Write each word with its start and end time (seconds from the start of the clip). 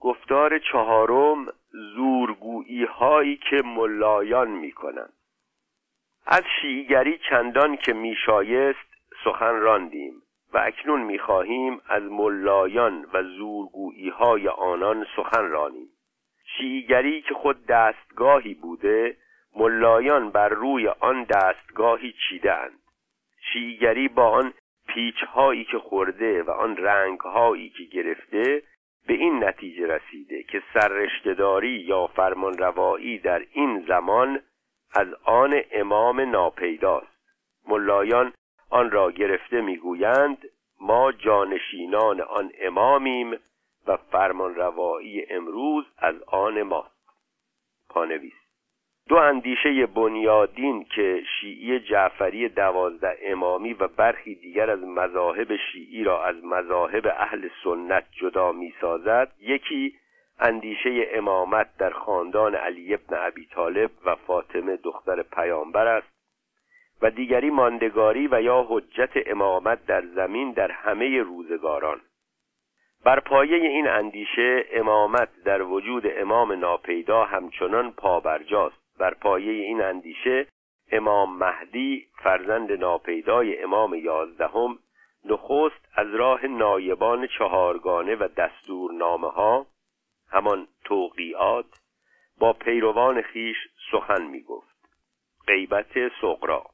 گفتار 0.00 0.58
چهارم 0.58 1.46
زورگویی 1.70 2.84
هایی 2.84 3.36
که 3.36 3.56
ملایان 3.64 4.50
می 4.50 4.72
کنند 4.72 5.12
از 6.26 6.42
شیعگری 6.60 7.18
چندان 7.30 7.76
که 7.76 7.92
میشایست 7.92 8.90
سخن 9.24 9.60
راندیم 9.60 10.22
و 10.52 10.58
اکنون 10.58 11.00
می‌خواهیم 11.00 11.80
از 11.88 12.02
ملایان 12.02 13.06
و 13.12 13.22
زورگویی 13.22 14.08
های 14.08 14.48
آنان 14.48 15.06
سخن 15.16 15.48
رانیم. 15.48 15.88
شیعگری 16.56 17.22
که 17.22 17.34
خود 17.34 17.66
دستگاهی 17.66 18.54
بوده 18.54 19.16
ملایان 19.56 20.30
بر 20.30 20.48
روی 20.48 20.88
آن 20.88 21.24
دستگاهی 21.24 22.14
چیدند 22.28 22.78
شیعگری 23.52 24.08
با 24.08 24.28
آن 24.28 24.52
پیچ 24.88 25.24
هایی 25.24 25.64
که 25.64 25.78
خورده 25.78 26.42
و 26.42 26.50
آن 26.50 26.76
رنگ 26.76 27.20
هایی 27.20 27.70
که 27.70 27.84
گرفته 27.84 28.62
به 29.06 29.14
این 29.14 29.44
نتیجه 29.44 29.86
رسیده 29.86 30.42
که 30.42 30.62
سررشتهداری 30.74 31.70
یا 31.70 32.06
فرمانروایی 32.06 33.18
در 33.18 33.46
این 33.52 33.84
زمان 33.88 34.42
از 34.94 35.08
آن 35.24 35.62
امام 35.72 36.20
ناپیداست. 36.20 37.20
ملایان 37.68 38.32
آن 38.70 38.90
را 38.90 39.10
گرفته 39.12 39.60
می‌گویند 39.60 40.38
ما 40.80 41.12
جانشینان 41.12 42.20
آن 42.20 42.52
امامیم 42.60 43.36
و 43.86 43.96
فرمانروایی 43.96 45.26
امروز 45.30 45.84
از 45.98 46.22
آن 46.22 46.62
ماست. 46.62 47.00
پانویس 47.88 48.39
دو 49.08 49.16
اندیشه 49.16 49.86
بنیادین 49.86 50.84
که 50.84 51.22
شیعی 51.40 51.80
جعفری 51.80 52.48
دوازده 52.48 53.18
امامی 53.22 53.72
و 53.72 53.88
برخی 53.88 54.34
دیگر 54.34 54.70
از 54.70 54.84
مذاهب 54.84 55.56
شیعی 55.56 56.04
را 56.04 56.24
از 56.24 56.44
مذاهب 56.44 57.06
اهل 57.06 57.48
سنت 57.64 58.04
جدا 58.12 58.52
می‌سازد 58.52 59.32
یکی 59.40 59.94
اندیشه 60.40 61.08
امامت 61.12 61.76
در 61.78 61.90
خاندان 61.90 62.54
علی 62.54 62.94
ابن 62.94 63.16
ابی 63.18 63.46
طالب 63.46 63.90
و 64.04 64.14
فاطمه 64.14 64.76
دختر 64.76 65.22
پیامبر 65.22 65.86
است 65.86 66.20
و 67.02 67.10
دیگری 67.10 67.50
ماندگاری 67.50 68.28
و 68.28 68.42
یا 68.42 68.66
حجت 68.68 69.10
امامت 69.26 69.86
در 69.86 70.06
زمین 70.06 70.52
در 70.52 70.70
همه 70.70 71.22
روزگاران. 71.22 72.00
بر 73.04 73.20
پایه 73.20 73.56
این 73.56 73.88
اندیشه 73.88 74.64
امامت 74.72 75.28
در 75.44 75.62
وجود 75.62 76.02
امام 76.06 76.52
ناپیدا 76.52 77.24
همچنان 77.24 77.92
پابرجاست. 77.92 78.79
بر 79.00 79.14
پایه 79.14 79.52
این 79.52 79.82
اندیشه 79.82 80.46
امام 80.92 81.38
مهدی 81.38 82.06
فرزند 82.22 82.72
ناپیدای 82.72 83.62
امام 83.62 83.94
یازدهم 83.94 84.78
نخست 85.24 85.88
از 85.94 86.14
راه 86.14 86.46
نایبان 86.46 87.26
چهارگانه 87.26 88.16
و 88.16 88.28
دستورنامه 88.36 89.28
ها 89.28 89.66
همان 90.30 90.68
توقیات 90.84 91.66
با 92.38 92.52
پیروان 92.52 93.22
خیش 93.22 93.56
سخن 93.92 94.22
می 94.22 94.42
گفت 94.42 94.76
غیبت 95.46 96.08
سقرا 96.20 96.64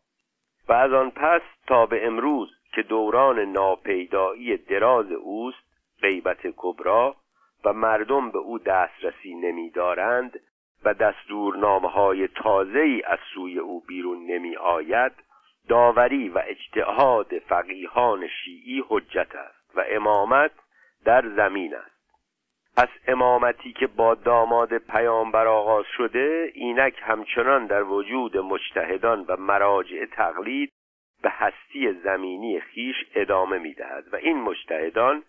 و 0.68 0.72
از 0.72 0.92
آن 0.92 1.10
پس 1.10 1.42
تا 1.66 1.86
به 1.86 2.06
امروز 2.06 2.50
که 2.74 2.82
دوران 2.82 3.38
ناپیدایی 3.38 4.56
دراز 4.56 5.12
اوست 5.12 5.66
غیبت 6.02 6.46
کبرا 6.56 7.16
و 7.64 7.72
مردم 7.72 8.30
به 8.30 8.38
او 8.38 8.58
دسترسی 8.58 9.34
نمیدارند 9.34 10.40
و 10.84 10.94
دستورنامه 10.94 11.88
های 11.88 12.28
تازه 12.28 12.78
ای 12.78 13.02
از 13.02 13.18
سوی 13.34 13.58
او 13.58 13.80
بیرون 13.80 14.26
نمی 14.26 14.56
آید 14.56 15.12
داوری 15.68 16.28
و 16.28 16.42
اجتهاد 16.46 17.38
فقیهان 17.38 18.28
شیعی 18.28 18.84
حجت 18.88 19.34
است 19.34 19.76
و 19.76 19.84
امامت 19.88 20.50
در 21.04 21.28
زمین 21.28 21.74
است. 21.74 21.96
پس 22.76 22.88
امامتی 23.08 23.72
که 23.72 23.86
با 23.86 24.14
داماد 24.14 24.78
پیامبر 24.78 25.46
آغاز 25.46 25.84
شده 25.96 26.50
اینک 26.54 26.94
همچنان 27.02 27.66
در 27.66 27.82
وجود 27.82 28.36
مجتهدان 28.36 29.24
و 29.28 29.36
مراجع 29.36 30.06
تقلید 30.06 30.72
به 31.22 31.30
هستی 31.30 31.92
زمینی 31.92 32.60
خیش 32.60 32.96
ادامه 33.14 33.58
می‌دهد 33.58 34.04
و 34.12 34.16
این 34.16 34.40
مجتهدان 34.40 35.22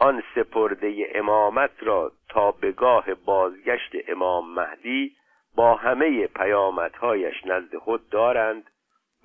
آن 0.00 0.22
سپرده 0.34 1.06
امامت 1.14 1.70
را 1.80 2.12
تا 2.28 2.52
به 2.52 2.72
گاه 2.72 3.14
بازگشت 3.14 3.92
امام 4.08 4.54
مهدی 4.54 5.16
با 5.56 5.74
همه 5.74 6.26
پیامدهایش 6.26 7.46
نزد 7.46 7.76
خود 7.76 8.08
دارند 8.08 8.70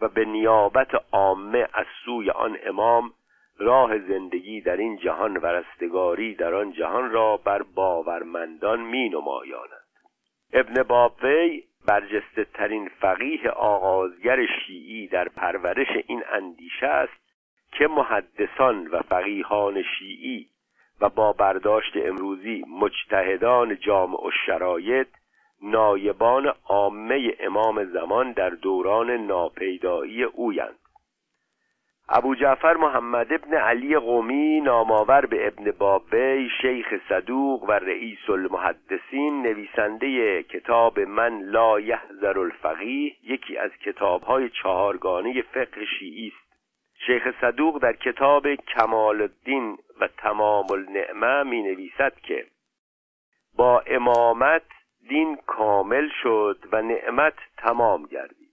و 0.01 0.07
به 0.07 0.25
نیابت 0.25 0.87
عامه 1.11 1.67
از 1.73 1.85
سوی 2.05 2.29
آن 2.29 2.57
امام 2.65 3.13
راه 3.57 3.99
زندگی 3.99 4.61
در 4.61 4.77
این 4.77 4.97
جهان 4.97 5.37
و 5.37 5.45
رستگاری 5.45 6.35
در 6.35 6.53
آن 6.53 6.71
جهان 6.71 7.11
را 7.11 7.37
بر 7.37 7.63
باورمندان 7.63 8.81
می 8.81 9.09
نمایاند 9.09 9.85
ابن 10.53 10.83
بابوی 10.83 11.63
برجسته 11.87 12.45
ترین 12.53 12.89
فقیه 13.01 13.49
آغازگر 13.49 14.45
شیعی 14.45 15.07
در 15.07 15.29
پرورش 15.29 15.87
این 16.07 16.23
اندیشه 16.31 16.87
است 16.87 17.25
که 17.71 17.87
محدثان 17.87 18.87
و 18.87 19.01
فقیهان 19.01 19.83
شیعی 19.99 20.49
و 21.01 21.09
با 21.09 21.33
برداشت 21.33 21.93
امروزی 21.95 22.65
مجتهدان 22.81 23.77
جامع 23.79 24.27
و 24.27 24.31
شرایط 24.45 25.07
نایبان 25.61 26.53
عامه 26.69 27.33
امام 27.39 27.83
زمان 27.83 28.31
در 28.31 28.49
دوران 28.49 29.11
ناپیدایی 29.11 30.23
اویند. 30.23 30.79
ابو 32.09 32.35
جعفر 32.35 32.73
محمد 32.73 33.33
ابن 33.33 33.53
علی 33.53 33.97
قومی 33.97 34.61
نامآور 34.61 35.25
به 35.25 35.47
ابن 35.47 35.71
بابی 35.71 36.49
شیخ 36.61 36.87
صدوق 37.09 37.63
و 37.63 37.71
رئیس 37.71 38.29
المحدثین 38.29 39.41
نویسنده 39.41 40.43
کتاب 40.43 40.99
من 40.99 41.41
لا 41.41 41.79
یحذر 41.79 42.39
الفقیه 42.39 43.15
یکی 43.23 43.57
از 43.57 43.71
کتابهای 43.71 44.49
چهارگانه 44.49 45.41
فقه 45.41 45.85
شیعی 45.99 46.27
است. 46.27 46.44
شیخ 47.05 47.41
صدوق 47.41 47.81
در 47.81 47.93
کتاب 47.93 48.55
کمال 48.55 49.21
الدین 49.21 49.77
و 50.01 50.07
تمام 50.07 50.65
النعمه 50.71 51.43
می 51.43 51.63
نویسد 51.63 52.15
که 52.15 52.45
با 53.57 53.79
امامت 53.79 54.63
دین 55.09 55.37
کامل 55.47 56.09
شد 56.23 56.57
و 56.71 56.81
نعمت 56.81 57.33
تمام 57.57 58.05
گردید. 58.05 58.45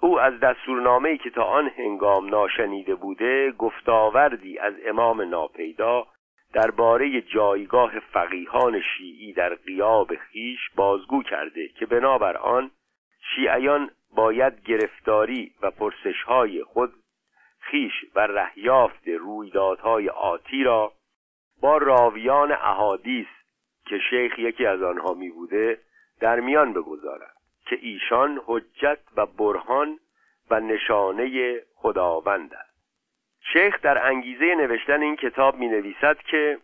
او 0.00 0.20
از 0.20 0.40
دستورنامه‌ای 0.40 1.18
که 1.18 1.30
تا 1.30 1.42
آن 1.42 1.68
هنگام 1.68 2.28
ناشنیده 2.28 2.94
بوده 2.94 3.50
گفتاوردی 3.50 4.58
از 4.58 4.74
امام 4.86 5.22
ناپیدا 5.22 6.06
درباره 6.52 7.20
جایگاه 7.20 8.00
فقیهان 8.00 8.80
شیعی 8.80 9.32
در 9.32 9.54
قیاب 9.54 10.14
خیش 10.14 10.60
بازگو 10.76 11.22
کرده 11.22 11.68
که 11.68 11.86
بنابر 11.86 12.36
آن 12.36 12.70
شیعیان 13.34 13.90
باید 14.16 14.62
گرفتاری 14.64 15.52
و 15.62 15.70
پرسشهای 15.70 16.64
خود 16.64 16.92
خیش 17.70 17.92
و 18.14 18.20
رهیافت 18.20 19.08
رویدادهای 19.08 20.08
آتی 20.08 20.64
را 20.64 20.92
با 21.60 21.78
راویان 21.78 22.52
احادیث 22.52 23.26
که 23.86 23.98
شیخ 24.10 24.38
یکی 24.38 24.66
از 24.66 24.82
آنها 24.82 25.14
می 25.14 25.30
بوده 25.30 25.78
در 26.20 26.40
میان 26.40 26.72
بگذارد 26.72 27.36
که 27.66 27.78
ایشان 27.80 28.40
حجت 28.46 28.98
و 29.16 29.26
برهان 29.26 29.98
و 30.50 30.60
نشانه 30.60 31.60
خداوند 31.74 32.54
است. 32.54 32.76
شیخ 33.52 33.80
در 33.82 34.06
انگیزه 34.06 34.54
نوشتن 34.54 35.02
این 35.02 35.16
کتاب 35.16 35.56
می 35.56 35.68
نویسد 35.68 36.18
که 36.18 36.58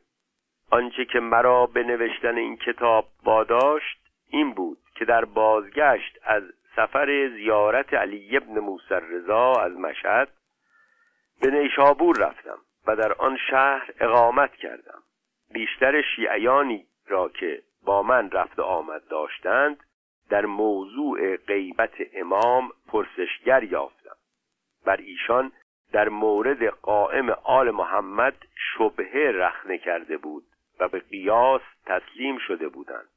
آنچه 0.71 1.05
که 1.05 1.21
مرا 1.21 1.67
به 1.67 1.83
نوشتن 1.83 2.37
این 2.37 2.57
کتاب 2.57 3.09
واداشت 3.25 3.99
این 4.31 4.55
بود 4.55 4.79
که 4.95 5.05
در 5.05 5.25
بازگشت 5.25 6.19
از 6.25 6.43
سفر 6.77 7.29
زیارت 7.29 7.95
علی 7.95 8.37
ابن 8.37 8.59
موسی 8.59 8.95
رضا 8.95 9.53
از 9.53 9.73
مشهد 9.73 10.29
به 11.41 11.51
نیشابور 11.51 12.17
رفتم 12.19 12.59
و 12.87 12.97
در 12.97 13.13
آن 13.13 13.39
شهر 13.51 13.91
اقامت 14.01 14.55
کردم. 14.55 15.03
بیشتر 15.53 16.03
شیعیانی 16.03 16.87
را 17.07 17.29
که 17.29 17.63
با 17.85 18.03
من 18.03 18.31
رفت 18.31 18.61
آمد 18.61 19.09
داشتند 19.09 19.85
در 20.31 20.47
موضوع 20.47 21.37
غیبت 21.37 21.95
امام 22.15 22.73
پرسشگر 22.89 23.63
یافتم. 23.63 24.17
بر 24.85 24.97
ایشان 24.97 25.53
در 25.93 26.09
مورد 26.09 26.65
قائم 26.65 27.31
آل 27.31 27.71
محمد 27.71 28.37
شبهه 28.55 29.31
رخنه 29.35 29.79
کرده 29.79 30.17
بود 30.17 30.45
و 30.81 30.89
به 30.89 30.99
قیاس 30.99 31.63
تسلیم 31.87 32.39
شده 32.39 32.69
بودند. 32.69 33.09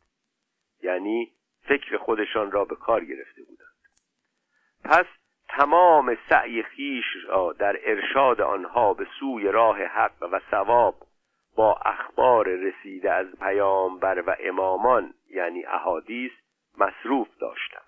یعنی 0.83 1.31
فکر 1.61 1.97
خودشان 1.97 2.51
را 2.51 2.65
به 2.65 2.75
کار 2.75 3.05
گرفته 3.05 3.43
بودند. 3.43 3.75
پس 4.83 5.05
تمام 5.49 6.17
سعی 6.29 6.63
خیش 6.63 7.05
را 7.27 7.53
در 7.53 7.75
ارشاد 7.83 8.41
آنها 8.41 8.93
به 8.93 9.07
سوی 9.19 9.51
راه 9.51 9.83
حق 9.83 10.23
و 10.31 10.39
ثواب 10.51 10.95
با 11.55 11.73
اخبار 11.85 12.47
رسیده 12.47 13.11
از 13.11 13.27
پیامبر 13.39 14.23
و 14.27 14.35
امامان 14.39 15.13
یعنی 15.29 15.65
احادیث 15.65 16.31
مصروف 16.77 17.27
داشتم 17.39 17.81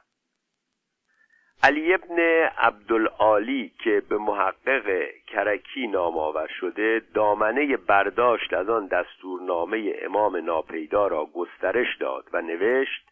علی 1.63 1.93
ابن 1.93 2.19
عبدالعالی 2.57 3.71
که 3.83 4.03
به 4.09 4.17
محقق 4.17 5.09
کرکی 5.27 5.87
نام 5.87 6.17
آور 6.17 6.47
شده 6.47 7.01
دامنه 7.13 7.77
برداشت 7.77 8.53
از 8.53 8.69
آن 8.69 8.87
دستورنامه 8.87 9.93
امام 10.01 10.37
ناپیدا 10.37 11.07
را 11.07 11.25
گسترش 11.25 11.97
داد 11.99 12.29
و 12.33 12.41
نوشت 12.41 13.07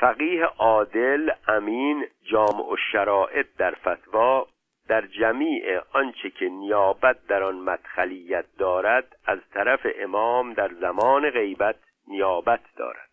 فقیه 0.00 0.44
عادل 0.44 1.30
امین 1.48 2.06
جامع 2.22 2.72
و 2.72 2.76
شرائط 2.92 3.46
در 3.58 3.70
فتوا 3.70 4.46
در 4.88 5.06
جمیع 5.06 5.80
آنچه 5.92 6.30
که 6.30 6.48
نیابت 6.48 7.26
در 7.26 7.42
آن 7.42 7.54
مدخلیت 7.54 8.44
دارد 8.58 9.16
از 9.26 9.38
طرف 9.54 9.86
امام 9.98 10.52
در 10.52 10.70
زمان 10.80 11.30
غیبت 11.30 11.76
نیابت 12.08 12.60
دارد. 12.76 13.10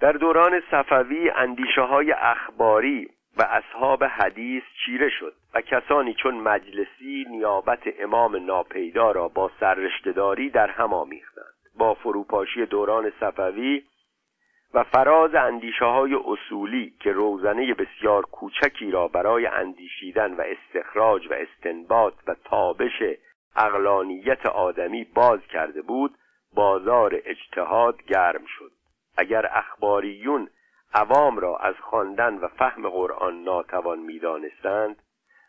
در 0.00 0.12
دوران 0.12 0.62
صفوی 0.70 1.30
اندیشه 1.30 1.80
های 1.80 2.12
اخباری 2.12 3.08
و 3.36 3.42
اصحاب 3.42 4.04
حدیث 4.04 4.62
چیره 4.84 5.08
شد 5.08 5.34
و 5.54 5.60
کسانی 5.60 6.14
چون 6.14 6.34
مجلسی 6.34 7.24
نیابت 7.30 7.82
امام 8.00 8.46
ناپیدا 8.46 9.10
را 9.10 9.28
با 9.28 9.50
سررشتهداری 9.60 10.50
در 10.50 10.70
هم 10.70 10.94
آمیختند. 10.94 11.54
با 11.78 11.94
فروپاشی 11.94 12.66
دوران 12.66 13.12
صفوی 13.20 13.82
و 14.74 14.82
فراز 14.82 15.34
اندیشه 15.34 15.84
های 15.84 16.14
اصولی 16.14 16.94
که 17.00 17.12
روزنه 17.12 17.74
بسیار 17.74 18.22
کوچکی 18.22 18.90
را 18.90 19.08
برای 19.08 19.46
اندیشیدن 19.46 20.34
و 20.34 20.40
استخراج 20.40 21.30
و 21.30 21.34
استنباط 21.34 22.14
و 22.26 22.34
تابش 22.44 23.02
اقلانیت 23.56 24.46
آدمی 24.46 25.04
باز 25.04 25.40
کرده 25.40 25.82
بود 25.82 26.14
بازار 26.54 27.20
اجتهاد 27.24 28.02
گرم 28.02 28.44
شد. 28.46 28.72
اگر 29.16 29.46
اخباریون 29.52 30.48
عوام 30.94 31.38
را 31.38 31.56
از 31.56 31.74
خواندن 31.80 32.34
و 32.34 32.48
فهم 32.48 32.88
قرآن 32.88 33.42
ناتوان 33.42 33.98
می‌دانستند 33.98 35.02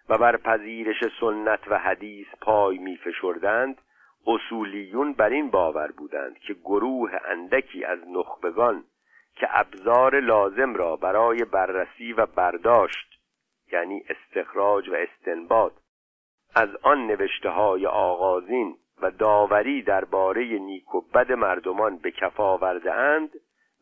و 0.09 0.17
بر 0.17 0.37
پذیرش 0.37 1.03
سنت 1.19 1.59
و 1.67 1.77
حدیث 1.77 2.27
پای 2.41 2.77
میفشردند 2.77 3.81
اصولیون 4.27 5.13
بر 5.13 5.29
این 5.29 5.49
باور 5.49 5.91
بودند 5.91 6.39
که 6.39 6.53
گروه 6.53 7.11
اندکی 7.25 7.85
از 7.85 7.99
نخبگان 8.07 8.83
که 9.35 9.47
ابزار 9.49 10.19
لازم 10.19 10.75
را 10.75 10.95
برای 10.95 11.45
بررسی 11.45 12.13
و 12.13 12.25
برداشت 12.25 13.19
یعنی 13.71 14.03
استخراج 14.09 14.89
و 14.89 14.95
استنباط 14.95 15.73
از 16.55 16.69
آن 16.81 17.07
نوشته 17.07 17.49
های 17.49 17.85
آغازین 17.85 18.77
و 19.01 19.11
داوری 19.11 19.81
درباره 19.81 20.43
نیک 20.43 20.95
و 20.95 21.01
بد 21.01 21.31
مردمان 21.31 21.97
به 21.97 22.11
کف 22.11 22.39
آورده 22.39 22.93
اند 22.93 23.29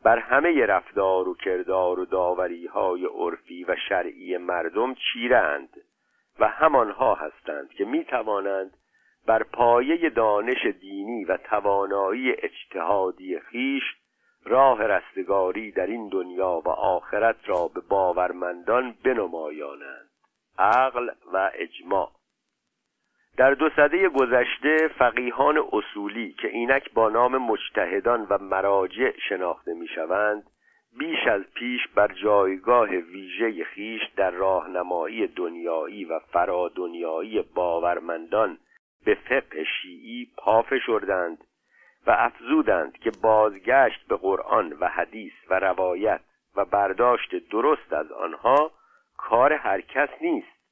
بر 0.04 0.18
همه 0.18 0.66
رفتار 0.66 1.28
و 1.28 1.34
کردار 1.34 2.00
و 2.00 2.04
داوری 2.04 2.66
های 2.66 3.06
عرفی 3.06 3.64
و 3.64 3.76
شرعی 3.88 4.36
مردم 4.36 4.94
چیرند 4.94 5.76
و 6.38 6.48
همانها 6.48 7.14
هستند 7.14 7.70
که 7.70 7.84
می 7.84 8.04
توانند 8.04 8.76
بر 9.26 9.42
پایه 9.42 10.10
دانش 10.10 10.66
دینی 10.80 11.24
و 11.24 11.36
توانایی 11.36 12.32
اجتهادی 12.32 13.38
خیش 13.40 13.82
راه 14.44 14.82
رستگاری 14.82 15.70
در 15.70 15.86
این 15.86 16.08
دنیا 16.08 16.62
و 16.64 16.68
آخرت 16.68 17.36
را 17.46 17.68
به 17.74 17.80
باورمندان 17.80 18.94
بنمایانند 19.04 20.10
عقل 20.58 21.10
و 21.32 21.50
اجماع. 21.54 22.10
در 23.36 23.54
دو 23.54 23.70
سده 23.76 24.08
گذشته 24.08 24.88
فقیهان 24.98 25.64
اصولی 25.72 26.32
که 26.32 26.48
اینک 26.48 26.92
با 26.92 27.08
نام 27.08 27.36
مجتهدان 27.36 28.26
و 28.30 28.38
مراجع 28.38 29.12
شناخته 29.28 29.74
می‌شوند 29.74 30.42
بیش 30.98 31.26
از 31.26 31.42
پیش 31.54 31.80
بر 31.94 32.12
جایگاه 32.22 32.88
ویژه 32.88 33.64
خیش 33.64 34.02
در 34.16 34.30
راهنمایی 34.30 35.26
دنیایی 35.26 36.04
و 36.04 36.18
فرادنیایی 36.18 37.42
باورمندان 37.54 38.58
به 39.04 39.14
فقه 39.14 39.64
شیعی 39.64 40.28
پا 40.38 40.62
فشردند 40.62 41.38
و 42.06 42.10
افزودند 42.10 42.98
که 42.98 43.10
بازگشت 43.22 44.06
به 44.08 44.16
قرآن 44.16 44.72
و 44.80 44.88
حدیث 44.88 45.32
و 45.50 45.54
روایت 45.58 46.20
و 46.56 46.64
برداشت 46.64 47.48
درست 47.50 47.92
از 47.92 48.12
آنها 48.12 48.70
کار 49.16 49.52
هر 49.52 49.80
کس 49.80 50.08
نیست 50.20 50.62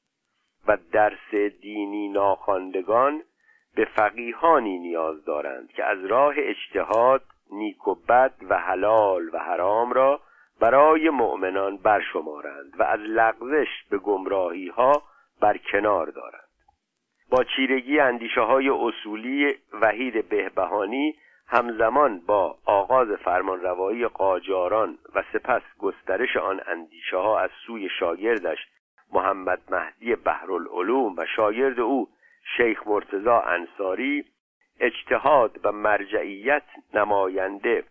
و 0.66 0.78
درس 0.92 1.34
دینی 1.60 2.08
ناخواندگان 2.08 3.22
به 3.74 3.84
فقیهانی 3.84 4.78
نیاز 4.78 5.24
دارند 5.24 5.72
که 5.72 5.84
از 5.84 6.04
راه 6.04 6.34
اجتهاد 6.36 7.22
نیک 7.52 7.88
و 7.88 7.94
بد 7.94 8.34
و 8.48 8.58
حلال 8.58 9.30
و 9.32 9.38
حرام 9.38 9.92
را 9.92 10.20
برای 10.60 11.10
مؤمنان 11.10 11.76
برشمارند 11.76 12.72
و 12.78 12.82
از 12.82 13.00
لغزش 13.00 13.68
به 13.90 13.98
گمراهی 13.98 14.68
ها 14.68 15.02
بر 15.40 15.56
کنار 15.72 16.06
دارند. 16.06 16.49
با 17.30 17.44
چیرگی 17.44 18.00
اندیشه 18.00 18.40
های 18.40 18.68
اصولی 18.68 19.54
وحید 19.72 20.28
بهبهانی 20.28 21.14
همزمان 21.46 22.20
با 22.26 22.58
آغاز 22.64 23.08
فرمانروایی 23.08 24.08
قاجاران 24.08 24.98
و 25.14 25.22
سپس 25.32 25.62
گسترش 25.78 26.36
آن 26.36 26.60
اندیشه 26.66 27.16
ها 27.16 27.40
از 27.40 27.50
سوی 27.66 27.88
شاگردش 27.98 28.58
محمد 29.12 29.60
مهدی 29.70 30.14
بحرالعلوم 30.14 31.14
و 31.16 31.26
شاگرد 31.36 31.80
او 31.80 32.08
شیخ 32.56 32.86
مرتزا 32.86 33.40
انصاری 33.40 34.24
اجتهاد 34.80 35.60
و 35.64 35.72
مرجعیت 35.72 36.62
نماینده 36.94 37.84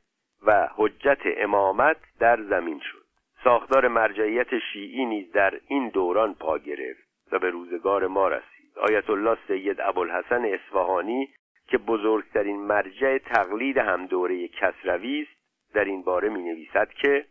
و 0.46 0.70
حجت 0.76 1.22
امامت 1.26 1.98
در 2.20 2.42
زمین 2.42 2.80
شد. 2.80 3.06
ساختار 3.44 3.88
مرجعیت 3.88 4.60
شیعی 4.74 5.06
نیز 5.06 5.32
در 5.32 5.60
این 5.68 5.90
دوران 5.90 6.34
پا 6.34 6.58
گرفت 6.58 7.10
و 7.32 7.40
به 7.40 7.50
روزگار 7.50 8.08
ما 8.08 8.28
رسید. 8.28 8.59
آیت 8.80 9.10
الله 9.10 9.38
سید 9.48 9.82
ابوالحسن 9.82 10.46
اصفهانی 10.46 11.30
که 11.68 11.78
بزرگترین 11.78 12.60
مرجع 12.60 13.18
تقلید 13.18 13.78
هم 13.78 14.06
دوره 14.06 14.48
کسروی 14.48 15.22
است 15.22 15.40
در 15.74 15.86
این 15.86 16.02
باره 16.02 16.30
می 16.30 16.44
نویسد 16.44 16.90
که 16.90 17.26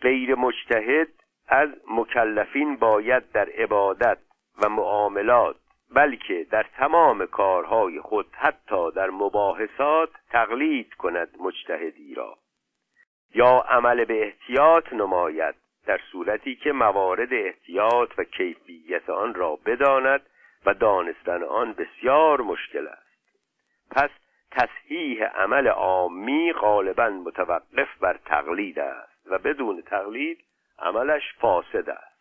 غیر 0.00 0.34
مجتهد 0.34 1.08
از 1.48 1.68
مکلفین 1.90 2.76
باید 2.76 3.32
در 3.32 3.48
عبادت 3.48 4.18
و 4.62 4.68
معاملات 4.68 5.56
بلکه 5.94 6.46
در 6.50 6.66
تمام 6.76 7.26
کارهای 7.26 8.00
خود 8.00 8.26
حتی 8.32 8.90
در 8.90 9.10
مباحثات 9.10 10.10
تقلید 10.30 10.94
کند 10.94 11.28
مجتهدی 11.40 12.14
را. 12.14 12.38
یا 13.34 13.64
عمل 13.68 14.04
به 14.04 14.22
احتیاط 14.22 14.92
نماید 14.92 15.54
در 15.86 16.00
صورتی 16.12 16.56
که 16.56 16.72
موارد 16.72 17.32
احتیاط 17.32 18.10
و 18.18 18.24
کیفیت 18.24 19.10
آن 19.10 19.34
را 19.34 19.58
بداند 19.66 20.20
و 20.68 20.74
دانستن 20.74 21.42
آن 21.42 21.72
بسیار 21.72 22.40
مشکل 22.40 22.86
است. 22.86 23.08
پس 23.90 24.10
تصحیح 24.50 25.24
عمل 25.24 25.68
عامی 25.68 26.52
غالبا 26.52 27.08
متوقف 27.08 27.98
بر 28.00 28.18
تقلید 28.24 28.78
است 28.78 29.26
و 29.26 29.38
بدون 29.38 29.82
تقلید 29.82 30.38
عملش 30.78 31.22
فاسد 31.40 31.90
است. 31.90 32.18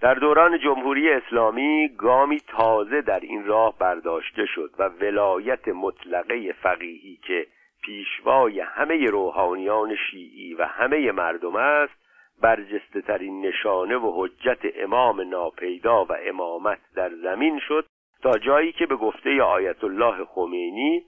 در 0.00 0.14
دوران 0.14 0.58
جمهوری 0.58 1.10
اسلامی 1.10 1.88
گامی 1.98 2.40
تازه 2.40 3.00
در 3.00 3.20
این 3.20 3.46
راه 3.46 3.78
برداشته 3.78 4.46
شد 4.46 4.70
و 4.78 4.88
ولایت 4.88 5.68
مطلقه 5.68 6.52
فقیهی 6.52 7.16
که 7.26 7.46
پیشوای 7.82 8.60
همه 8.60 9.06
روحانیان 9.06 9.96
شیعی 9.96 10.54
و 10.54 10.64
همه 10.64 11.12
مردم 11.12 11.56
است 11.56 11.99
برجسته 12.42 13.00
ترین 13.00 13.46
نشانه 13.46 13.96
و 13.96 14.24
حجت 14.24 14.58
امام 14.76 15.20
ناپیدا 15.20 16.04
و 16.04 16.12
امامت 16.12 16.78
در 16.94 17.10
زمین 17.14 17.60
شد 17.68 17.86
تا 18.22 18.38
جایی 18.38 18.72
که 18.72 18.86
به 18.86 18.96
گفته 18.96 19.42
آیت 19.42 19.84
الله 19.84 20.24
خمینی 20.24 21.04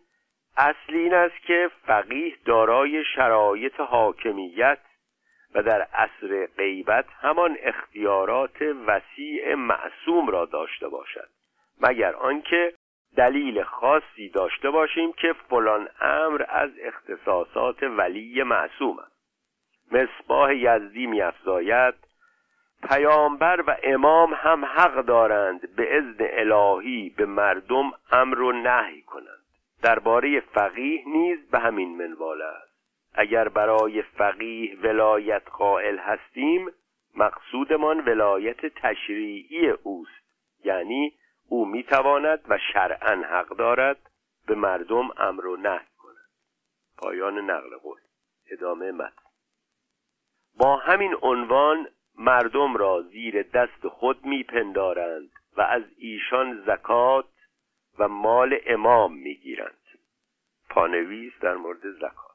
اصل 0.57 0.95
این 0.95 1.15
است 1.15 1.43
که 1.47 1.71
فقیه 1.87 2.35
دارای 2.45 3.05
شرایط 3.05 3.81
حاکمیت 3.81 4.79
و 5.55 5.62
در 5.62 5.83
عصر 5.83 6.47
غیبت 6.57 7.05
همان 7.21 7.57
اختیارات 7.62 8.62
وسیع 8.87 9.55
معصوم 9.55 10.29
را 10.29 10.45
داشته 10.45 10.89
باشد 10.89 11.29
مگر 11.81 12.15
آنکه 12.15 12.75
دلیل 13.17 13.62
خاصی 13.62 14.29
داشته 14.29 14.71
باشیم 14.71 15.12
که 15.12 15.33
فلان 15.33 15.89
امر 16.01 16.45
از 16.49 16.71
اختصاصات 16.83 17.83
ولی 17.83 18.43
معصوم 18.43 18.99
است. 18.99 19.12
مصباح 19.92 20.56
یزدی 20.56 21.06
میافزاید. 21.06 21.94
پیامبر 22.88 23.64
و 23.66 23.76
امام 23.82 24.34
هم 24.34 24.64
حق 24.64 25.04
دارند 25.04 25.76
به 25.76 25.99
اذن 25.99 26.16
الهی 26.20 27.14
به 27.16 27.26
مردم 27.26 27.92
امر 28.12 28.40
و 28.40 28.52
نهی 28.52 29.02
کنند. 29.02 29.42
درباره 29.82 30.40
فقیه 30.40 31.02
نیز 31.06 31.50
به 31.50 31.58
همین 31.58 31.96
منوال 31.96 32.42
است. 32.42 32.72
اگر 33.14 33.49
برای 33.49 34.02
فقیه 34.02 34.78
ولایت 34.80 35.42
قائل 35.50 35.99
هستیم 35.99 36.72
مقصودمان 37.16 38.00
ولایت 38.00 38.66
تشریعی 38.66 39.68
اوست. 39.68 40.22
یعنی 40.64 41.12
او 41.49 41.66
می‌تواند 41.66 42.40
و 42.49 42.58
شرعا 42.72 43.22
حق 43.22 43.49
دارد 43.49 44.11
به 44.46 44.54
مردم 44.54 45.11
امر 45.16 45.46
و 45.46 45.56
نهی 45.56 45.87
کند. 45.99 46.30
پایان 46.99 47.38
نقل 47.38 47.76
قول. 47.82 47.99
ادامه 48.50 48.92
متن. 48.92 49.22
با 50.59 50.76
همین 50.76 51.16
عنوان 51.23 51.88
مردم 52.18 52.76
را 52.76 53.02
زیر 53.02 53.42
دست 53.42 53.88
خود 53.88 54.25
میپندارند 54.25 55.30
و 55.56 55.61
از 55.61 55.82
ایشان 55.99 56.62
زکات 56.66 57.25
و 57.99 58.09
مال 58.09 58.59
امام 58.66 59.14
می‌گیرند. 59.18 59.78
پانویس 60.71 61.32
در 61.40 61.54
مورد 61.54 61.90
زکات. 61.90 62.32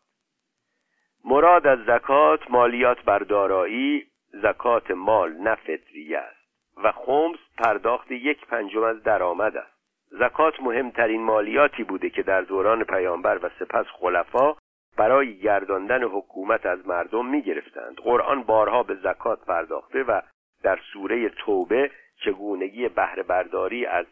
مراد 1.25 1.67
از 1.67 1.79
زکات 1.85 2.51
مالیات 2.51 3.03
بر 3.03 3.19
دارایی 3.19 4.07
زکات 4.33 4.91
مال 4.91 5.33
نه 5.33 5.49
است 5.49 6.37
و 6.83 6.91
خمس 6.91 7.39
پرداخت 7.57 8.11
یک 8.11 8.45
پنجم 8.45 8.83
از 8.83 9.03
درآمد 9.03 9.57
است. 9.57 9.77
زکات 10.11 10.59
مهمترین 10.59 11.23
مالیاتی 11.23 11.83
بوده 11.83 12.09
که 12.09 12.23
در 12.23 12.41
دوران 12.41 12.83
پیامبر 12.83 13.39
و 13.45 13.49
سپس 13.59 13.85
خلفا 13.85 14.55
برای 14.97 15.37
گرداندن 15.37 16.03
حکومت 16.03 16.65
از 16.65 16.87
مردم 16.87 17.25
می 17.25 17.41
گرفتند 17.41 17.95
قرآن 17.95 18.43
بارها 18.43 18.83
به 18.83 18.95
زکات 18.95 19.45
پرداخته 19.45 20.03
و 20.03 20.21
در 20.63 20.79
سوره 20.93 21.29
توبه 21.29 21.91
چگونگی 22.25 22.89
بهره 22.89 23.23
برداری 23.23 23.85
از 23.85 24.05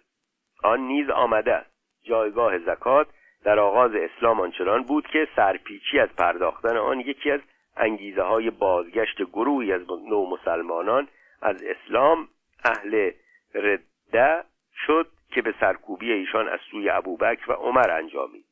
آن 0.64 0.80
نیز 0.80 1.10
آمده 1.10 1.54
است. 1.54 1.76
جایگاه 2.04 2.58
زکات 2.58 3.08
در 3.44 3.60
آغاز 3.60 3.92
اسلام 3.96 4.42
آنچنان 4.42 4.84
بود 4.84 5.08
که 5.08 5.28
سرپیچی 5.36 6.00
از 6.00 6.10
پرداختن 6.10 6.78
آن 6.78 7.00
یکی 7.00 7.32
از 7.32 7.42
انگیزه 7.78 8.22
های 8.22 8.50
بازگشت 8.50 9.22
گروهی 9.22 9.74
از 9.74 9.82
نو 9.90 10.30
مسلمانان 10.30 11.08
از 11.42 11.64
اسلام 11.64 12.28
اهل 12.64 13.12
رده 13.54 14.44
شد 14.86 15.08
که 15.32 15.42
به 15.42 15.54
سرکوبی 15.60 16.12
ایشان 16.12 16.50
از 16.50 16.60
سوی 16.72 16.90
ابوبکر 16.90 17.52
و 17.52 17.54
عمر 17.54 17.92
انجامید. 17.92 18.46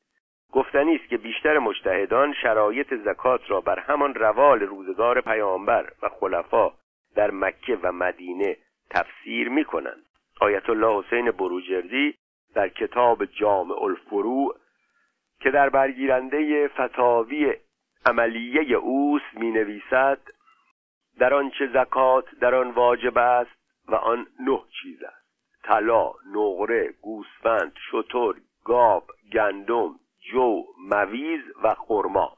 گفتنی 0.54 0.96
است 0.96 1.10
که 1.10 1.18
بیشتر 1.18 1.60
مجتهدان 1.60 2.34
شرایط 2.34 2.94
زکات 2.94 3.42
را 3.48 3.62
بر 3.62 3.80
همان 3.80 4.16
روال 4.16 4.60
روزگار 4.60 5.22
پیامبر 5.22 5.90
و 6.02 6.10
خلفا 6.10 6.72
در 7.16 7.32
مکه 7.32 7.80
و 7.84 7.92
مدینه 7.92 8.58
تفسیر 8.90 9.50
می 9.50 9.66
کنند 9.66 10.06
آیت 10.42 10.70
الله 10.70 11.04
حسین 11.04 11.32
بروجردی 11.32 12.16
در 12.56 12.70
کتاب 12.70 13.26
جامع 13.26 13.84
الفروع 13.84 14.56
که 15.40 15.52
در 15.52 15.70
برگیرنده 15.70 16.68
فتاوی 16.68 17.54
عملیه 18.06 18.76
اوست 18.76 19.34
می 19.34 19.52
نویسد 19.52 20.20
در 21.20 21.34
آنچه 21.34 21.70
زکات 21.74 22.26
در 22.42 22.56
آن 22.56 22.72
واجب 22.72 23.18
است 23.18 23.52
و 23.88 23.96
آن 23.96 24.28
نه 24.40 24.60
چیز 24.82 25.04
است. 25.04 25.24
طلا 25.64 26.12
نقره 26.34 26.94
گوسفند 27.02 27.74
شتر 27.92 28.34
گاب 28.64 29.04
گندم 29.34 30.00
جو 30.32 30.64
مویز 30.78 31.42
و 31.64 31.76
خرما. 31.76 32.38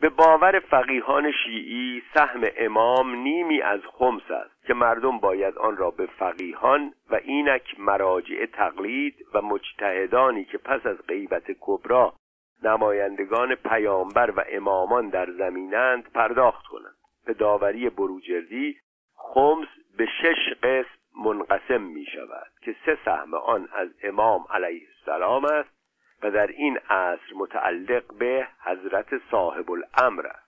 به 0.00 0.08
باور 0.08 0.58
فقیهان 0.58 1.32
شیعی 1.32 2.02
سهم 2.14 2.40
امام 2.56 3.14
نیمی 3.14 3.62
از 3.62 3.80
خمس 3.86 4.30
است 4.30 4.66
که 4.66 4.74
مردم 4.74 5.18
باید 5.18 5.58
آن 5.58 5.76
را 5.76 5.90
به 5.90 6.06
فقیهان 6.06 6.94
و 7.10 7.14
اینک 7.24 7.80
مراجع 7.80 8.46
تقلید 8.46 9.14
و 9.34 9.42
مجتهدانی 9.42 10.44
که 10.44 10.58
پس 10.58 10.86
از 10.86 10.96
غیبت 11.08 11.44
کبرا 11.60 12.14
نمایندگان 12.62 13.54
پیامبر 13.54 14.30
و 14.30 14.44
امامان 14.48 15.08
در 15.08 15.30
زمینند 15.30 16.12
پرداخت 16.12 16.66
کنند. 16.66 16.96
به 17.26 17.34
داوری 17.34 17.90
بروجردی 17.90 18.76
خمس 19.16 19.68
به 19.98 20.06
شش 20.06 20.52
قسم 20.62 21.02
منقسم 21.24 21.80
می 21.80 22.06
شود 22.06 22.52
که 22.62 22.76
سه 22.86 22.98
سهم 23.04 23.34
آن 23.34 23.68
از 23.72 23.88
امام 24.02 24.44
علیه 24.50 24.88
السلام 24.98 25.44
است 25.44 25.81
و 26.22 26.30
در 26.30 26.46
این 26.46 26.78
عصر 26.90 27.34
متعلق 27.36 28.14
به 28.18 28.48
حضرت 28.64 29.06
صاحب 29.30 29.70
الامر 29.70 30.26
است. 30.26 30.42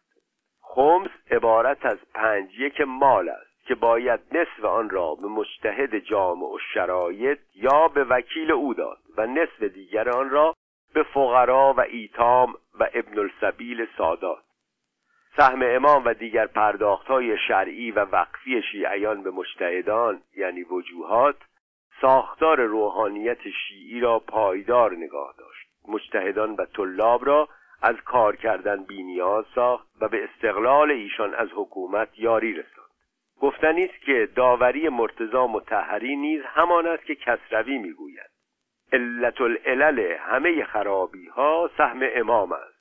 خمس 0.60 1.10
عبارت 1.30 1.86
از 1.86 1.98
پنج 2.14 2.58
یک 2.58 2.80
مال 2.80 3.28
است 3.28 3.66
که 3.66 3.74
باید 3.74 4.20
نصف 4.32 4.64
آن 4.64 4.90
را 4.90 5.14
به 5.14 5.28
مجتهد 5.28 5.98
جامع 5.98 6.46
و 6.46 6.58
شرایط 6.74 7.38
یا 7.54 7.88
به 7.88 8.04
وکیل 8.04 8.52
او 8.52 8.74
داد 8.74 8.98
و 9.16 9.26
نصف 9.26 9.62
دیگر 9.62 10.08
آن 10.08 10.30
را 10.30 10.54
به 10.94 11.02
فقرا 11.02 11.74
و 11.76 11.80
ایتام 11.80 12.54
و 12.80 12.88
ابن 12.94 13.18
السبیل 13.18 13.86
سادات. 13.98 14.44
سهم 15.36 15.62
امام 15.62 16.04
و 16.04 16.14
دیگر 16.14 16.48
های 17.06 17.38
شرعی 17.48 17.90
و 17.90 18.00
وقفی 18.00 18.62
شیعیان 18.62 19.22
به 19.22 19.30
مجتهدان 19.30 20.22
یعنی 20.36 20.62
وجوهات 20.62 21.36
ساختار 22.00 22.60
روحانیت 22.60 23.38
شیعی 23.50 24.00
را 24.00 24.18
پایدار 24.18 24.96
نگاه 24.96 25.34
داشت. 25.38 25.53
مجتهدان 25.88 26.54
و 26.54 26.64
طلاب 26.64 27.26
را 27.26 27.48
از 27.82 27.96
کار 28.04 28.36
کردن 28.36 28.84
بینیاز 28.84 29.44
ساخت 29.54 29.86
و 30.00 30.08
به 30.08 30.24
استقلال 30.24 30.90
ایشان 30.90 31.34
از 31.34 31.48
حکومت 31.54 32.08
یاری 32.18 32.52
رساند. 32.52 32.90
گفتنی 33.40 33.84
است 33.84 34.00
که 34.00 34.28
داوری 34.36 34.88
مرتضا 34.88 35.46
متحری 35.46 36.16
نیز 36.16 36.42
همان 36.44 36.86
است 36.86 37.04
که 37.04 37.14
کسروی 37.14 37.78
می‌گوید. 37.78 38.30
علت 38.92 39.40
العلل 39.40 40.16
همه 40.16 40.64
خرابی 40.64 41.28
ها 41.28 41.70
سهم 41.76 42.00
امام 42.02 42.52
است. 42.52 42.74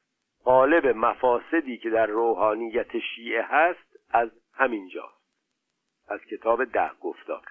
قالب 0.44 0.88
مفاسدی 0.88 1.78
که 1.78 1.90
در 1.90 2.06
روحانیت 2.06 3.00
شیعه 3.00 3.44
هست 3.44 3.96
از 4.12 4.30
همینجاست. 4.54 5.24
از 6.08 6.20
کتاب 6.32 6.66
ده 6.66 6.92
گفتار. 7.02 7.42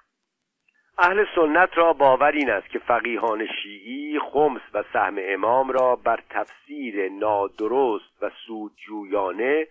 اهل 1.04 1.24
سنت 1.34 1.78
را 1.78 1.92
باور 1.92 2.32
این 2.32 2.50
است 2.50 2.68
که 2.68 2.78
فقیهان 2.78 3.46
شیعی 3.46 4.18
خمس 4.18 4.60
و 4.74 4.84
سهم 4.92 5.16
امام 5.18 5.70
را 5.70 5.96
بر 5.96 6.22
تفسیر 6.30 7.08
نادرست 7.08 8.22
و 8.22 8.30
سودجویانه 8.46 9.66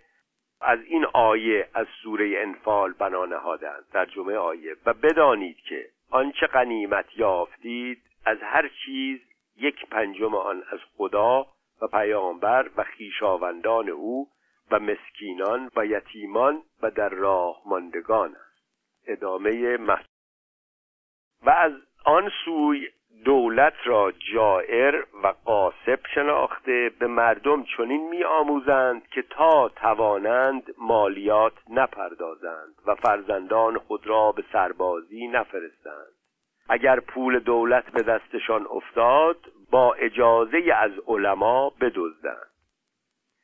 از 0.61 0.79
این 0.85 1.05
آیه 1.13 1.69
از 1.73 1.87
سوره 2.03 2.33
انفال 2.37 2.93
بنا 2.93 3.25
نهادند. 3.25 3.85
در 3.93 4.05
جمعه 4.05 4.37
آیه. 4.37 4.75
و 4.85 4.93
بدانید 4.93 5.57
که 5.57 5.85
آنچه 6.09 6.47
غنیمت 6.47 7.05
یافتید 7.17 8.01
از 8.25 8.37
هر 8.41 8.69
چیز 8.85 9.19
یک 9.57 9.89
پنجم 9.89 10.35
آن 10.35 10.63
از 10.71 10.79
خدا 10.97 11.47
و 11.81 11.87
پیامبر 11.87 12.69
و 12.77 12.83
خیشاوندان 12.83 13.89
او 13.89 14.27
و 14.71 14.79
مسکینان 14.79 15.69
و 15.75 15.85
یتیمان 15.85 16.61
و 16.81 16.91
در 16.91 17.09
راه 17.09 17.61
ماندگان 17.65 18.35
است. 18.35 18.61
ادامه 19.07 19.77
محض 19.77 20.10
و 21.45 21.49
از 21.49 21.71
آن 22.05 22.31
سوی 22.45 22.87
دولت 23.25 23.73
را 23.85 24.11
جائر 24.33 25.03
و 25.23 25.27
قاسب 25.45 25.99
شناخته 26.15 26.91
به 26.99 27.07
مردم 27.07 27.63
چنین 27.77 28.09
می 28.09 28.23
آموزند 28.23 29.07
که 29.07 29.21
تا 29.21 29.69
توانند 29.69 30.63
مالیات 30.77 31.53
نپردازند 31.69 32.75
و 32.85 32.95
فرزندان 32.95 33.77
خود 33.77 34.07
را 34.07 34.31
به 34.31 34.43
سربازی 34.51 35.27
نفرستند. 35.27 36.13
اگر 36.69 36.99
پول 36.99 37.39
دولت 37.39 37.91
به 37.91 38.01
دستشان 38.01 38.67
افتاد 38.69 39.37
با 39.71 39.93
اجازه 39.93 40.57
از 40.75 40.91
علما 41.07 41.69
بدزدند. 41.81 42.50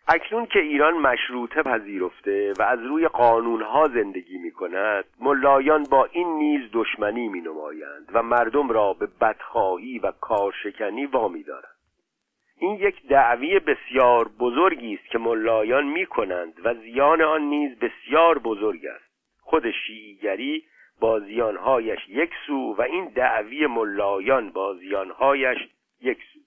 اکنون 0.10 0.46
که 0.46 0.60
ایران 0.60 0.94
مشروطه 0.94 1.64
پذیرفته 1.64 2.54
و 2.60 2.62
از 2.62 2.80
روی 2.84 3.08
قانونها 3.08 3.88
زندگی 3.88 4.38
می 4.38 4.52
کند 4.52 5.06
ملایان 5.20 5.84
با 5.84 6.06
این 6.06 6.28
نیز 6.28 6.62
دشمنی 6.74 7.28
می 7.28 7.42
نمایند 7.42 8.10
و 8.14 8.24
مردم 8.24 8.70
را 8.70 8.94
به 8.94 9.08
بدخواهی 9.22 10.00
و 10.00 10.12
کارشکنی 10.12 11.06
وامی 11.06 11.44
دارند 11.44 11.78
این 12.60 12.76
یک 12.76 13.08
دعوی 13.08 13.60
بسیار 13.60 14.28
بزرگی 14.28 14.94
است 14.94 15.12
که 15.12 15.18
ملایان 15.18 15.86
می 15.86 16.06
کنند 16.06 16.54
و 16.64 16.74
زیان 16.74 17.22
آن 17.22 17.42
نیز 17.42 17.80
بسیار 17.80 18.40
بزرگ 18.40 18.86
است. 18.86 19.06
خود 19.40 19.72
شیعیگری 19.72 20.64
با 21.00 21.20
زیانهایش 21.20 22.00
یک 22.10 22.32
سو 22.48 22.76
و 22.78 22.82
این 22.82 23.06
دعوی 23.06 23.68
ملایان 23.68 24.50
با 24.50 24.74
زیانهایش 24.74 25.58
یک 26.02 26.18
سو. 26.34 26.40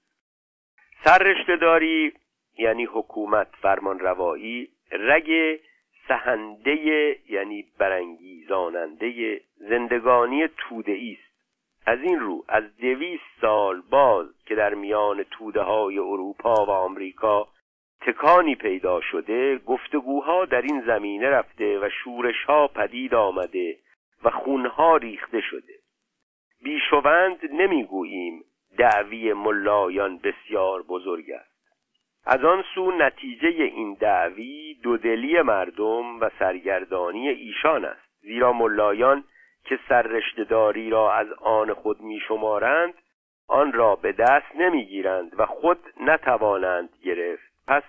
سررشته 1.05 1.57
داری 1.57 2.13
یعنی 2.61 2.85
حکومت 2.85 3.49
فرمان 3.63 3.99
روایی 3.99 4.69
رگ 4.93 5.61
سهنده 6.09 6.77
یعنی 7.29 7.65
برانگیزاننده 7.79 9.41
زندگانی 9.57 10.49
توده 10.57 10.93
است. 10.93 11.31
از 11.87 11.99
این 12.03 12.21
رو 12.21 12.45
از 12.49 12.77
دویست 12.77 13.25
سال 13.41 13.83
باز 13.91 14.27
که 14.47 14.55
در 14.55 14.75
میان 14.75 15.23
توده 15.23 15.61
های 15.61 15.99
اروپا 15.99 16.65
و 16.65 16.71
آمریکا 16.71 17.49
تکانی 18.01 18.55
پیدا 18.55 19.01
شده 19.01 19.59
گفتگوها 19.59 20.45
در 20.45 20.63
این 20.63 20.81
زمینه 20.87 21.31
رفته 21.31 21.79
و 21.79 21.89
شورش 22.05 22.45
ها 22.45 22.69
پدید 22.69 23.15
آمده 23.15 23.79
و 24.25 24.31
خونها 24.31 24.97
ریخته 24.97 25.41
شده. 25.41 25.75
بیشوند 26.63 27.39
نمی‌گوییم 27.53 28.45
دعوی 28.79 29.33
ملایان 29.33 30.19
بسیار 30.19 30.83
بزرگ 30.83 31.31
است. 31.31 31.50
از 32.27 32.45
آن 32.45 32.65
سو 32.75 32.91
نتیجه 32.91 33.49
این 33.49 33.95
دعوی 33.95 34.75
دودلی 34.83 35.43
مردم 35.43 36.21
و 36.21 36.31
سرگردانی 36.39 37.29
ایشان 37.29 37.85
است. 37.85 38.11
زیرا 38.21 38.53
ملایان 38.53 39.25
که 39.65 39.79
سررشتهداری 39.89 40.91
را 40.91 41.15
از 41.15 41.33
آن 41.33 41.75
خود 41.75 42.01
میشمارند 42.01 42.95
آن 43.49 43.73
را 43.73 43.97
به 43.97 44.13
دست 44.13 44.57
نمی‌گیرند 44.57 45.41
و 45.41 45.47
خود 45.47 45.79
نتوانند 46.01 46.89
گرفت. 47.05 47.53
پس 47.67 47.83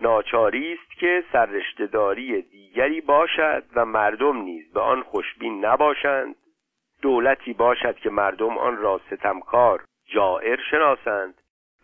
ناچاری 0.00 0.72
است 0.72 1.00
که 1.00 1.24
سررشتهداری 1.32 2.42
دیگری 2.42 3.00
باشد 3.00 3.64
و 3.74 3.84
مردم 3.84 4.36
نیز 4.36 4.72
به 4.72 4.80
آن 4.80 5.02
خوشبین 5.02 5.64
نباشند. 5.64 6.36
دولتی 7.02 7.52
باشد 7.52 7.96
که 7.96 8.10
مردم 8.10 8.58
آن 8.58 8.76
را 8.76 9.00
ستمکار 9.10 9.84
جائر 10.06 10.60
شناسند. 10.70 11.34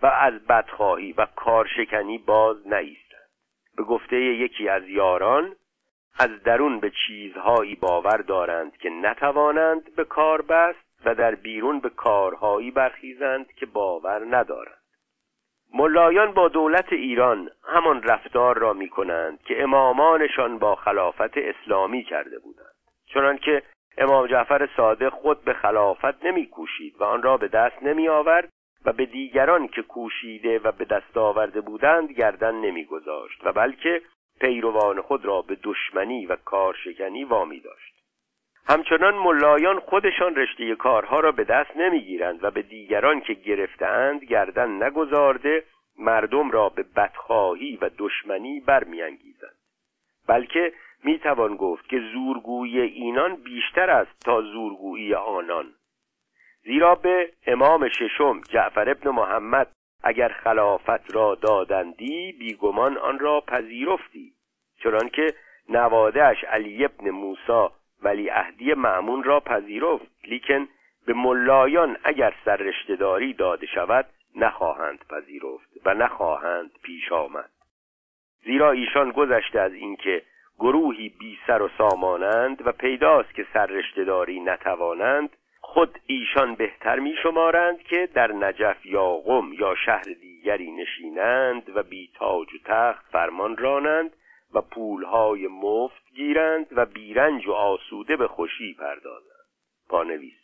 و 0.02 0.06
از 0.06 0.46
بدخواهی 0.46 1.12
و 1.12 1.26
کارشکنی 1.36 2.18
باز 2.18 2.68
نایستند 2.68 3.30
به 3.76 3.82
گفته 3.82 4.16
یکی 4.16 4.68
از 4.68 4.88
یاران 4.88 5.56
از 6.18 6.42
درون 6.42 6.80
به 6.80 6.92
چیزهایی 7.06 7.74
باور 7.74 8.16
دارند 8.16 8.76
که 8.76 8.90
نتوانند 8.90 9.94
به 9.96 10.04
کار 10.04 10.42
بست 10.42 10.78
و 11.04 11.14
در 11.14 11.34
بیرون 11.34 11.80
به 11.80 11.90
کارهایی 11.90 12.70
برخیزند 12.70 13.52
که 13.52 13.66
باور 13.66 14.36
ندارند. 14.36 14.82
ملایان 15.74 16.32
با 16.32 16.48
دولت 16.48 16.92
ایران 16.92 17.50
همان 17.68 18.02
رفتار 18.02 18.58
را 18.58 18.72
می 18.72 18.88
کنند 18.88 19.42
که 19.42 19.62
امامانشان 19.62 20.58
با 20.58 20.74
خلافت 20.74 21.36
اسلامی 21.36 22.04
کرده 22.04 22.38
بودند. 22.38 22.74
چنانکه 23.06 23.62
امام 23.98 24.26
جعفر 24.26 24.68
صادق 24.76 25.08
خود 25.08 25.44
به 25.44 25.52
خلافت 25.52 26.24
نمی 26.24 26.46
کوشید 26.46 26.96
و 27.00 27.04
آن 27.04 27.22
را 27.22 27.36
به 27.36 27.48
دست 27.48 27.82
نمی 27.82 28.08
آورد 28.08 28.48
و 28.84 28.92
به 28.92 29.06
دیگران 29.06 29.68
که 29.68 29.82
کوشیده 29.82 30.58
و 30.58 30.72
به 30.72 30.84
دست 30.84 31.16
آورده 31.16 31.60
بودند 31.60 32.12
گردن 32.12 32.54
نمیگذاشت 32.54 33.40
و 33.44 33.52
بلکه 33.52 34.02
پیروان 34.40 35.00
خود 35.00 35.24
را 35.24 35.42
به 35.42 35.58
دشمنی 35.62 36.26
و 36.26 36.36
کارشکنی 36.36 37.24
وامی 37.24 37.60
داشت. 37.60 37.92
همچنان 38.66 39.14
ملایان 39.14 39.80
خودشان 39.80 40.34
رشته 40.34 40.74
کارها 40.74 41.20
را 41.20 41.32
به 41.32 41.44
دست 41.44 41.76
نمی‌گیرند 41.76 42.44
و 42.44 42.50
به 42.50 42.62
دیگران 42.62 43.20
که 43.20 43.32
گرفتهاند 43.32 44.24
گردن 44.24 44.82
نگذارده 44.82 45.64
مردم 45.98 46.50
را 46.50 46.68
به 46.68 46.84
بدخواهی 46.96 47.78
و 47.82 47.90
دشمنی 47.98 48.60
برمیانگیزند. 48.60 49.56
بلکه 50.28 50.72
می‌توان 51.04 51.56
گفت 51.56 51.88
که 51.88 52.00
زورگویی 52.12 52.80
اینان 52.80 53.36
بیشتر 53.36 53.90
است 53.90 54.24
تا 54.24 54.42
زورگویی 54.42 55.14
آنان. 55.14 55.74
زیرا 56.64 56.94
به 56.94 57.32
امام 57.46 57.88
ششم 57.88 58.40
جعفر 58.40 58.90
ابن 58.90 59.10
محمد 59.10 59.68
اگر 60.02 60.28
خلافت 60.28 61.14
را 61.14 61.34
دادندی 61.34 62.32
بیگمان 62.32 62.98
آن 62.98 63.18
را 63.18 63.40
پذیرفتی. 63.40 64.32
چنانکه 64.82 65.26
نوادهش 65.68 66.44
علی 66.44 66.84
ابن 66.84 67.10
موسا 67.10 67.72
ولی 68.02 68.30
اهدی 68.30 68.74
معمون 68.74 69.24
را 69.24 69.40
پذیرفت. 69.40 70.06
لیکن 70.24 70.68
به 71.06 71.12
ملایان 71.12 71.96
اگر 72.04 72.34
سررشتهداری 72.44 73.32
داده 73.32 73.66
شود 73.66 74.06
نخواهند 74.36 75.04
پذیرفت 75.10 75.70
و 75.84 75.94
نخواهند 75.94 76.70
پیش 76.82 77.12
آمد. 77.12 77.50
زیرا 78.44 78.70
ایشان 78.70 79.10
گذشته 79.10 79.60
از 79.60 79.72
اینکه 79.72 80.22
گروهی 80.58 81.08
بی 81.08 81.38
سر 81.46 81.62
و 81.62 81.68
سامانند 81.78 82.66
و 82.66 82.72
پیداست 82.72 83.34
که 83.34 83.46
سررشتهداری 83.52 84.40
نتوانند 84.40 85.36
خود 85.72 85.98
ایشان 86.06 86.54
بهتر 86.54 86.98
می 86.98 87.14
شمارند 87.22 87.82
که 87.82 88.08
در 88.14 88.32
نجف 88.32 88.86
یا 88.86 89.12
قم 89.12 89.52
یا 89.52 89.74
شهر 89.74 90.02
دیگری 90.20 90.70
نشینند 90.70 91.76
و 91.76 91.82
بی 91.82 92.10
تاج 92.14 92.54
و 92.54 92.58
تخت 92.64 93.06
فرمان 93.12 93.56
رانند 93.56 94.16
و 94.54 94.60
پولهای 94.60 95.46
مفت 95.46 96.10
گیرند 96.14 96.66
و 96.72 96.86
بیرنج 96.86 97.46
و 97.48 97.52
آسوده 97.52 98.16
به 98.16 98.28
خوشی 98.28 98.74
پردازند. 98.74 99.46
پانویس 99.88 100.41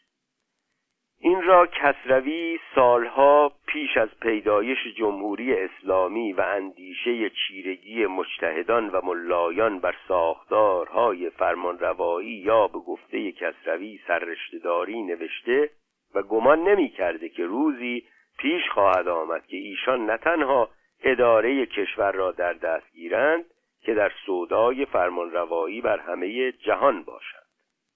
این 1.20 1.42
را 1.42 1.66
کسروی 1.66 2.58
سالها 2.75 3.52
پیش 3.66 3.96
از 3.96 4.08
پیدایش 4.22 4.78
جمهوری 4.96 5.54
اسلامی 5.54 6.32
و 6.32 6.40
اندیشه 6.40 7.30
چیرگی 7.30 8.06
مجتهدان 8.06 8.88
و 8.90 9.00
ملایان 9.04 9.78
بر 9.78 9.94
ساختارهای 10.08 11.30
فرمانروایی 11.30 12.30
یا 12.30 12.68
به 12.68 12.78
گفته 12.78 13.32
کسروی 13.32 14.00
سررشتهداری 14.06 15.02
نوشته 15.02 15.70
و 16.14 16.22
گمان 16.22 16.68
نمی 16.68 16.88
کرده 16.88 17.28
که 17.28 17.44
روزی 17.44 18.04
پیش 18.38 18.62
خواهد 18.70 19.08
آمد 19.08 19.46
که 19.46 19.56
ایشان 19.56 20.06
نه 20.06 20.16
تنها 20.16 20.68
اداره 21.02 21.66
کشور 21.66 22.12
را 22.12 22.32
در 22.32 22.52
دست 22.52 22.92
گیرند 22.92 23.44
که 23.82 23.94
در 23.94 24.12
سودای 24.26 24.84
فرمانروایی 24.84 25.80
بر 25.80 25.98
همه 25.98 26.52
جهان 26.52 27.02
باشند. 27.02 27.46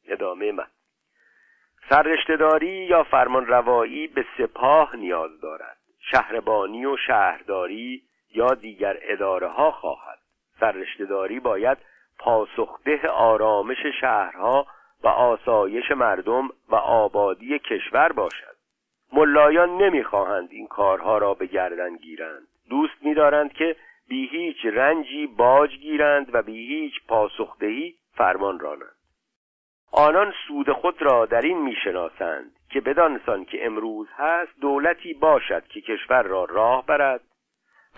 ادامه 0.08 0.52
من 0.52 0.66
سررشتهداری 1.88 2.87
یا 2.87 3.03
فرمان 3.03 3.47
روایی 3.47 4.07
به 4.07 4.25
سپاه 4.38 4.97
نیاز 4.97 5.40
دارد. 5.40 5.77
شهربانی 6.01 6.87
و 6.87 6.97
شهرداری 6.97 8.03
یا 8.35 8.55
دیگر 8.55 8.97
اداره 9.03 9.49
ها 9.49 9.71
خواهد. 9.71 10.18
سررشتهداری 10.61 11.40
باید 11.40 11.79
پاسخده 12.18 13.09
آرامش 13.09 13.87
شهرها 14.01 14.66
و 15.03 15.09
آسایش 15.09 15.90
مردم 15.90 16.49
و 16.68 16.75
آبادی 16.75 17.59
کشور 17.59 18.12
باشد. 18.12 18.57
ملایان 19.12 19.83
نمی‌خواهند 19.83 20.49
این 20.53 20.66
کارها 20.66 21.18
را 21.18 21.35
به 21.35 21.47
گردن 21.47 21.97
گیرند. 21.97 22.47
دوست 22.71 22.95
می‌دارند 23.03 23.53
که 23.53 23.77
بی 24.09 24.27
هیچ 24.27 24.57
رنجی 24.64 25.27
باج 25.27 25.77
گیرند 25.77 26.35
و 26.35 26.42
بی 26.42 26.66
هیچ 26.66 26.95
پاسخدهی 27.09 27.95
فرمان 28.14 28.61
رانند. 28.61 29.01
آنان 29.92 30.35
سود 30.48 30.72
خود 30.72 31.02
را 31.02 31.26
در 31.26 31.40
این 31.40 31.62
می‌شناسند 31.62 32.52
که 32.70 32.81
بدانسان 32.81 33.44
که 33.44 33.66
امروز 33.66 34.09
هست 34.16 34.52
دولتی 34.61 35.14
باشد 35.14 35.66
که 35.66 35.81
کشور 35.81 36.22
را 36.22 36.44
راه 36.44 36.87
برد 36.87 37.20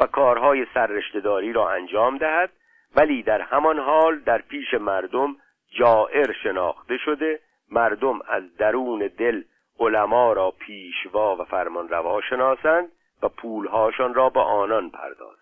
و 0.01 0.07
کارهای 0.07 0.67
سررشتهداری 0.75 1.53
را 1.53 1.71
انجام 1.71 2.19
دهد 2.19 2.51
ولی 2.97 3.23
در 3.23 3.41
همان 3.41 3.79
حال 3.79 4.19
در 4.19 4.39
پیش 4.39 4.75
مردم 4.75 5.37
جائر 5.79 6.33
شناخته 6.43 6.99
شده 6.99 7.41
مردم 7.71 8.19
از 8.29 8.57
درون 8.57 9.11
دل 9.19 9.43
علما 9.81 10.33
را 10.33 10.51
پیشوا 10.51 11.37
و 11.37 11.45
فرمانروا 11.45 12.21
شناسند 12.21 12.89
و 13.23 13.29
پولهاشان 13.29 14.15
را 14.15 14.29
به 14.29 14.41
آنان 14.41 14.91
پردازند. 14.91 15.39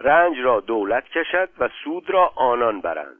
رنج 0.00 0.38
را 0.38 0.60
دولت 0.60 1.04
کشد 1.04 1.48
و 1.58 1.68
سود 1.84 2.10
را 2.10 2.32
آنان 2.36 2.80
برند. 2.80 3.19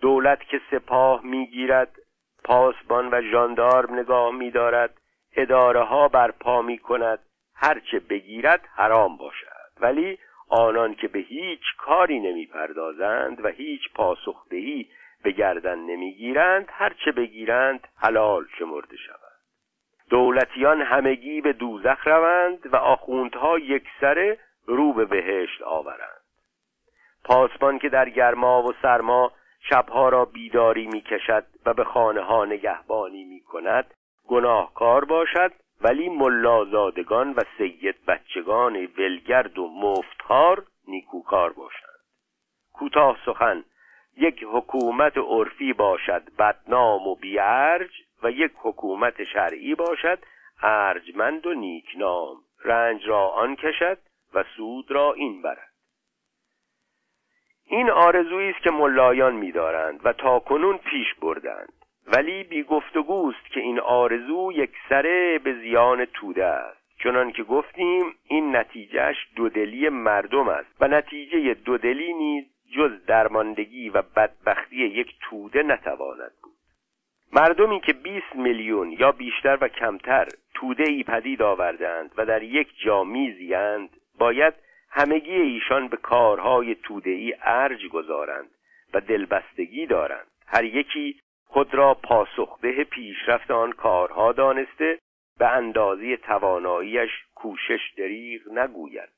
دولت 0.00 0.42
که 0.42 0.60
سپاه 0.70 1.24
می‌گیرد 1.24 1.96
پاسبان 2.44 3.08
و 3.12 3.22
ژاندارم 3.22 3.94
نگاه 3.94 4.34
میدارد 4.34 5.00
اداره 5.36 5.82
ها 5.82 6.08
برپا 6.08 6.62
می 6.62 6.78
کند 6.78 7.18
هرچه 7.54 7.98
بگیرد 7.98 8.68
حرام 8.74 9.16
باشد. 9.16 9.70
ولی 9.80 10.18
آنان 10.48 10.94
که 10.94 11.08
به 11.08 11.18
هیچ 11.18 11.62
کاری 11.78 12.20
نمی‌پردازند 12.20 13.44
و 13.44 13.48
هیچ 13.48 13.80
پاسخدهی 13.94 14.90
به 15.22 15.30
گردن 15.30 15.78
نمی‌گیرند 15.78 16.68
هرچه 16.72 17.12
بگیرند 17.12 17.88
حلال 17.96 18.46
شمرده 18.58 18.96
شود 18.96 19.26
دولتیان 20.10 20.82
همگی 20.82 21.40
به 21.40 21.52
دوزخ 21.52 22.06
روند 22.06 22.74
و 22.74 22.76
آخوندها 22.76 23.58
یکسره 23.58 24.38
رو 24.66 24.92
به 24.92 25.04
بهشت 25.04 25.62
آورند. 25.62 26.22
پاسبان 27.24 27.78
که 27.78 27.88
در 27.88 28.08
گرما 28.08 28.62
و 28.62 28.72
سرما 28.82 29.32
شبها 29.68 30.08
را 30.08 30.24
بیداری 30.24 30.86
می 30.86 31.00
کشد 31.00 31.44
و 31.66 31.74
به 31.74 31.84
خانه 31.84 32.20
ها 32.20 32.44
نگهبانی 32.44 33.24
می 33.24 33.40
کند 33.40 33.94
گناهکار 34.26 35.04
باشد. 35.04 35.52
ولی 35.80 36.08
ملازادگان 36.08 37.32
و 37.32 37.40
سید 37.58 38.04
بچگان 38.06 38.76
ولگرد 38.76 39.58
و 39.58 39.68
مفتخار 39.68 40.64
نیکوکار 40.88 41.52
باشند. 41.52 42.00
کوتاه 42.72 43.16
سخن 43.26 43.64
یک 44.16 44.44
حکومت 44.52 45.18
عرفی 45.18 45.72
باشد 45.72 46.22
بدنام 46.38 47.06
و 47.06 47.14
بیارج 47.14 47.90
و 48.22 48.30
یک 48.30 48.52
حکومت 48.62 49.24
شرعی 49.24 49.74
باشد 49.74 50.18
ارجمند 50.62 51.46
و 51.46 51.54
نیکنام. 51.54 52.36
رنج 52.64 53.06
را 53.06 53.28
آن 53.28 53.56
کشد 53.56 53.98
و 54.34 54.44
سود 54.56 54.90
را 54.90 55.12
این 55.12 55.42
برد. 55.42 55.75
این 57.66 57.90
آرزویی 57.90 58.50
است 58.50 58.62
که 58.62 58.70
ملایان 58.70 59.34
می‌دارند 59.34 60.00
و 60.04 60.12
تا 60.12 60.38
کنون 60.38 60.78
پیش 60.78 61.14
بردند. 61.14 61.72
ولی 62.06 62.44
بی 62.44 62.62
گفتگوست 62.62 63.46
که 63.52 63.60
این 63.60 63.80
آرزو 63.80 64.52
یک 64.54 64.70
سره 64.88 65.38
به 65.38 65.54
زیان 65.54 66.04
توده 66.04 66.44
است. 66.44 66.86
چنان 67.02 67.32
که 67.32 67.42
گفتیم 67.42 68.14
این 68.28 68.56
نتیجهش 68.56 69.16
دودلی 69.36 69.88
مردم 69.88 70.48
است 70.48 70.76
و 70.80 70.88
نتیجه 70.88 71.54
دودلی 71.54 72.12
نیز 72.12 72.44
جز 72.76 73.04
درماندگی 73.06 73.88
و 73.88 74.02
بدبختی 74.02 74.76
یک 74.76 75.14
توده 75.20 75.62
نتواند 75.62 76.32
بود. 76.42 76.52
مردمی 77.32 77.80
که 77.80 77.92
20 77.92 78.36
میلیون 78.36 78.92
یا 78.92 79.12
بیشتر 79.12 79.58
و 79.60 79.68
کمتر 79.68 80.28
توده 80.54 80.84
ای 80.88 81.04
پدید 81.04 81.42
آوردند 81.42 82.12
و 82.16 82.26
در 82.26 82.42
یک 82.42 82.68
جا 82.84 83.04
میزیند 83.04 83.90
باید 84.18 84.54
همگی 84.96 85.34
ایشان 85.34 85.88
به 85.88 85.96
کارهای 85.96 86.74
تودهی 86.74 87.34
ارج 87.42 87.86
گذارند 87.86 88.50
و 88.94 89.00
دلبستگی 89.00 89.86
دارند. 89.86 90.26
هر 90.46 90.64
یکی 90.64 91.20
خود 91.46 91.74
را 91.74 91.94
پاسخده 91.94 92.84
پیشرفت 92.84 93.50
آن 93.50 93.72
کارها 93.72 94.32
دانسته 94.32 94.98
به 95.38 95.48
اندازه 95.48 96.16
تواناییش 96.16 97.10
کوشش 97.34 97.80
دریغ 97.98 98.40
نگوید. 98.52 99.08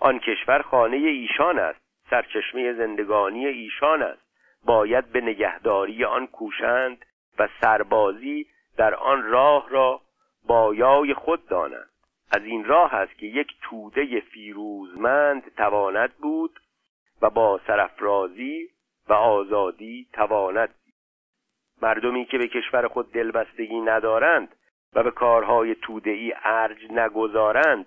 آن 0.00 0.18
کشور 0.18 0.62
خانه 0.62 0.96
ایشان 0.96 1.58
است 1.58 1.80
سرچشمه 2.10 2.72
زندگانی 2.72 3.46
ایشان 3.46 4.02
است. 4.02 4.22
باید 4.64 5.12
به 5.12 5.20
نگهداری 5.20 6.04
آن 6.04 6.26
کوشند 6.26 7.04
و 7.38 7.48
سربازی 7.60 8.46
در 8.76 8.94
آن 8.94 9.22
راه 9.22 9.70
را 9.70 10.00
بایای 10.46 11.14
خود 11.14 11.48
دانند. 11.48 11.91
از 12.32 12.44
این 12.44 12.64
راه 12.64 12.94
است 12.94 13.18
که 13.18 13.26
یک 13.26 13.52
توده 13.62 14.20
فیروزمند 14.20 15.54
تواند 15.56 16.12
بود 16.14 16.60
و 17.22 17.30
با 17.30 17.60
سرفرازی 17.66 18.68
و 19.08 19.12
آزادی 19.12 20.08
تواند. 20.12 20.74
مردمی 21.82 22.24
که 22.24 22.38
به 22.38 22.48
کشور 22.48 22.88
خود 22.88 23.12
دلبستگی 23.12 23.80
ندارند 23.80 24.56
و 24.92 25.02
به 25.02 25.10
کارهای 25.10 25.74
تودهای 25.74 26.34
ارج 26.44 26.92
نگذارند 26.92 27.86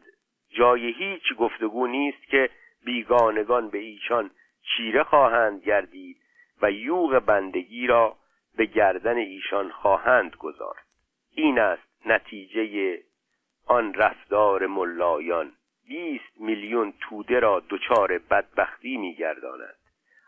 جای 0.50 0.92
هیچ 0.92 1.34
گفتگو 1.40 1.88
نیست 1.88 2.24
که 2.28 2.50
بیگانگان 2.86 3.70
به 3.70 3.78
ایشان 3.78 4.32
چیره 4.62 5.04
خواهند 5.04 5.64
گردید 5.64 6.18
و 6.62 6.72
یوغ 6.72 7.20
بندگی 7.20 7.88
را 7.88 8.18
به 8.58 8.66
گردن 8.66 9.18
ایشان 9.18 9.72
خواهند 9.72 10.36
گذارد. 10.36 10.86
این 11.36 11.60
است 11.60 12.06
نتیجه 12.06 13.00
آن 13.66 13.94
رفتار 13.94 14.68
ملایان 14.68 15.52
بیست 15.88 16.40
میلیون 16.40 16.94
توده 17.02 17.40
را 17.40 17.64
دچار 17.70 18.18
بدبختی 18.18 18.98
میگرداند. 18.98 19.76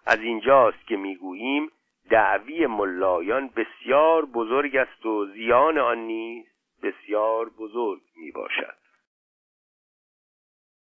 از 0.06 0.20
اینجاست 0.20 0.88
که 0.88 0.98
می‌گوییم 0.98 1.72
دعوی 2.10 2.68
ملایان 2.68 3.50
بسیار 3.56 4.26
بزرگ 4.26 4.76
است 4.76 5.06
و 5.06 5.26
زیان 5.26 5.78
آن 5.78 5.98
نیز 5.98 6.46
بسیار 6.84 7.50
بزرگ 7.50 8.02
می 8.16 8.32
باشد 8.32 8.78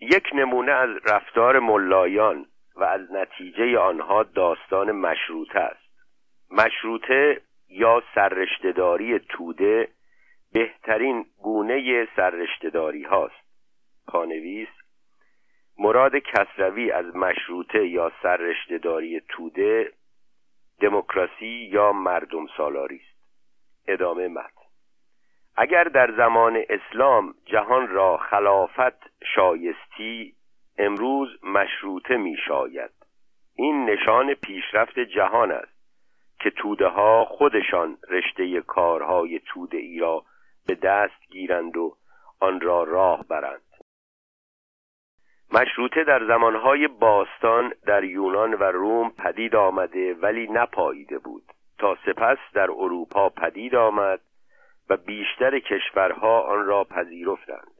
یک 0.00 0.30
نمونه 0.34 0.72
از 0.72 0.90
رفتار 1.04 1.58
ملایان 1.58 2.46
و 2.76 2.84
از 2.84 3.12
نتیجه 3.12 3.78
آنها 3.78 4.22
داستان 4.22 4.92
مشروطه 4.92 5.58
است. 5.58 5.92
مشروطه 6.50 7.40
یا 7.68 8.02
سررشتهداری 8.14 9.18
توده 9.18 9.88
بهترین 10.52 11.26
گونه 11.42 12.08
سررشتهداری 12.16 13.02
هاست. 13.02 13.42
پانویس 14.06 14.68
مراد 15.78 16.16
کسروی 16.16 16.90
از 16.90 17.16
مشروطه 17.16 17.86
یا 17.86 18.12
سررشتهداری 18.22 19.20
توده 19.28 19.92
دموکراسی 20.80 21.68
یا 21.72 21.92
مردم 21.92 22.46
سالاری 22.56 22.96
است. 22.96 23.12
ادامه 23.88 24.28
متن 24.28 24.62
اگر 25.56 25.84
در 25.84 26.12
زمان 26.16 26.64
اسلام 26.68 27.34
جهان 27.46 27.88
را 27.88 28.16
خلافت 28.16 29.24
شایستی 29.34 30.34
امروز 30.78 31.44
مشروطه 31.44 32.16
می 32.16 32.36
شاید 32.46 32.90
این 33.56 33.84
نشان 33.84 34.34
پیشرفت 34.34 34.98
جهان 34.98 35.52
است 35.52 35.72
که 36.40 36.50
توده 36.50 36.86
ها 36.86 37.24
خودشان 37.24 37.98
رشته 38.08 38.60
کارهای 38.60 39.40
توده 39.46 39.76
ای 39.78 39.98
را 39.98 40.24
به 40.66 40.74
دست 40.74 41.30
گیرند 41.30 41.76
و 41.76 41.96
آن 42.40 42.60
را 42.60 42.82
راه 42.82 43.24
برند. 43.28 43.62
مشروطه 45.52 46.04
در 46.04 46.26
زمانهای 46.26 46.88
باستان 46.88 47.74
در 47.86 48.04
یونان 48.04 48.54
و 48.54 48.62
روم 48.62 49.10
پدید 49.10 49.56
آمده 49.56 50.14
ولی 50.14 50.46
نپاییده 50.50 51.18
بود 51.18 51.44
تا 51.78 51.96
سپس 52.06 52.38
در 52.54 52.70
اروپا 52.70 53.28
پدید 53.28 53.74
آمد 53.74 54.20
و 54.88 54.96
بیشتر 54.96 55.58
کشورها 55.58 56.40
آن 56.40 56.66
را 56.66 56.84
پذیرفتند. 56.84 57.72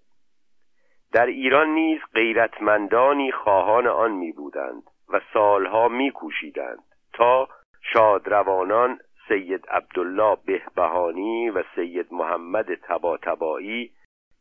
در 1.12 1.26
ایران 1.26 1.68
نیز 1.68 2.00
غیرتمندانی 2.14 3.32
خواهان 3.32 3.86
آن 3.86 4.12
می 4.12 4.32
بودند 4.32 4.82
و 5.08 5.20
سالها 5.32 5.88
می 5.88 6.10
کوشیدند 6.10 6.84
تا 7.12 7.48
شادروانان 7.92 8.98
سید 9.28 9.66
عبدالله 9.66 10.38
بهبهانی 10.46 11.50
و 11.50 11.62
سید 11.74 12.06
محمد 12.12 12.74
تباتبایی 12.74 13.90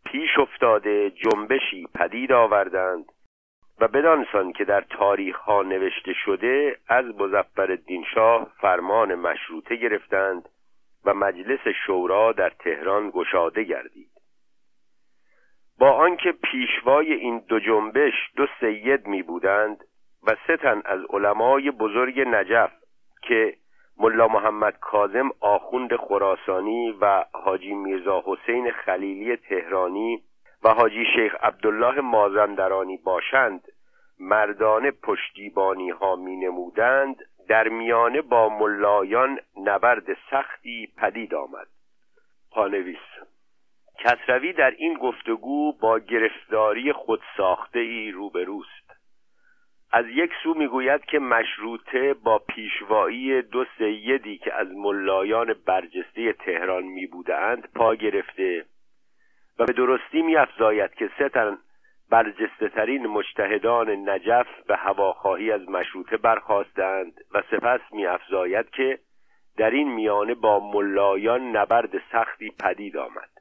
پیش 0.05 0.39
افتاده 0.39 1.09
جنبشی 1.09 1.87
پدید 1.95 2.31
آوردند 2.31 3.05
و 3.79 3.87
بدانسان 3.87 4.51
که 4.51 4.65
در 4.65 4.81
تاریخ 4.81 5.37
ها 5.37 5.61
نوشته 5.61 6.13
شده 6.13 6.77
از 6.87 7.05
مزفر 7.05 7.77
شاه 8.15 8.51
فرمان 8.57 9.15
مشروطه 9.15 9.75
گرفتند 9.75 10.49
و 11.05 11.13
مجلس 11.13 11.67
شورا 11.85 12.31
در 12.31 12.49
تهران 12.49 13.09
گشاده 13.09 13.63
گردید. 13.63 14.11
با 15.79 15.91
آنکه 15.91 16.31
پیشوای 16.31 17.13
این 17.13 17.39
دو 17.47 17.59
جنبش 17.59 18.13
دو 18.35 18.47
سید 18.59 19.07
می 19.07 19.23
بودند 19.23 19.83
و 20.27 20.35
سه 20.47 20.57
تن 20.57 20.81
از 20.85 20.99
علمای 21.09 21.71
بزرگ 21.71 22.19
نجف 22.19 22.71
که 23.21 23.53
ملا 24.01 24.27
محمد 24.27 24.79
کازم 24.79 25.31
آخوند 25.39 25.95
خراسانی 25.95 26.91
و 27.01 27.25
حاجی 27.31 27.73
میرزا 27.73 28.23
حسین 28.25 28.71
خلیلی 28.71 29.35
تهرانی 29.35 30.23
و 30.63 30.69
حاجی 30.69 31.05
شیخ 31.15 31.35
عبدالله 31.43 32.01
مازندرانی 32.01 32.97
باشند 32.97 33.67
مردانه 34.19 34.91
پشتیبانی 34.91 35.89
ها 35.89 36.15
می 36.15 36.35
نمودند 36.35 37.15
در 37.49 37.67
میانه 37.67 38.21
با 38.21 38.49
ملایان 38.49 39.39
نبرد 39.57 40.17
سختی 40.31 40.93
پدید 40.97 41.35
آمد. 41.35 41.67
پانویس 42.51 43.07
کسروی 43.99 44.53
در 44.53 44.71
این 44.71 44.93
گفتگو 44.93 45.73
با 45.73 45.99
گرفتاری 45.99 46.93
خود 46.93 47.21
ساخته 47.37 47.79
ای 47.79 48.11
روبروست. 48.11 48.80
از 49.93 50.05
یک 50.07 50.31
سو 50.43 50.53
می‌گوید 50.53 51.05
که 51.05 51.19
مشروطه 51.19 52.13
با 52.13 52.39
پیشوایی 52.39 53.41
دو 53.41 53.65
سیدی 53.77 54.37
که 54.37 54.53
از 54.53 54.67
ملایان 54.67 55.55
برجسته 55.65 56.33
تهران 56.33 56.83
می 56.83 57.07
بودند 57.07 57.67
پا 57.75 57.95
گرفته 57.95 58.65
و 59.59 59.65
به 59.65 59.73
درستی 59.73 60.21
میافزاید 60.21 60.93
که 60.93 61.09
سه 61.17 61.29
تن 61.29 61.57
برجسته 62.09 62.69
ترین 62.69 63.07
مجتهدان 63.07 64.09
نجف 64.09 64.47
به 64.67 64.75
هواخواهی 64.75 65.51
از 65.51 65.69
مشروطه 65.69 66.17
برخواستند 66.17 67.13
و 67.33 67.43
سپس 67.51 67.81
میافزاید 67.91 68.69
که 68.69 68.99
در 69.57 69.69
این 69.69 69.93
میانه 69.93 70.33
با 70.33 70.71
ملایان 70.73 71.57
نبرد 71.57 72.01
سختی 72.11 72.51
پدید 72.59 72.97
آمد. 72.97 73.40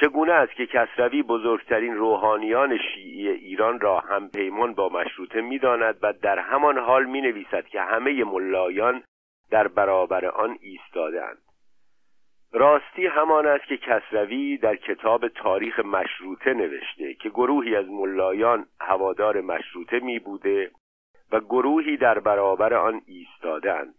چگونه 0.00 0.32
است 0.32 0.52
که 0.52 0.66
کسروی 0.66 1.22
بزرگترین 1.22 1.94
روحانیان 1.94 2.78
شیعی 2.78 3.28
ایران 3.28 3.80
را 3.80 4.00
هم 4.00 4.28
پیمان 4.28 4.74
با 4.74 4.88
مشروطه 4.88 5.40
می‌داند 5.40 5.98
و 6.02 6.12
در 6.12 6.38
همان 6.38 6.78
حال 6.78 7.04
می 7.04 7.20
نویسد 7.20 7.66
که 7.66 7.80
همه 7.80 8.24
ملایان 8.24 9.02
در 9.50 9.68
برابر 9.68 10.26
آن 10.26 10.58
ایستادند 10.60 11.38
راستی 12.52 13.06
همان 13.06 13.46
است 13.46 13.64
که 13.64 13.76
کسروی 13.76 14.56
در 14.56 14.76
کتاب 14.76 15.28
تاریخ 15.28 15.80
مشروطه 15.80 16.54
نوشته 16.54 17.14
که 17.14 17.28
گروهی 17.28 17.76
از 17.76 17.88
ملایان 17.88 18.66
هوادار 18.80 19.40
مشروطه 19.40 20.00
می 20.00 20.18
بوده 20.18 20.70
و 21.32 21.40
گروهی 21.40 21.96
در 21.96 22.18
برابر 22.18 22.74
آن 22.74 23.00
ایستادند 23.06 23.94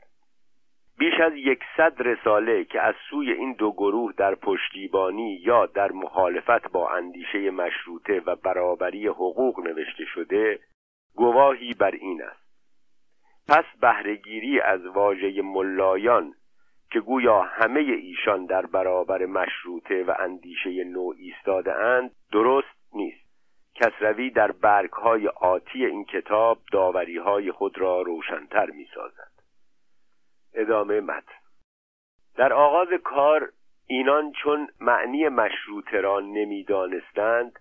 بیش 0.97 1.19
از 1.19 1.33
یکصد 1.35 1.93
رساله 1.99 2.63
که 2.63 2.81
از 2.81 2.95
سوی 3.09 3.31
این 3.31 3.53
دو 3.53 3.71
گروه 3.71 4.13
در 4.17 4.35
پشتیبانی 4.35 5.39
یا 5.43 5.65
در 5.65 5.91
مخالفت 5.91 6.71
با 6.71 6.89
اندیشه 6.89 7.51
مشروطه 7.51 8.21
و 8.25 8.35
برابری 8.35 9.07
حقوق 9.07 9.59
نوشته 9.59 10.05
شده 10.05 10.59
گواهی 11.15 11.73
بر 11.73 11.91
این 11.91 12.23
است. 12.23 12.47
پس 13.47 13.65
بهرهگیری 13.81 14.59
از 14.59 14.85
واژه 14.85 15.41
ملایان 15.41 16.33
که 16.91 16.99
گویا 16.99 17.41
همه 17.41 17.79
ایشان 17.79 18.45
در 18.45 18.65
برابر 18.65 19.25
مشروطه 19.25 20.03
و 20.03 20.13
اندیشه 20.19 20.83
نو 20.83 21.13
ایستاده 21.17 21.75
اند 21.75 22.11
درست 22.31 22.93
نیست. 22.93 23.27
کسروی 23.75 24.29
در 24.29 24.51
برگ 24.51 24.91
های 24.91 25.27
آتی 25.27 25.85
این 25.85 26.05
کتاب 26.05 26.59
داوری 26.71 27.17
های 27.17 27.51
خود 27.51 27.77
را 27.77 28.01
روشنتر 28.01 28.65
می 28.65 28.87
سازد 28.95 29.26
ادامه 30.57 31.01
متن 31.01 31.33
در 32.35 32.53
آغاز 32.53 32.87
کار 33.03 33.49
اینان 33.87 34.31
چون 34.31 34.67
معنی 34.79 35.29
مشروطه 35.29 36.01
را 36.01 36.19
نمی‌دانستند 36.19 37.59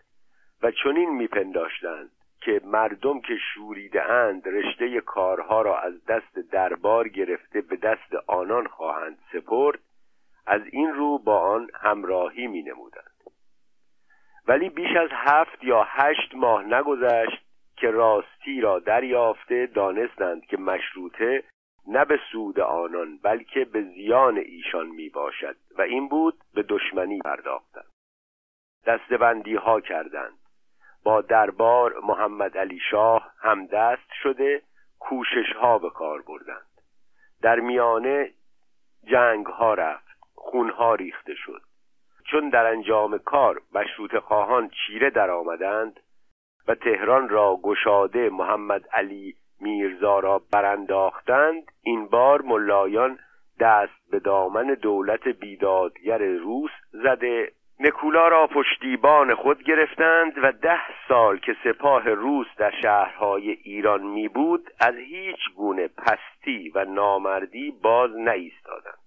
و 0.62 0.70
چنین 0.70 1.10
میپنداشتند 1.10 2.10
که 2.40 2.60
مردم 2.64 3.20
که 3.20 3.36
شوریده 3.54 4.02
اند 4.10 4.48
رشته 4.48 5.00
کارها 5.00 5.62
را 5.62 5.80
از 5.80 6.04
دست 6.04 6.38
دربار 6.38 7.08
گرفته 7.08 7.60
به 7.60 7.76
دست 7.76 8.14
آنان 8.26 8.66
خواهند 8.66 9.18
سپرد 9.32 9.78
از 10.46 10.62
این 10.72 10.94
رو 10.94 11.18
با 11.18 11.40
آن 11.40 11.70
همراهی 11.74 12.46
می 12.46 12.62
نمودند 12.62 13.16
ولی 14.48 14.70
بیش 14.70 14.96
از 14.96 15.08
هفت 15.12 15.64
یا 15.64 15.82
هشت 15.88 16.34
ماه 16.34 16.62
نگذشت 16.64 17.46
که 17.76 17.90
راستی 17.90 18.60
را 18.60 18.78
دریافته 18.78 19.66
دانستند 19.66 20.46
که 20.46 20.56
مشروطه 20.56 21.42
نه 21.86 22.04
به 22.04 22.20
سود 22.32 22.60
آنان 22.60 23.18
بلکه 23.18 23.64
به 23.64 23.82
زیان 23.82 24.38
ایشان 24.38 24.86
می 24.86 25.08
باشد 25.08 25.56
و 25.78 25.82
این 25.82 26.08
بود 26.08 26.34
به 26.54 26.62
دشمنی 26.62 27.18
پرداختند. 27.18 27.92
دستبندی 28.86 29.54
ها 29.54 29.80
کردند. 29.80 30.38
با 31.04 31.20
دربار 31.20 32.00
محمد 32.00 32.58
علی 32.58 32.80
شاه 32.90 33.32
همدست 33.38 34.12
شده 34.22 34.62
کوشش 34.98 35.52
ها 35.60 35.78
به 35.78 35.90
کار 35.90 36.22
بردند. 36.22 36.80
در 37.42 37.60
میانه 37.60 38.30
جنگ 39.04 39.46
ها 39.46 39.74
رفت 39.74 40.18
خون 40.34 40.70
ها 40.70 40.94
ریخته 40.94 41.34
شد. 41.34 41.62
چون 42.30 42.48
در 42.48 42.66
انجام 42.66 43.18
کار 43.18 43.62
مشروط 43.74 44.16
خواهان 44.18 44.68
چیره 44.68 45.10
در 45.10 45.30
آمدند 45.30 46.00
و 46.68 46.74
تهران 46.74 47.28
را 47.28 47.60
گشاده 47.62 48.30
محمد 48.30 48.88
علی 48.92 49.36
میرزا 49.60 50.18
را 50.18 50.42
برانداختند 50.52 51.62
این 51.82 52.06
بار 52.06 52.42
ملایان 52.42 53.18
دست 53.60 54.10
به 54.10 54.18
دامن 54.18 54.66
دولت 54.66 55.28
بیدادگر 55.28 56.18
روس 56.18 56.70
زده. 56.92 57.52
نکولا 57.80 58.28
را 58.28 58.46
پشتیبان 58.46 59.34
خود 59.34 59.62
گرفتند 59.62 60.32
و 60.42 60.52
ده 60.52 60.80
سال 61.08 61.38
که 61.38 61.56
سپاه 61.64 62.08
روس 62.08 62.46
در 62.58 62.72
شهرهای 62.82 63.50
ایران 63.50 64.02
می 64.02 64.28
بود 64.28 64.70
از 64.80 64.94
هیچ 64.94 65.38
گونه 65.56 65.88
پستی 65.88 66.72
و 66.74 66.84
نامردی 66.84 67.70
باز 67.82 68.10
نایستادند 68.16 69.06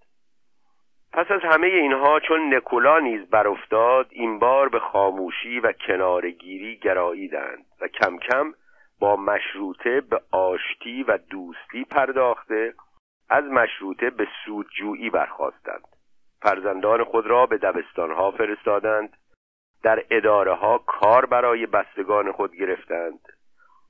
پس 1.13 1.31
از 1.31 1.41
همه 1.41 1.67
اینها 1.67 2.19
چون 2.19 2.53
نکولا 2.53 2.99
نیز 2.99 3.29
برافتاد 3.29 4.07
این 4.09 4.39
بار 4.39 4.69
به 4.69 4.79
خاموشی 4.79 5.59
و 5.59 5.71
کنارگیری 5.71 6.77
گراییدند 6.77 7.65
و 7.81 7.87
کم 7.87 8.17
کم 8.17 8.53
با 8.99 9.15
مشروطه 9.15 10.01
به 10.01 10.21
آشتی 10.31 11.03
و 11.03 11.17
دوستی 11.17 11.83
پرداخته 11.83 12.73
از 13.29 13.43
مشروطه 13.43 14.09
به 14.09 14.27
سودجویی 14.45 15.09
برخواستند. 15.09 15.87
فرزندان 16.41 17.03
خود 17.03 17.27
را 17.27 17.45
به 17.45 17.57
دبستانها 17.57 18.31
فرستادند. 18.31 19.17
در 19.83 20.03
اداره 20.09 20.53
ها 20.53 20.77
کار 20.77 21.25
برای 21.25 21.65
بستگان 21.65 22.31
خود 22.31 22.55
گرفتند. 22.55 23.19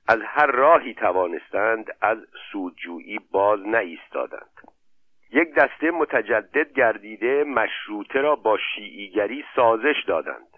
از 0.08 0.18
هر 0.24 0.46
راهی 0.46 0.94
توانستند 0.94 1.86
از 2.00 2.18
سودجویی 2.52 3.18
باز 3.18 3.60
نایستادند. 3.66 4.60
یک 5.32 5.54
دسته 5.54 5.90
متجدد 5.90 6.72
گردیده 6.72 7.44
مشروطه 7.44 8.20
را 8.20 8.36
با 8.36 8.58
شیعیگری 8.74 9.44
سازش 9.56 10.04
دادند. 10.06 10.50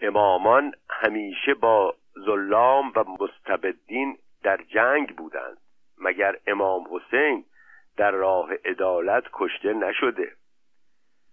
امامان 0.00 0.72
همیشه 0.90 1.54
با 1.54 1.94
ظلام 2.24 2.92
و 2.96 3.04
مستبدین 3.20 4.18
در 4.42 4.56
جنگ 4.56 5.16
بودند 5.16 5.58
مگر 5.98 6.36
امام 6.46 6.84
حسین 6.90 7.44
در 7.96 8.10
راه 8.10 8.50
عدالت 8.64 9.24
کشته 9.32 9.72
نشده. 9.72 10.32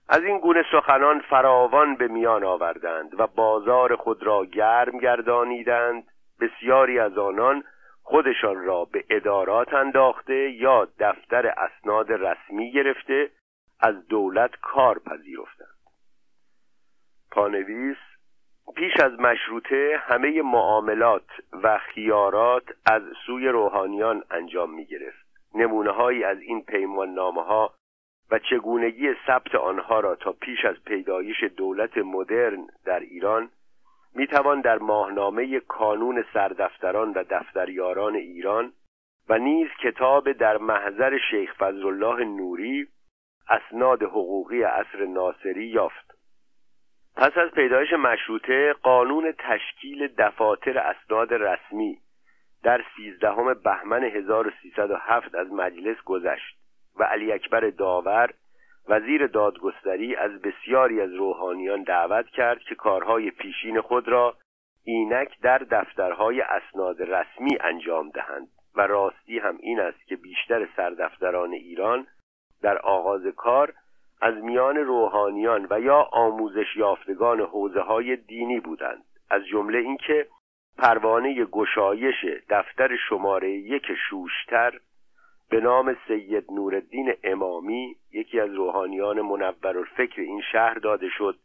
از 0.09 0.23
این 0.23 0.39
گونه 0.39 0.63
سخنان 0.71 1.19
فراوان 1.19 1.95
به 1.95 2.07
میان 2.07 2.43
آوردند 2.43 3.19
و 3.19 3.27
بازار 3.27 3.95
خود 3.95 4.23
را 4.23 4.45
گرم 4.45 4.97
گردانیدند. 4.97 6.03
بسیاری 6.39 6.99
از 6.99 7.17
آنان 7.17 7.63
خودشان 8.03 8.65
را 8.65 8.85
به 8.85 9.05
ادارات 9.09 9.73
انداخته 9.73 10.49
یا 10.49 10.87
دفتر 10.99 11.47
اسناد 11.47 12.11
رسمی 12.11 12.71
گرفته 12.71 13.29
از 13.79 14.07
دولت 14.07 14.51
کار 14.61 14.99
پذیرفتند 14.99 15.77
پانویس 17.31 17.97
پیش 18.75 18.99
از 18.99 19.19
مشروطه 19.19 20.01
همه 20.01 20.41
معاملات 20.41 21.27
و 21.63 21.77
خیارات 21.77 22.63
از 22.85 23.01
سوی 23.25 23.47
روحانیان 23.47 24.23
انجام 24.31 24.73
می 24.73 24.85
گرفت 24.85 25.27
نمونه 25.55 25.91
هایی 25.91 26.23
از 26.23 26.39
این 26.39 26.61
پیمان 26.61 27.09
نامه 27.09 27.43
ها 27.43 27.73
و 28.31 28.39
چگونگی 28.39 29.13
ثبت 29.27 29.55
آنها 29.55 29.99
را 29.99 30.15
تا 30.15 30.31
پیش 30.31 30.65
از 30.65 30.75
پیدایش 30.85 31.43
دولت 31.43 31.97
مدرن 31.97 32.67
در 32.85 32.99
ایران 32.99 33.49
می 34.15 34.27
توان 34.27 34.61
در 34.61 34.77
ماهنامه 34.77 35.59
کانون 35.59 36.25
سردفتران 36.33 37.13
و 37.13 37.23
دفتریاران 37.29 38.15
ایران 38.15 38.73
و 39.29 39.37
نیز 39.37 39.67
کتاب 39.83 40.31
در 40.31 40.57
محضر 40.57 41.17
شیخ 41.31 41.53
فضلالله 41.57 42.23
نوری 42.23 42.87
اسناد 43.49 44.03
حقوقی 44.03 44.63
عصر 44.63 45.05
ناصری 45.05 45.67
یافت. 45.67 46.06
پس 47.17 47.37
از 47.37 47.51
پیدایش 47.51 47.93
مشروطه 47.93 48.73
قانون 48.73 49.33
تشکیل 49.37 50.07
دفاتر 50.07 50.77
اسناد 50.77 51.33
رسمی 51.33 51.97
در 52.63 52.83
سیزدهم 52.95 53.53
بهمن 53.53 54.03
1307 54.03 55.35
از 55.35 55.51
مجلس 55.51 55.97
گذشت 56.05 56.57
و 56.99 57.03
علی 57.03 57.31
اکبر 57.31 57.69
داور 57.69 58.33
وزیر 58.89 59.27
دادگستری 59.27 60.15
از 60.15 60.41
بسیاری 60.41 61.01
از 61.01 61.13
روحانیان 61.13 61.83
دعوت 61.83 62.27
کرد 62.27 62.59
که 62.59 62.75
کارهای 62.75 63.31
پیشین 63.31 63.81
خود 63.81 64.07
را 64.07 64.35
اینک 64.83 65.39
در 65.41 65.57
دفترهای 65.57 66.41
اسناد 66.41 67.01
رسمی 67.01 67.57
انجام 67.61 68.09
دهند 68.09 68.47
و 68.75 68.81
راستی 68.81 69.39
هم 69.39 69.57
این 69.59 69.79
است 69.79 70.07
که 70.07 70.15
بیشتر 70.15 70.67
سردفتران 70.75 71.53
ایران 71.53 72.07
در 72.61 72.77
آغاز 72.77 73.27
کار 73.27 73.73
از 74.21 74.35
میان 74.35 74.77
روحانیان 74.77 75.67
و 75.69 75.79
یا 75.79 76.09
آموزش 76.11 76.75
یافتگان 76.75 77.39
حوزه 77.39 77.81
های 77.81 78.15
دینی 78.15 78.59
بودند. 78.59 79.03
از 79.29 79.45
جمله 79.45 79.77
اینکه 79.77 80.27
پروانه 80.77 81.45
گشایش 81.45 82.25
دفتر 82.49 82.97
شماره 83.09 83.51
یک 83.51 83.85
شوشتر 84.09 84.79
به 85.49 85.59
نام 85.59 85.97
سید 86.07 86.51
نورالدین 86.51 87.13
امامی 87.23 87.95
یکی 88.11 88.39
از 88.39 88.53
روحانیان 88.53 89.21
منورالفکر 89.21 90.21
این 90.21 90.41
شهر 90.51 90.73
داده 90.73 91.09
شد 91.09 91.37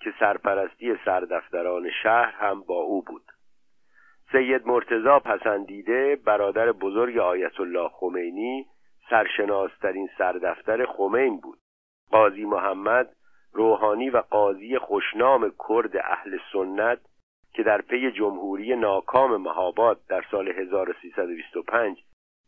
که 0.00 0.14
سرپرستی 0.20 0.96
سردفتران 1.04 1.90
شهر 2.02 2.30
هم 2.30 2.60
با 2.60 2.74
او 2.74 3.02
بود. 3.02 3.22
سید 4.32 4.66
مرتزا 4.66 5.18
پسندیده 5.18 6.16
برادر 6.24 6.72
بزرگ 6.72 7.18
آیت 7.18 7.60
الله 7.60 7.88
خمینی 7.88 8.66
سرشناسترین 9.10 10.08
سردفتر 10.18 10.86
خمین 10.86 11.40
بود. 11.40 11.58
قاضی 12.10 12.44
محمد 12.44 13.16
روحانی 13.52 14.10
و 14.10 14.18
قاضی 14.18 14.78
خوشنام 14.78 15.52
کرد 15.68 15.96
اهل 15.96 16.38
سنت 16.52 16.98
که 17.52 17.62
در 17.62 17.80
پی 17.80 18.10
جمهوری 18.10 18.76
ناکام 18.76 19.36
مهاباد 19.36 20.00
در 20.08 20.24
سال 20.30 20.48
1325 20.48 21.98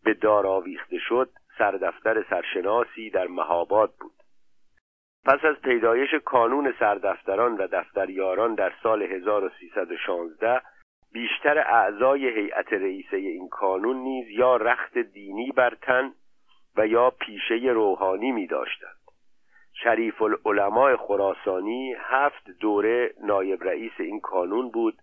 به 0.04 0.14
دار 0.14 0.46
آویخته 0.46 0.98
شد 0.98 1.30
سردفتر 1.58 2.24
سرشناسی 2.30 3.10
در 3.10 3.26
مهاباد 3.26 3.94
بود. 4.00 4.12
پس 5.24 5.44
از 5.44 5.56
پیدایش 5.56 6.14
کانون 6.24 6.74
سردفتران 6.78 7.56
و 7.56 7.66
دفتریاران 7.66 8.54
در 8.54 8.72
سال 8.82 9.02
1316 9.02 10.60
بیشتر 11.12 11.58
اعضای 11.58 12.28
هیئت 12.28 12.72
رئیسه 12.72 13.16
این 13.16 13.48
کانون 13.48 13.96
نیز 13.96 14.28
یا 14.30 14.56
رخت 14.56 14.98
دینی 14.98 15.52
بر 15.52 15.74
تن 15.82 16.12
و 16.76 16.86
یا 16.86 17.10
پیشه 17.10 17.54
روحانی 17.54 18.32
می 18.32 18.46
داشتند 18.46 19.01
شریف 19.84 20.22
العلماء 20.22 20.96
خراسانی 20.96 21.94
هفت 21.98 22.50
دوره 22.60 23.14
نایب 23.24 23.64
رئیس 23.64 23.92
این 23.98 24.20
کانون 24.20 24.70
بود 24.70 24.94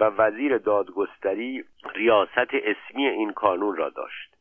و 0.00 0.04
وزیر 0.04 0.58
دادگستری 0.58 1.64
ریاست 1.94 2.54
اسمی 2.54 3.06
این 3.06 3.32
کانون 3.32 3.76
را 3.76 3.88
داشت. 3.88 4.34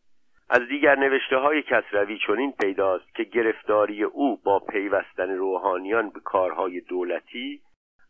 از 0.49 0.61
دیگر 0.69 0.95
نوشته 0.95 1.37
های 1.37 1.61
کسروی 1.61 2.19
چنین 2.27 2.51
پیداست 2.51 3.15
که 3.15 3.23
گرفتاری 3.23 4.03
او 4.03 4.37
با 4.43 4.59
پیوستن 4.59 5.29
روحانیان 5.29 6.09
به 6.09 6.19
کارهای 6.19 6.81
دولتی 6.81 7.61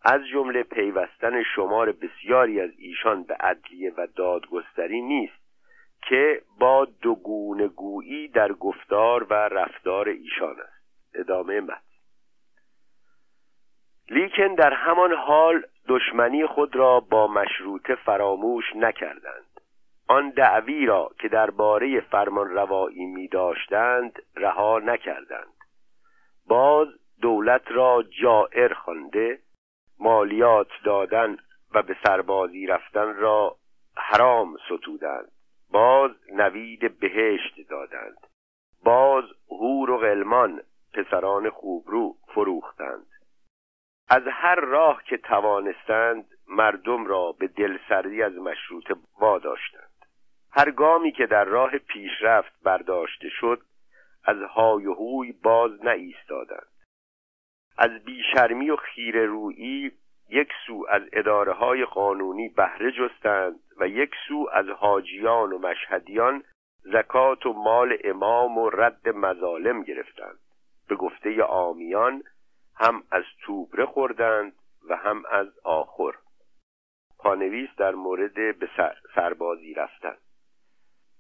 از 0.05 0.21
جمله 0.27 0.63
پیوستن 0.63 1.43
شمار 1.43 1.91
بسیاری 1.91 2.61
از 2.61 2.69
ایشان 2.77 3.23
به 3.23 3.35
عدلیه 3.35 3.93
و 3.97 4.07
دادگستری 4.15 5.01
نیست 5.01 5.47
که 6.09 6.41
با 6.59 6.87
دوگونه 7.01 7.67
گویی 7.67 8.27
در 8.27 8.51
گفتار 8.53 9.23
و 9.23 9.33
رفتار 9.33 10.09
ایشان 10.09 10.55
است. 10.59 10.76
ادامه 11.13 11.61
مد 11.61 11.81
لیکن 14.09 14.55
در 14.55 14.73
همان 14.73 15.13
حال 15.13 15.63
دشمنی 15.87 16.45
خود 16.45 16.75
را 16.75 16.99
با 16.99 17.27
مشروطه 17.27 17.95
فراموش 17.95 18.75
نکردند. 18.75 19.61
آن 20.07 20.29
دعوی 20.29 20.85
را 20.85 21.11
که 21.19 21.27
درباره 21.27 21.99
فرمان 21.99 22.49
روایی 22.49 23.05
می 23.05 23.27
داشتند 23.27 24.19
رها 24.35 24.79
نکردند. 24.79 25.53
باز 26.47 26.87
دولت 27.21 27.61
را 27.67 28.03
جائر 28.21 28.73
خوانده 28.73 29.39
مالیات 29.99 30.67
دادن 30.85 31.37
و 31.73 31.81
به 31.81 31.95
سربازی 32.05 32.67
رفتن 32.67 33.15
را 33.15 33.55
حرام 33.97 34.57
ستودند. 34.65 35.31
باز 35.71 36.11
نوید 36.33 36.99
بهشت 36.99 37.69
دادند. 37.69 38.17
باز 38.83 39.23
هور 39.49 39.89
و 39.89 39.97
غلمان 39.97 40.61
پسران 40.97 41.49
خوبرو 41.49 42.15
فروختند. 42.27 43.07
از 44.09 44.23
هر 44.27 44.55
راه 44.55 45.03
که 45.03 45.17
توانستند 45.17 46.25
مردم 46.47 47.05
را 47.05 47.31
به 47.31 47.47
دلسردی 47.47 48.23
از 48.23 48.33
مشروطه 48.33 48.95
واداشتند. 49.19 50.05
هر 50.51 50.71
گامی 50.71 51.11
که 51.11 51.25
در 51.25 51.45
راه 51.45 51.77
پیشرفت 51.77 52.63
برداشته 52.63 53.29
شد 53.29 53.61
از 54.25 54.41
های 54.41 54.85
و 54.85 54.93
هوی 54.93 55.31
باز 55.31 55.83
نایستادند. 55.83 56.67
از 57.77 58.03
بیشرمی 58.05 58.69
و 58.69 58.75
خیر 58.75 59.25
رویی 59.25 59.91
یک 60.29 60.49
سو 60.67 60.85
از 60.89 61.01
اداره 61.13 61.53
های 61.53 61.85
قانونی 61.85 62.49
بهره 62.49 62.91
جستند 62.91 63.59
و 63.79 63.87
یک 63.87 64.11
سو 64.27 64.49
از 64.53 64.65
حاجیان 64.69 65.53
و 65.53 65.57
مشهدیان 65.57 66.43
زکات 66.83 67.45
و 67.45 67.53
مال 67.53 67.97
امام 68.03 68.57
و 68.57 68.69
رد 68.69 69.09
مظالم 69.09 69.83
گرفتند. 69.83 70.39
به 70.87 70.95
گفته 70.95 71.43
آمیان 71.43 72.23
هم 72.75 73.03
از 73.11 73.23
توبره 73.41 73.85
خوردند 73.85 74.53
و 74.89 74.95
هم 74.95 75.23
از 75.31 75.47
آخر 75.63 76.11
پانویس 77.19 77.69
در 77.77 77.95
مورد 77.95 78.33
به 78.33 78.69
سربازی 79.15 79.73
رفتن. 79.73 80.15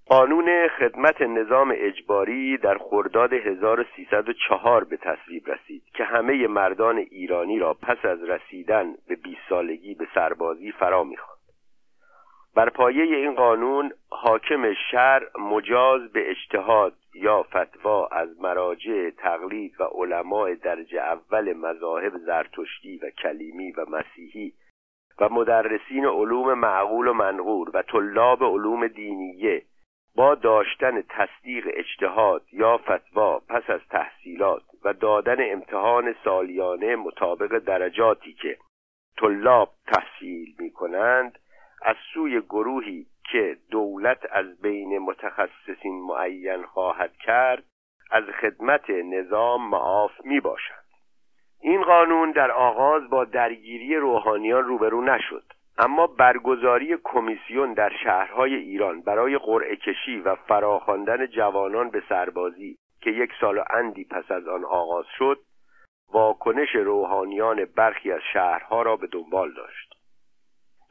قانون 0.05 0.67
خدمت 0.79 1.21
نظام 1.21 1.73
اجباری 1.75 2.57
در 2.57 2.77
خرداد 2.77 3.33
1304 3.33 4.83
به 4.83 4.97
تصویب 4.97 5.51
رسید 5.51 5.83
که 5.93 6.03
همه 6.03 6.47
مردان 6.47 6.97
ایرانی 6.97 7.59
را 7.59 7.73
پس 7.73 8.05
از 8.05 8.23
رسیدن 8.23 8.95
به 9.07 9.15
20 9.15 9.39
سالگی 9.49 9.95
به 9.95 10.07
سربازی 10.15 10.71
فرا 10.71 11.03
می‌خواند. 11.03 11.36
بر 12.57 12.69
پایه 12.69 13.03
این 13.03 13.35
قانون 13.35 13.91
حاکم 14.09 14.73
شهر 14.91 15.21
مجاز 15.39 16.11
به 16.11 16.29
اجتهاد 16.29 16.93
یا 17.13 17.43
فتوا 17.43 18.07
از 18.07 18.41
مراجع 18.41 19.09
تقلید 19.09 19.81
و 19.81 19.83
علماء 19.83 20.53
درجه 20.53 21.01
اول 21.01 21.53
مذاهب 21.53 22.17
زرتشتی 22.17 22.97
و 22.97 23.09
کلیمی 23.09 23.71
و 23.71 23.85
مسیحی 23.89 24.53
و 25.19 25.29
مدرسین 25.29 26.05
علوم 26.05 26.53
معقول 26.53 27.07
و 27.07 27.13
منقور 27.13 27.71
و 27.73 27.81
طلاب 27.81 28.43
علوم 28.43 28.87
دینیه 28.87 29.61
با 30.15 30.35
داشتن 30.35 31.01
تصدیق 31.01 31.67
اجتهاد 31.73 32.43
یا 32.51 32.77
فتوا 32.77 33.39
پس 33.39 33.69
از 33.69 33.81
تحصیلات 33.89 34.63
و 34.83 34.93
دادن 34.93 35.51
امتحان 35.51 36.15
سالیانه 36.23 36.95
مطابق 36.95 37.57
درجاتی 37.57 38.33
که 38.33 38.57
طلاب 39.17 39.69
تحصیل 39.87 40.55
می 40.59 40.71
کنند 40.71 41.39
از 41.81 41.95
سوی 42.13 42.41
گروهی 42.41 43.05
که 43.31 43.57
دولت 43.71 44.19
از 44.31 44.61
بین 44.61 44.99
متخصصین 44.99 46.01
معین 46.07 46.63
خواهد 46.63 47.13
کرد 47.17 47.63
از 48.11 48.23
خدمت 48.41 48.89
نظام 48.89 49.69
معاف 49.69 50.11
می 50.23 50.39
باشد 50.39 50.87
این 51.61 51.83
قانون 51.83 52.31
در 52.31 52.51
آغاز 52.51 53.09
با 53.09 53.25
درگیری 53.25 53.95
روحانیان 53.95 54.63
روبرو 54.63 55.01
نشد 55.01 55.43
اما 55.77 56.07
برگزاری 56.07 56.97
کمیسیون 57.03 57.73
در 57.73 57.91
شهرهای 58.03 58.55
ایران 58.55 59.01
برای 59.01 59.37
قرعه 59.37 59.75
کشی 59.75 60.19
و 60.19 60.35
فراخواندن 60.35 61.27
جوانان 61.27 61.89
به 61.89 62.03
سربازی 62.09 62.77
که 63.01 63.09
یک 63.09 63.31
سال 63.41 63.57
و 63.57 63.63
اندی 63.69 64.03
پس 64.03 64.31
از 64.31 64.47
آن 64.47 64.65
آغاز 64.65 65.05
شد 65.17 65.39
واکنش 66.13 66.75
روحانیان 66.75 67.65
برخی 67.65 68.11
از 68.11 68.21
شهرها 68.33 68.81
را 68.81 68.95
به 68.95 69.07
دنبال 69.07 69.53
داشت. 69.53 69.86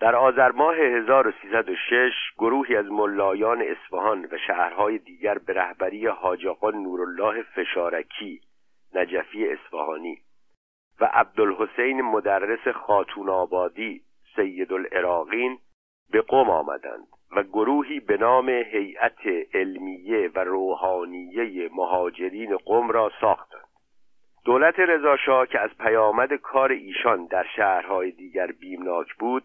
در 0.01 0.17
آذر 0.17 0.53
ماه 0.53 0.77
1306 0.77 2.13
گروهی 2.39 2.77
از 2.77 2.87
ملایان 2.87 3.63
اصفهان 3.63 4.25
و 4.25 4.39
شهرهای 4.47 4.99
دیگر 4.99 5.39
به 5.39 5.53
رهبری 5.53 6.07
حاج 6.07 6.47
آقا 6.47 6.71
نورالله 6.71 7.43
فشارکی 7.43 8.41
نجفی 8.95 9.49
اصفهانی 9.49 10.19
و 11.01 11.05
عبدالحسین 11.13 12.03
مدرس 12.03 12.69
خاتون 12.69 13.29
آبادی 13.29 14.03
سید 14.37 14.73
العراقین 14.73 15.59
به 16.13 16.21
قم 16.23 16.51
آمدند 16.51 17.07
و 17.37 17.43
گروهی 17.43 18.01
به 18.01 18.17
نام 18.17 18.49
هیئت 18.49 19.27
علمیه 19.55 20.31
و 20.35 20.39
روحانیه 20.39 21.71
مهاجرین 21.73 22.57
قم 22.57 22.91
را 22.91 23.13
ساختند. 23.21 23.67
دولت 24.45 24.79
رضاشاه 24.79 25.47
که 25.47 25.61
از 25.61 25.71
پیامد 25.79 26.35
کار 26.35 26.73
ایشان 26.73 27.27
در 27.27 27.47
شهرهای 27.57 28.11
دیگر 28.11 28.47
بیمناک 28.47 29.15
بود 29.15 29.43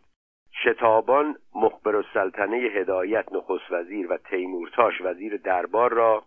شتابان 0.54 1.36
مخبر 1.56 1.96
السلطنه 1.96 2.58
هدایت 2.58 3.26
نخست 3.32 3.72
وزیر 3.72 4.12
و 4.12 4.18
تیمورتاش 4.18 5.02
وزیر 5.02 5.38
دربار 5.38 5.94
را 5.94 6.24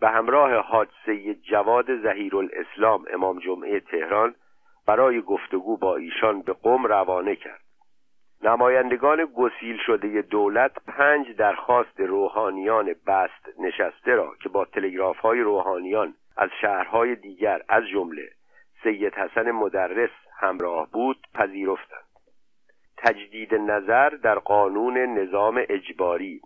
به 0.00 0.08
همراه 0.08 0.86
سید 1.04 1.42
جواد 1.42 2.02
زهیر 2.02 2.36
الاسلام 2.36 3.04
امام 3.12 3.38
جمعه 3.38 3.80
تهران 3.80 4.34
برای 4.86 5.20
گفتگو 5.20 5.76
با 5.76 5.96
ایشان 5.96 6.42
به 6.42 6.52
قم 6.52 6.86
روانه 6.86 7.36
کرد. 7.36 7.60
نمایندگان 8.42 9.24
گسیل 9.36 9.78
شده 9.86 10.22
دولت 10.22 10.72
پنج 10.86 11.36
درخواست 11.36 12.00
روحانیان 12.00 12.94
بست 13.06 13.60
نشسته 13.60 14.14
را 14.14 14.34
که 14.42 14.48
با 14.48 14.64
تلگراف 14.64 15.18
های 15.18 15.40
روحانیان 15.40 16.14
از 16.36 16.50
شهرهای 16.60 17.14
دیگر 17.14 17.62
از 17.68 17.82
جمله 17.92 18.28
سید 18.82 19.14
حسن 19.14 19.50
مدرس 19.50 20.10
همراه 20.40 20.90
بود 20.90 21.26
پذیرفتند. 21.34 22.07
تجدید 22.98 23.54
نظر 23.54 24.08
در 24.08 24.38
قانون 24.38 24.98
نظام 24.98 25.64
اجباری. 25.68 26.40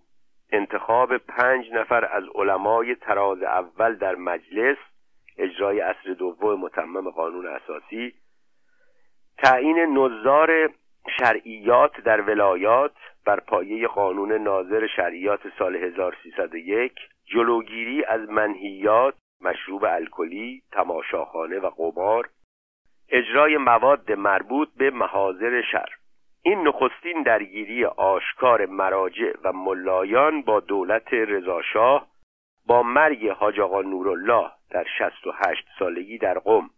انتخاب 0.53 1.17
پنج 1.17 1.73
نفر 1.73 2.05
از 2.05 2.25
علمای 2.35 2.95
تراز 2.95 3.43
اول 3.43 3.95
در 3.95 4.15
مجلس 4.15 4.77
اجرای 5.39 5.81
اصر 5.81 6.13
دوم 6.19 6.61
متمم 6.61 7.11
قانون 7.11 7.47
اساسی. 7.47 8.15
تعیین 9.39 9.79
نظار 9.79 10.71
شرعیات 11.19 12.01
در 12.01 12.21
ولایات 12.21 12.95
بر 13.27 13.41
پایه 13.41 13.87
قانون 13.87 14.33
ناظر 14.33 14.87
شرعیات 14.87 15.41
سال 15.59 15.77
1301 15.77 16.93
جلوگیری 17.25 18.05
از 18.05 18.31
منهیات 18.31 19.15
مشروب 19.41 19.85
الکلی 19.85 20.63
تماشاخانه 20.73 21.59
و 21.59 21.71
قمار 21.71 22.29
اجرای 23.09 23.57
مواد 23.57 24.13
مربوط 24.13 24.69
به 24.77 24.91
محاضر 24.91 25.63
شر. 25.73 25.89
این 26.45 26.69
نخستین 26.69 27.23
درگیری 27.23 27.85
آشکار 27.85 28.67
مراجع 28.67 29.33
و 29.45 29.53
ملایان 29.53 30.43
با 30.43 30.61
دولت 30.61 31.13
رضاشاه 31.13 32.07
با 32.67 32.83
مرگ 32.83 33.29
حاج 33.29 33.61
آقا 33.61 33.83
نورالله 33.83 34.51
در 34.71 34.87
68 34.99 35.67
سالگی 35.79 36.19
در 36.19 36.39
قم 36.39 36.71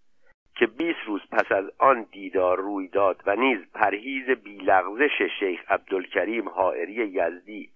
که 0.57 0.66
20 0.66 0.98
روز 1.07 1.20
پس 1.33 1.53
از 1.53 1.64
آن 1.79 2.07
دیدار 2.12 2.59
روی 2.59 2.88
داد 2.88 3.22
و 3.27 3.37
نیز 3.37 3.59
پرهیز 3.74 4.31
بیلغزش 4.31 5.22
شیخ 5.38 5.61
عبدالکریم 5.68 6.48
حائری 6.48 6.92
یزدی 6.92 7.70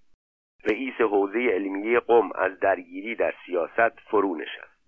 رئیس 0.65 1.01
حوزه 1.01 1.39
علمیه 1.39 1.99
قم 1.99 2.29
از 2.35 2.59
درگیری 2.59 3.15
در 3.15 3.33
سیاست 3.45 3.99
فرو 3.99 4.35
نشست. 4.35 4.79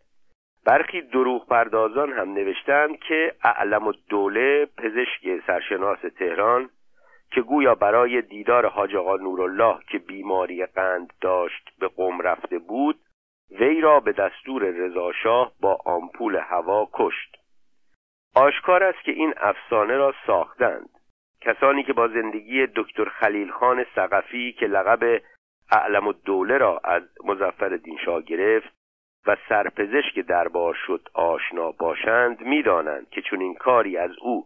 برخی 0.66 1.02
دروغ 1.02 1.48
پردازان 1.48 2.14
هم 2.14 2.34
نوشتند 2.34 3.00
که 3.00 3.36
اعلم 3.44 3.88
الدوله 3.88 4.66
پزشک 4.66 5.48
سرشناس 5.48 6.00
تهران 6.20 6.70
که 7.32 7.42
گویا 7.42 7.76
برای 7.76 8.22
دیدار 8.22 8.66
حاج 8.66 8.96
آقا 8.96 9.16
نورالله 9.16 9.80
که 9.88 9.98
بیماری 9.98 10.66
قند 10.66 11.14
داشت 11.22 11.70
به 11.80 11.88
قم 11.88 12.22
رفته 12.22 12.60
بود 12.60 13.00
وی 13.60 13.82
را 13.82 14.00
به 14.00 14.12
دستور 14.12 14.64
رضاشاه 14.64 15.52
با 15.62 15.80
آمپول 15.86 16.36
هوا 16.36 16.90
کشت. 16.94 17.38
آشکار 18.36 18.84
است 18.84 19.04
که 19.04 19.12
این 19.12 19.34
افسانه 19.38 19.98
را 19.98 20.14
ساختند. 20.28 20.90
کسانی 21.42 21.84
که 21.84 21.94
با 21.94 22.08
زندگی 22.08 22.68
دکتر 22.76 23.06
خلیل 23.06 23.52
خان 23.52 23.86
سقفی 23.96 24.54
که 24.54 24.66
لقب 24.66 25.22
اعلم 25.72 26.08
الدوله 26.08 26.58
را 26.58 26.82
از 26.84 27.04
مزفر 27.24 27.80
شاه 28.06 28.22
گرفت 28.22 28.74
و 29.28 29.38
سرپزشک 29.50 30.20
دربار 30.20 30.78
شد 30.88 31.10
آشنا 31.14 31.72
باشند 31.72 32.42
می‌دانند 32.42 33.10
که 33.10 33.22
چون 33.22 33.42
این 33.42 33.56
کاری 33.56 33.98
از 33.98 34.12
او 34.22 34.46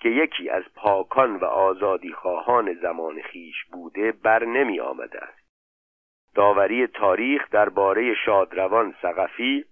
که 0.00 0.08
یکی 0.08 0.50
از 0.50 0.62
پاکان 0.74 1.36
و 1.36 1.44
آزادی 1.44 2.12
خواهان 2.12 2.74
زمان 2.74 3.22
خیش 3.22 3.64
بوده 3.72 4.12
بر 4.12 4.44
نمی 4.44 4.80
آمده 4.80 5.24
است. 5.24 5.48
داوری 6.34 6.86
تاریخ 6.86 7.50
درباره 7.50 8.14
شادروان 8.14 8.94
سقفی 9.02 9.64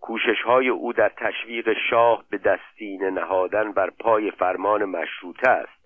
کوشش 0.00 0.42
های 0.42 0.68
او 0.68 0.92
در 0.92 1.08
تشویق 1.08 1.76
شاه 1.90 2.24
به 2.30 2.38
دستین 2.38 3.04
نهادن 3.04 3.72
بر 3.72 3.90
پای 3.90 4.30
فرمان 4.30 4.84
مشروطه 4.84 5.50
است 5.50 5.80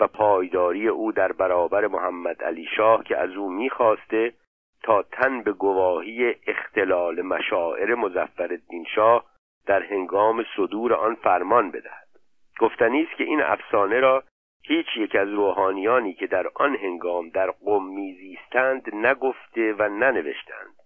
و 0.00 0.06
پایداری 0.06 0.88
او 0.88 1.12
در 1.12 1.32
برابر 1.32 1.86
محمد 1.86 2.42
علی 2.42 2.66
شاه 2.76 3.04
که 3.04 3.16
از 3.16 3.30
او 3.30 3.50
می‌خواسته 3.50 4.32
تا 4.82 5.02
تن 5.02 5.42
به 5.42 5.52
گواهی 5.52 6.34
اختلال 6.46 7.22
مشاعر 7.22 7.94
مزفر 7.94 8.58
شاه 8.94 9.24
در 9.66 9.82
هنگام 9.82 10.44
صدور 10.56 10.94
آن 10.94 11.14
فرمان 11.14 11.70
بدهد. 11.70 12.05
گفتنی 12.58 13.02
است 13.02 13.16
که 13.18 13.24
این 13.24 13.42
افسانه 13.42 14.00
را 14.00 14.24
هیچ 14.62 14.86
یک 14.96 15.16
از 15.16 15.28
روحانیانی 15.28 16.14
که 16.14 16.26
در 16.26 16.46
آن 16.54 16.76
هنگام 16.76 17.28
در 17.28 17.50
قم 17.50 17.82
میزیستند 17.82 18.94
نگفته 18.94 19.72
و 19.72 19.88
ننوشتند. 19.88 20.76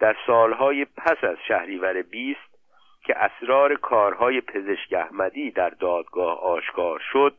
در 0.00 0.16
سالهای 0.26 0.84
پس 0.84 1.24
از 1.24 1.36
شهریور 1.48 2.02
بیست 2.02 2.56
که 3.04 3.18
اسرار 3.18 3.74
کارهای 3.74 4.40
پزشک 4.40 4.92
احمدی 4.92 5.50
در 5.50 5.70
دادگاه 5.70 6.40
آشکار 6.40 7.02
شد 7.12 7.36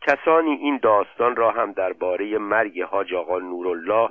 کسانی 0.00 0.50
این 0.50 0.78
داستان 0.82 1.36
را 1.36 1.50
هم 1.50 1.72
درباره 1.72 2.38
مرگ 2.38 2.82
حاج 2.82 3.14
آقا 3.14 3.38
نورالله 3.38 4.08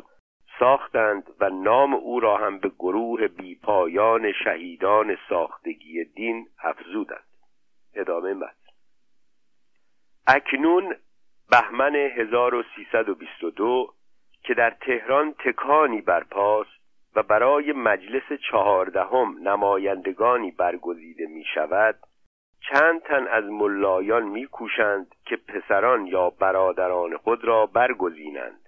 ساختند 0.60 1.24
و 1.40 1.50
نام 1.50 1.94
او 1.94 2.20
را 2.20 2.38
هم 2.38 2.60
به 2.60 2.70
گروه 2.70 3.28
بیپایان 3.28 4.32
شهیدان 4.32 5.18
ساختگی 5.30 6.04
دین 6.04 6.48
افزودند. 6.64 7.28
ادامه 7.96 8.34
مد 8.34 8.63
اکنون 10.28 10.96
بهمن 11.52 11.96
1322 11.96 13.94
که 14.44 14.54
در 14.54 14.70
تهران 14.70 15.34
تکانی 15.34 16.02
برپاست 16.02 16.70
و 17.16 17.24
برای 17.24 17.72
مجلس 17.72 18.40
چهاردهم 18.52 19.36
نمایندگانی 19.48 20.52
برگزیده 20.52 21.26
می 21.28 21.46
شود 21.54 21.96
چند 22.70 23.02
تن 23.02 23.28
از 23.28 23.44
ملایان 23.44 24.24
میکوشند 24.24 25.16
که 25.26 25.36
پسران 25.36 26.08
یا 26.08 26.30
برادران 26.30 27.18
خود 27.18 27.46
را 27.46 27.66
برگزینند 27.66 28.60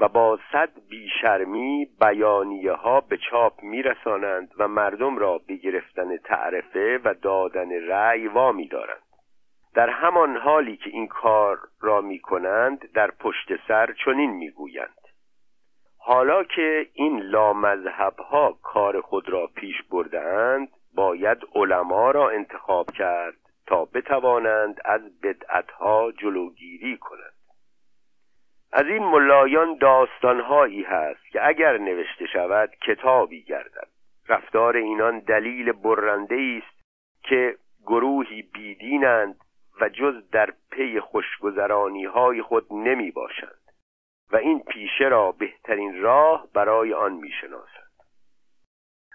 و 0.00 0.08
با 0.08 0.38
صد 0.52 0.70
بیشرمی 0.88 1.88
بیانیه 2.00 2.72
ها 2.72 3.00
به 3.00 3.16
چاپ 3.16 3.62
میرسانند 3.62 4.54
و 4.58 4.68
مردم 4.68 5.18
را 5.18 5.38
به 5.38 5.56
گرفتن 5.56 6.16
تعرفه 6.16 7.00
و 7.04 7.14
دادن 7.22 7.86
رأی 7.88 8.28
وامی 8.28 8.68
دارند 8.68 9.03
در 9.74 9.90
همان 9.90 10.36
حالی 10.36 10.76
که 10.76 10.90
این 10.90 11.06
کار 11.06 11.58
را 11.80 12.00
می 12.00 12.18
کنند 12.18 12.92
در 12.92 13.10
پشت 13.10 13.66
سر 13.68 13.94
چنین 14.04 14.30
می‌گویند. 14.30 15.04
حالا 15.98 16.44
که 16.44 16.86
این 16.92 17.20
لامذهب 17.20 18.18
ها 18.18 18.58
کار 18.62 19.00
خود 19.00 19.28
را 19.28 19.46
پیش 19.46 19.82
بردهاند 19.82 20.68
باید 20.94 21.38
علما 21.54 22.10
را 22.10 22.30
انتخاب 22.30 22.90
کرد 22.90 23.36
تا 23.66 23.84
بتوانند 23.84 24.80
از 24.84 25.20
بدعتها 25.20 26.12
جلوگیری 26.12 26.96
کنند. 26.96 27.34
از 28.72 28.86
این 28.86 29.04
ملایان 29.04 29.76
داستانهایی 29.78 30.82
هست 30.82 31.30
که 31.32 31.46
اگر 31.48 31.78
نوشته 31.78 32.26
شود 32.26 32.70
کتابی 32.86 33.42
گردد. 33.42 33.88
رفتار 34.28 34.76
اینان 34.76 35.18
دلیل 35.18 35.72
برنده 35.72 36.60
است 36.62 36.84
که 37.22 37.56
گروهی 37.86 38.42
بیدینند 38.42 39.43
و 39.80 39.88
جز 39.88 40.30
در 40.30 40.52
پی 40.70 41.00
خوشگذرانی 41.00 42.04
های 42.04 42.42
خود 42.42 42.72
نمی 42.72 43.10
باشند 43.10 43.58
و 44.32 44.36
این 44.36 44.60
پیشه 44.60 45.04
را 45.04 45.32
بهترین 45.32 46.02
راه 46.02 46.48
برای 46.54 46.94
آن 46.94 47.12
می 47.12 47.32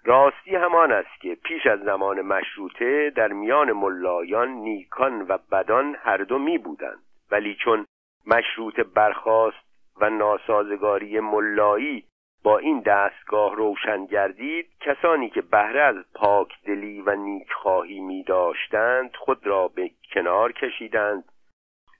راستی 0.05 0.55
همان 0.55 0.91
است 0.91 1.21
که 1.21 1.35
پیش 1.35 1.67
از 1.67 1.79
زمان 1.79 2.21
مشروطه 2.21 3.09
در 3.09 3.27
میان 3.27 3.71
ملایان 3.71 4.49
نیکان 4.49 5.21
و 5.21 5.37
بدان 5.51 5.95
هر 5.99 6.17
دو 6.17 6.39
می 6.39 6.57
بودند 6.57 7.03
ولی 7.31 7.55
چون 7.55 7.85
مشروط 8.27 8.79
برخاست 8.79 9.57
و 10.01 10.09
ناسازگاری 10.09 11.19
ملایی 11.19 12.05
با 12.43 12.57
این 12.57 12.79
دستگاه 12.79 13.55
روشن 13.55 14.05
گردید 14.05 14.69
کسانی 14.79 15.29
که 15.29 15.41
بهره 15.41 15.81
از 15.81 15.95
پاک 16.15 16.53
دلی 16.65 17.01
و 17.01 17.15
نیکخواهی 17.15 17.99
می 17.99 18.23
داشتند 18.23 19.15
خود 19.15 19.47
را 19.47 19.67
به 19.67 19.91
کنار 20.13 20.51
کشیدند 20.51 21.23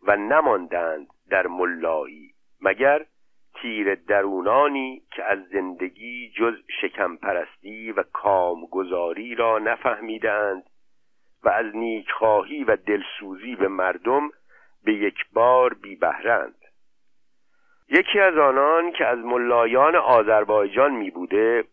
و 0.04 0.16
نماندند 0.16 1.08
در 1.30 1.48
ملایی 1.48 2.34
مگر 2.62 3.06
تیر 3.62 3.96
درونانی 3.96 5.02
که 5.12 5.24
از 5.24 5.40
زندگی 5.52 6.32
جز 6.36 6.54
شکم 6.82 7.16
پرستی 7.16 7.92
و 7.92 8.04
کامگذاری 8.04 9.36
را 9.36 9.60
نفهمیدند 9.60 10.64
و 11.44 11.50
از 11.50 11.76
نیکخواهی 11.76 12.64
و 12.64 12.76
دلسوزی 12.76 13.56
به 13.56 13.68
مردم 13.68 14.30
به 14.84 14.94
یک 14.94 15.18
بار 15.34 15.74
بی 15.74 15.96
بهرند. 15.96 16.59
یکی 17.92 18.20
از 18.20 18.38
آنان 18.38 18.92
که 18.92 19.06
از 19.06 19.20
ملایان 19.20 19.96
آذربایجان 19.96 20.92
می 20.92 21.10
بوده 21.10 21.64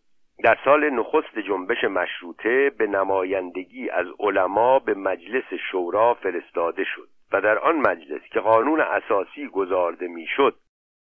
در 0.43 0.57
سال 0.65 0.89
نخست 0.89 1.39
جنبش 1.39 1.83
مشروطه 1.83 2.69
به 2.69 2.87
نمایندگی 2.87 3.89
از 3.89 4.05
علما 4.19 4.79
به 4.79 4.93
مجلس 4.93 5.53
شورا 5.71 6.13
فرستاده 6.13 6.83
شد 6.83 7.07
و 7.31 7.41
در 7.41 7.59
آن 7.59 7.75
مجلس 7.75 8.21
که 8.33 8.39
قانون 8.39 8.81
اساسی 8.81 9.47
گذارده 9.47 10.07
می‌شد 10.07 10.55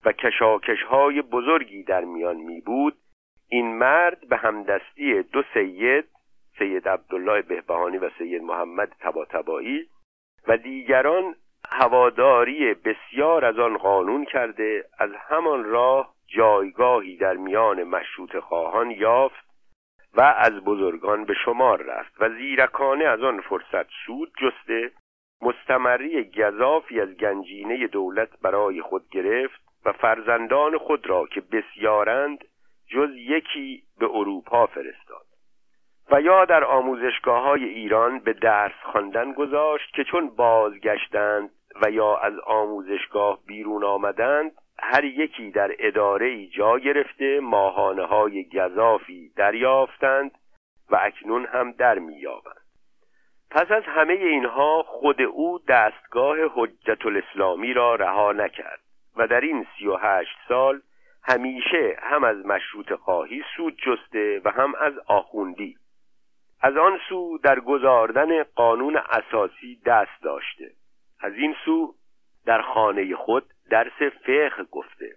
و 0.04 0.12
کشاکش 0.12 0.82
های 0.82 1.22
بزرگی 1.22 1.82
در 1.82 2.04
میان 2.04 2.36
می 2.36 2.60
بود 2.60 2.96
این 3.48 3.78
مرد 3.78 4.28
به 4.28 4.36
همدستی 4.36 5.22
دو 5.22 5.42
سید 5.54 6.04
سید 6.58 6.88
عبدالله 6.88 7.42
بهبهانی 7.42 7.98
و 7.98 8.10
سید 8.18 8.42
محمد 8.42 8.92
تباتبایی 9.00 9.88
و 10.48 10.56
دیگران 10.56 11.34
هواداری 11.68 12.74
بسیار 12.74 13.44
از 13.44 13.58
آن 13.58 13.76
قانون 13.76 14.24
کرده 14.24 14.84
از 14.98 15.10
همان 15.28 15.64
راه 15.64 16.14
جایگاهی 16.26 17.16
در 17.16 17.34
میان 17.34 17.82
مشروط 17.82 18.36
خواهان 18.36 18.90
یافت 18.90 19.44
و 20.14 20.20
از 20.20 20.52
بزرگان 20.52 21.24
به 21.24 21.34
شمار 21.44 21.82
رفت 21.82 22.12
و 22.20 22.28
زیرکانه 22.28 23.04
از 23.04 23.22
آن 23.22 23.40
فرصت 23.40 23.86
سود 24.06 24.32
جسته 24.40 24.92
مستمری 25.42 26.24
گذافی 26.24 27.00
از 27.00 27.08
گنجینه 27.08 27.86
دولت 27.86 28.40
برای 28.42 28.82
خود 28.82 29.08
گرفت 29.10 29.60
و 29.84 29.92
فرزندان 29.92 30.78
خود 30.78 31.06
را 31.06 31.26
که 31.26 31.40
بسیارند 31.40 32.44
جز 32.88 33.10
یکی 33.16 33.82
به 33.98 34.06
اروپا 34.10 34.66
فرستاد. 34.66 35.23
و 36.10 36.20
یا 36.20 36.44
در 36.44 36.64
آموزشگاه 36.64 37.42
های 37.42 37.64
ایران 37.64 38.18
به 38.18 38.32
درس 38.32 38.74
خواندن 38.82 39.32
گذاشت 39.32 39.94
که 39.94 40.04
چون 40.04 40.28
بازگشتند 40.28 41.50
و 41.82 41.90
یا 41.90 42.16
از 42.16 42.38
آموزشگاه 42.38 43.38
بیرون 43.46 43.84
آمدند 43.84 44.52
هر 44.78 45.04
یکی 45.04 45.50
در 45.50 45.70
اداره 45.78 46.26
ای 46.26 46.46
جا 46.46 46.78
گرفته 46.78 47.40
ماهانه 47.40 48.04
های 48.04 48.44
گذافی 48.44 49.32
دریافتند 49.36 50.30
و 50.90 50.98
اکنون 51.02 51.46
هم 51.46 51.72
در 51.72 51.98
میابند 51.98 52.64
پس 53.50 53.70
از 53.70 53.82
همه 53.86 54.12
اینها 54.12 54.82
خود 54.82 55.22
او 55.22 55.58
دستگاه 55.68 56.36
حجت 56.54 57.06
الاسلامی 57.06 57.72
را 57.72 57.94
رها 57.94 58.32
نکرد 58.32 58.80
و 59.16 59.26
در 59.26 59.40
این 59.40 59.66
سی 59.78 59.86
و 59.86 59.96
هشت 59.96 60.36
سال 60.48 60.80
همیشه 61.22 61.96
هم 62.02 62.24
از 62.24 62.46
مشروط 62.46 62.92
خواهی 62.92 63.42
سود 63.56 63.76
جسته 63.76 64.40
و 64.44 64.50
هم 64.50 64.74
از 64.74 64.92
آخوندی. 65.06 65.76
از 66.64 66.76
آن 66.76 67.00
سو 67.08 67.38
در 67.38 67.60
گذاردن 67.60 68.42
قانون 68.42 68.96
اساسی 68.96 69.80
دست 69.86 70.22
داشته. 70.22 70.70
از 71.20 71.32
این 71.34 71.56
سو 71.64 71.94
در 72.46 72.62
خانه 72.62 73.16
خود 73.16 73.44
درس 73.70 74.02
فقه 74.26 74.64
گفته. 74.70 75.16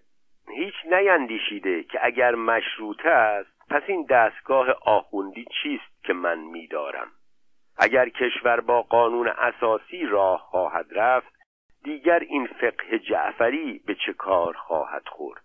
هیچ 0.55 0.73
نیندیشیده 0.91 1.83
که 1.83 1.99
اگر 2.01 2.35
مشروطه 2.35 3.09
است 3.09 3.49
پس 3.69 3.81
این 3.87 4.05
دستگاه 4.05 4.67
آخوندی 4.85 5.45
چیست 5.61 6.03
که 6.03 6.13
من 6.13 6.39
میدارم؟ 6.39 7.07
اگر 7.77 8.09
کشور 8.09 8.59
با 8.59 8.81
قانون 8.81 9.27
اساسی 9.27 10.05
راه 10.05 10.39
خواهد 10.39 10.85
رفت 10.91 11.33
دیگر 11.83 12.19
این 12.19 12.47
فقه 12.47 12.99
جعفری 12.99 13.81
به 13.85 13.95
چه 14.05 14.13
کار 14.13 14.53
خواهد 14.53 15.07
خورد؟ 15.07 15.43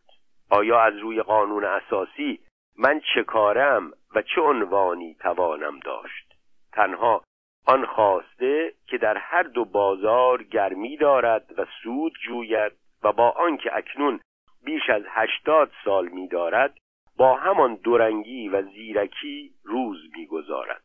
آیا 0.51 0.81
از 0.81 0.97
روی 0.97 1.23
قانون 1.23 1.65
اساسی 1.65 2.41
من 2.79 3.01
چه 3.15 3.23
کارم 3.23 3.93
و 4.15 4.23
چه 4.23 4.41
عنوانی 4.41 5.15
توانم 5.15 5.79
داشت؟ 5.79 6.35
تنها 6.73 7.23
آن 7.67 7.87
خواسته 7.87 8.73
که 8.87 8.99
در 8.99 9.17
هر 9.17 9.43
دو 9.43 9.65
بازار 9.65 10.43
گرمی 10.43 10.97
دارد 10.97 11.59
و 11.59 11.67
سود 11.83 12.13
جوید 12.27 12.73
و 13.03 13.13
با 13.13 13.31
آنکه 13.31 13.77
اکنون 13.77 14.21
بیش 14.65 14.91
از 14.91 15.03
هشتاد 15.09 15.71
سال 15.85 16.09
می 16.09 16.29
دارد 16.29 16.79
با 17.17 17.35
همان 17.35 17.75
دورنگی 17.75 18.49
و 18.49 18.63
زیرکی 18.63 19.51
روز 19.65 19.99
می‌گذارد 20.17 20.83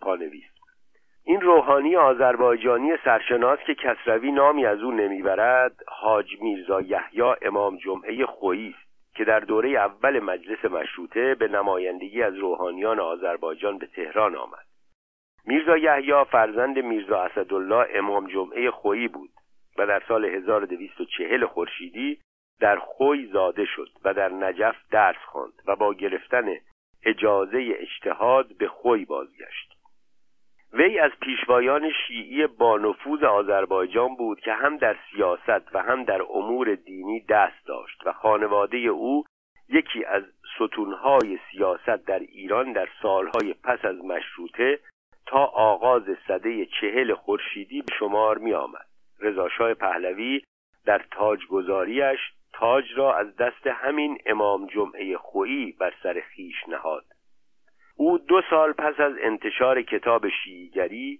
پانویس. 0.00 0.50
این 1.24 1.40
روحانی 1.40 1.96
آذربایجانی 1.96 2.96
سرشناس 3.04 3.58
که 3.66 3.74
کسروی 3.74 4.32
نامی 4.32 4.66
از 4.66 4.82
او 4.82 4.90
نمی‌برد 4.90 5.76
حاج 5.88 6.26
میرزا 6.40 6.80
یحیی 6.80 7.34
امام 7.42 7.76
جمعه 7.76 8.26
خویی 8.26 8.74
است. 8.78 8.89
که 9.20 9.24
در 9.24 9.40
دوره 9.40 9.68
اول 9.68 10.20
مجلس 10.20 10.64
مشروطه 10.64 11.34
به 11.34 11.48
نمایندگی 11.48 12.22
از 12.22 12.36
روحانیان 12.36 13.00
آذربایجان 13.00 13.78
به 13.78 13.86
تهران 13.86 14.36
آمد. 14.36 14.66
میرزا 15.46 15.76
یحیی 15.76 16.24
فرزند 16.24 16.78
میرزا 16.78 17.22
اسدالله 17.22 17.86
امام 17.94 18.26
جمعه 18.26 18.70
خویی 18.70 19.08
بود 19.08 19.30
و 19.78 19.86
در 19.86 20.02
سال 20.08 20.24
1240 20.24 21.46
خورشیدی 21.46 22.18
در 22.60 22.76
خوی 22.76 23.26
زاده 23.26 23.64
شد 23.64 23.88
و 24.04 24.14
در 24.14 24.28
نجف 24.28 24.76
درس 24.90 25.24
خواند 25.26 25.62
و 25.66 25.76
با 25.76 25.94
گرفتن 25.94 26.56
اجازه 27.04 27.74
اجتهاد 27.78 28.56
به 28.58 28.68
خوی 28.68 29.04
بازگشت. 29.04 29.69
وی 30.72 30.98
از 30.98 31.10
پیشوایان 31.20 31.92
شیعی 32.06 32.46
با 32.46 32.78
نفوذ 32.78 33.22
آذربایجان 33.22 34.16
بود 34.16 34.40
که 34.40 34.52
هم 34.52 34.76
در 34.76 34.96
سیاست 35.10 35.74
و 35.74 35.82
هم 35.82 36.04
در 36.04 36.22
امور 36.22 36.74
دینی 36.74 37.20
دست 37.20 37.66
داشت 37.66 38.06
و 38.06 38.12
خانواده 38.12 38.78
او 38.78 39.24
یکی 39.68 40.04
از 40.04 40.22
ستونهای 40.56 41.38
سیاست 41.50 42.06
در 42.06 42.18
ایران 42.18 42.72
در 42.72 42.88
سالهای 43.02 43.54
پس 43.64 43.84
از 43.84 44.04
مشروطه 44.04 44.78
تا 45.26 45.44
آغاز 45.44 46.02
صده 46.28 46.66
چهل 46.66 47.14
خورشیدی 47.14 47.82
به 47.82 47.94
شمار 47.98 48.38
می 48.38 48.54
آمد 48.54 48.86
رضاشاه 49.20 49.74
پهلوی 49.74 50.42
در 50.86 51.04
تاجگذاریش 51.10 52.18
تاج 52.52 52.84
را 52.96 53.16
از 53.16 53.36
دست 53.36 53.66
همین 53.66 54.18
امام 54.26 54.66
جمعه 54.66 55.16
خویی 55.16 55.72
بر 55.72 55.92
سر 56.02 56.20
خیش 56.20 56.68
نهاد. 56.68 57.04
او 58.00 58.18
دو 58.18 58.42
سال 58.50 58.72
پس 58.72 59.00
از 59.00 59.12
انتشار 59.20 59.82
کتاب 59.82 60.28
شیعیگری 60.28 61.18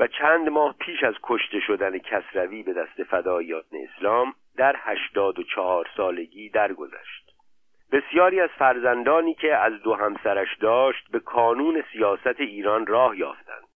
و 0.00 0.06
چند 0.06 0.48
ماه 0.48 0.76
پیش 0.80 1.02
از 1.02 1.14
کشته 1.22 1.60
شدن 1.60 1.98
کسروی 1.98 2.62
به 2.62 2.72
دست 2.72 3.02
فدایان 3.02 3.62
اسلام 3.72 4.34
در 4.56 4.76
هشتاد 4.78 5.38
و 5.38 5.42
چهار 5.42 5.88
سالگی 5.96 6.48
درگذشت. 6.48 7.30
بسیاری 7.92 8.40
از 8.40 8.50
فرزندانی 8.58 9.34
که 9.34 9.56
از 9.56 9.72
دو 9.82 9.94
همسرش 9.94 10.56
داشت 10.60 11.10
به 11.10 11.20
کانون 11.20 11.84
سیاست 11.92 12.40
ایران 12.40 12.86
راه 12.86 13.18
یافتند. 13.18 13.68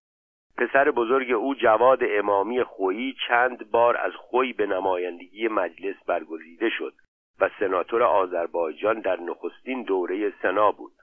پسر 0.57 0.91
بزرگ 0.91 1.31
او 1.31 1.55
جواد 1.55 1.99
امامی 2.01 2.63
خویی 2.63 3.15
چند 3.27 3.71
بار 3.71 3.97
از 3.97 4.15
خوی 4.15 4.53
به 4.53 4.65
نمایندگی 4.65 5.47
مجلس 5.47 5.95
برگزیده 6.07 6.69
شد 6.69 6.93
و 7.39 7.49
سناتور 7.59 8.03
آذربایجان 8.03 8.99
در 8.99 9.19
نخستین 9.19 9.83
دوره 9.83 10.33
سنا 10.41 10.71
بود. 10.71 10.98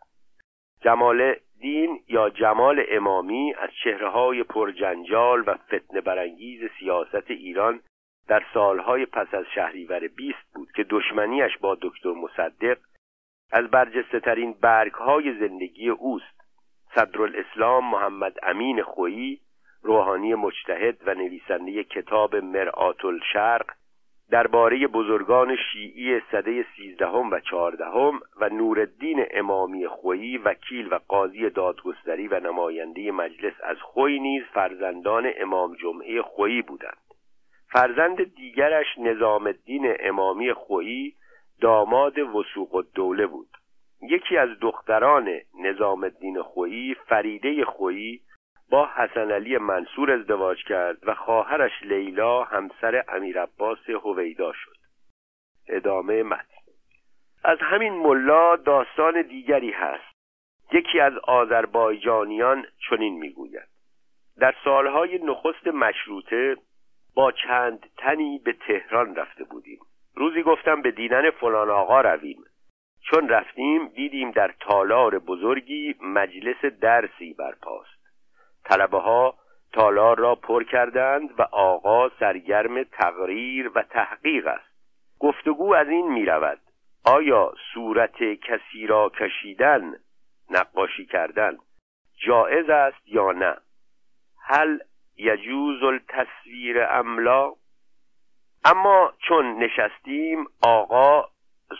جمال 0.86 1.34
دین 1.60 2.00
یا 2.08 2.30
جمال 2.30 2.84
امامی 2.88 3.54
از 3.54 3.70
چهره 3.84 4.08
های 4.08 4.42
پرجنجال 4.42 5.44
و 5.46 5.54
فتنه 5.54 6.00
برانگیز 6.00 6.60
سیاست 6.78 7.30
ایران 7.30 7.80
در 8.28 8.42
سالهای 8.54 9.06
پس 9.06 9.34
از 9.34 9.44
شهریور 9.54 10.08
بیست 10.08 10.54
بود 10.54 10.68
که 10.72 10.84
دشمنیش 10.90 11.58
با 11.60 11.78
دکتر 11.82 12.12
مصدق 12.12 12.78
از 13.52 13.64
برجسته 13.70 14.20
ترین 14.20 14.52
برگ 14.60 14.92
های 14.92 15.38
زندگی 15.38 15.88
اوست. 15.88 16.40
صدرالاسلام 16.94 17.90
محمد 17.90 18.36
امین 18.42 18.82
خویی 18.82 19.40
روحانی 19.82 20.34
مجتهد 20.34 20.96
و 21.06 21.14
نویسنده 21.14 21.84
کتاب 21.84 22.36
مرآت 22.36 23.04
الشرق 23.04 23.66
درباره 24.30 24.86
بزرگان 24.86 25.56
شیعی 25.56 26.20
صده 26.32 26.66
سیزدهم 26.76 27.30
و 27.30 27.40
چهاردهم 27.40 28.20
و 28.40 28.48
نورالدین 28.48 29.26
امامی 29.30 29.86
خویی 29.86 30.38
وکیل 30.38 30.92
و 30.92 30.98
قاضی 31.08 31.50
دادگستری 31.50 32.28
و 32.28 32.40
نماینده 32.40 33.10
مجلس 33.10 33.54
از 33.62 33.76
خوی 33.80 34.18
نیز 34.18 34.42
فرزندان 34.54 35.30
امام 35.36 35.74
جمعه 35.74 36.22
خویی 36.22 36.62
بودند. 36.62 36.96
فرزند 37.72 38.34
دیگرش 38.34 38.86
نظام 38.98 39.46
الدین 39.46 39.94
امامی 40.00 40.52
خویی 40.52 41.14
داماد 41.60 42.18
وسوق 42.18 42.74
الدوله 42.74 43.26
بود. 43.26 43.48
یکی 44.02 44.36
از 44.36 44.48
دختران 44.60 45.28
نظام 45.60 46.04
الدین 46.04 46.42
خویی 46.42 46.94
فریده 46.94 47.64
خویی 47.64 48.20
با 48.70 48.88
حسن 48.96 49.30
علی 49.30 49.58
منصور 49.58 50.10
ازدواج 50.10 50.64
کرد 50.64 51.08
و 51.08 51.14
خواهرش 51.14 51.72
لیلا 51.82 52.44
همسر 52.44 53.04
امیر 53.08 53.42
عباس 53.42 53.90
هویدا 53.90 54.52
شد. 54.52 54.76
ادامه 55.68 56.22
متن. 56.22 56.56
از 57.44 57.58
همین 57.60 57.92
ملا 57.92 58.56
داستان 58.56 59.22
دیگری 59.22 59.70
هست. 59.70 60.16
یکی 60.72 61.00
از 61.00 61.12
آذربایجانیان 61.18 62.66
چنین 62.88 63.18
می‌گوید. 63.18 63.68
در 64.38 64.54
سالهای 64.64 65.18
نخست 65.18 65.66
مشروطه 65.66 66.56
با 67.14 67.32
چند 67.32 67.86
تنی 67.96 68.38
به 68.44 68.52
تهران 68.52 69.16
رفته 69.16 69.44
بودیم. 69.44 69.78
روزی 70.14 70.42
گفتم 70.42 70.82
به 70.82 70.90
دیدن 70.90 71.30
فلان 71.30 71.70
آقا 71.70 72.00
رویم. 72.00 72.44
چون 73.10 73.28
رفتیم 73.28 73.88
دیدیم 73.88 74.30
در 74.30 74.54
تالار 74.60 75.18
بزرگی 75.18 75.94
مجلس 76.00 76.64
درسی 76.64 77.34
برپاست. 77.34 77.95
طلبه 78.68 78.98
ها 78.98 79.34
تالار 79.72 80.18
را 80.18 80.34
پر 80.34 80.64
کردند 80.64 81.40
و 81.40 81.42
آقا 81.42 82.08
سرگرم 82.08 82.82
تقریر 82.82 83.70
و 83.74 83.82
تحقیق 83.82 84.46
است. 84.46 84.76
گفتگو 85.18 85.74
از 85.74 85.88
این 85.88 86.12
می 86.12 86.26
رود 86.26 86.58
آیا 87.04 87.52
صورت 87.74 88.22
کسی 88.22 88.86
را 88.86 89.08
کشیدن 89.08 89.94
نقاشی 90.50 91.06
کردن 91.06 91.56
جائز 92.26 92.70
است 92.70 93.08
یا 93.08 93.32
نه؟ 93.32 93.56
هل 94.42 94.78
یجوز 95.16 95.82
التصویر 95.82 96.86
املا 96.90 97.52
اما 98.64 99.12
چون 99.28 99.58
نشستیم 99.58 100.46
آقا 100.62 101.28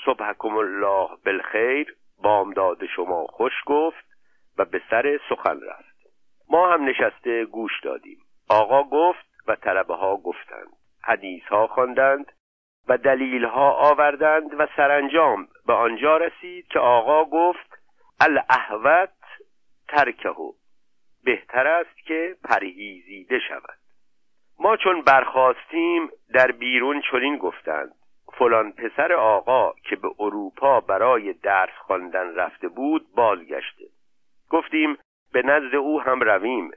صبحکم 0.05 0.57
الله 0.57 1.09
بالخیر 1.24 1.97
بامداد 2.22 2.87
شما 2.87 3.26
خوش 3.26 3.53
گفت 3.66 4.07
و 4.59 4.64
به 4.64 4.82
سر 4.91 5.20
سخن 5.28 5.61
رفت. 5.61 5.95
ما 6.51 6.72
هم 6.72 6.84
نشسته 6.84 7.44
گوش 7.44 7.80
دادیم. 7.82 8.18
آقا 8.49 8.82
گفت 8.82 9.26
و 9.47 9.57
طلبه 9.57 9.94
ها 9.94 10.16
گفتند. 10.16 10.68
حدیث 11.03 11.42
ها 11.42 11.66
خواندند 11.66 12.32
و 12.88 12.99
دلیل 12.99 13.44
ها 13.44 13.70
آوردند 13.70 14.61
و 14.61 14.66
سرانجام 14.76 15.49
به 15.66 15.72
آنجا 15.72 16.16
رسید 16.16 16.68
که 16.68 16.78
آقا 16.78 17.24
گفت 17.24 17.78
الاحوت 18.20 19.11
ترکهو 19.88 20.53
بهتر 21.24 21.66
است 21.66 21.97
که 22.07 22.36
پرهیزیده 22.44 23.38
شود. 23.38 23.78
ما 24.59 24.76
چون 24.76 25.03
برخواستیم 25.03 26.11
در 26.34 26.53
بیرون 26.53 27.03
چنین 27.11 27.36
گفتند. 27.36 27.94
فلان 28.38 28.72
پسر 28.72 29.12
آقا 29.12 29.72
که 29.72 29.97
به 29.97 30.09
اروپا 30.18 30.80
برای 30.80 31.32
درس 31.32 31.74
خواندن 31.78 32.34
رفته 32.34 32.68
بود 32.68 33.07
بازگشته. 33.14 33.84
گفتیم 34.51 34.99
به 35.37 35.43
نزد 35.43 35.74
او 35.74 36.01
هم 36.01 36.20
رویم. 36.20 36.70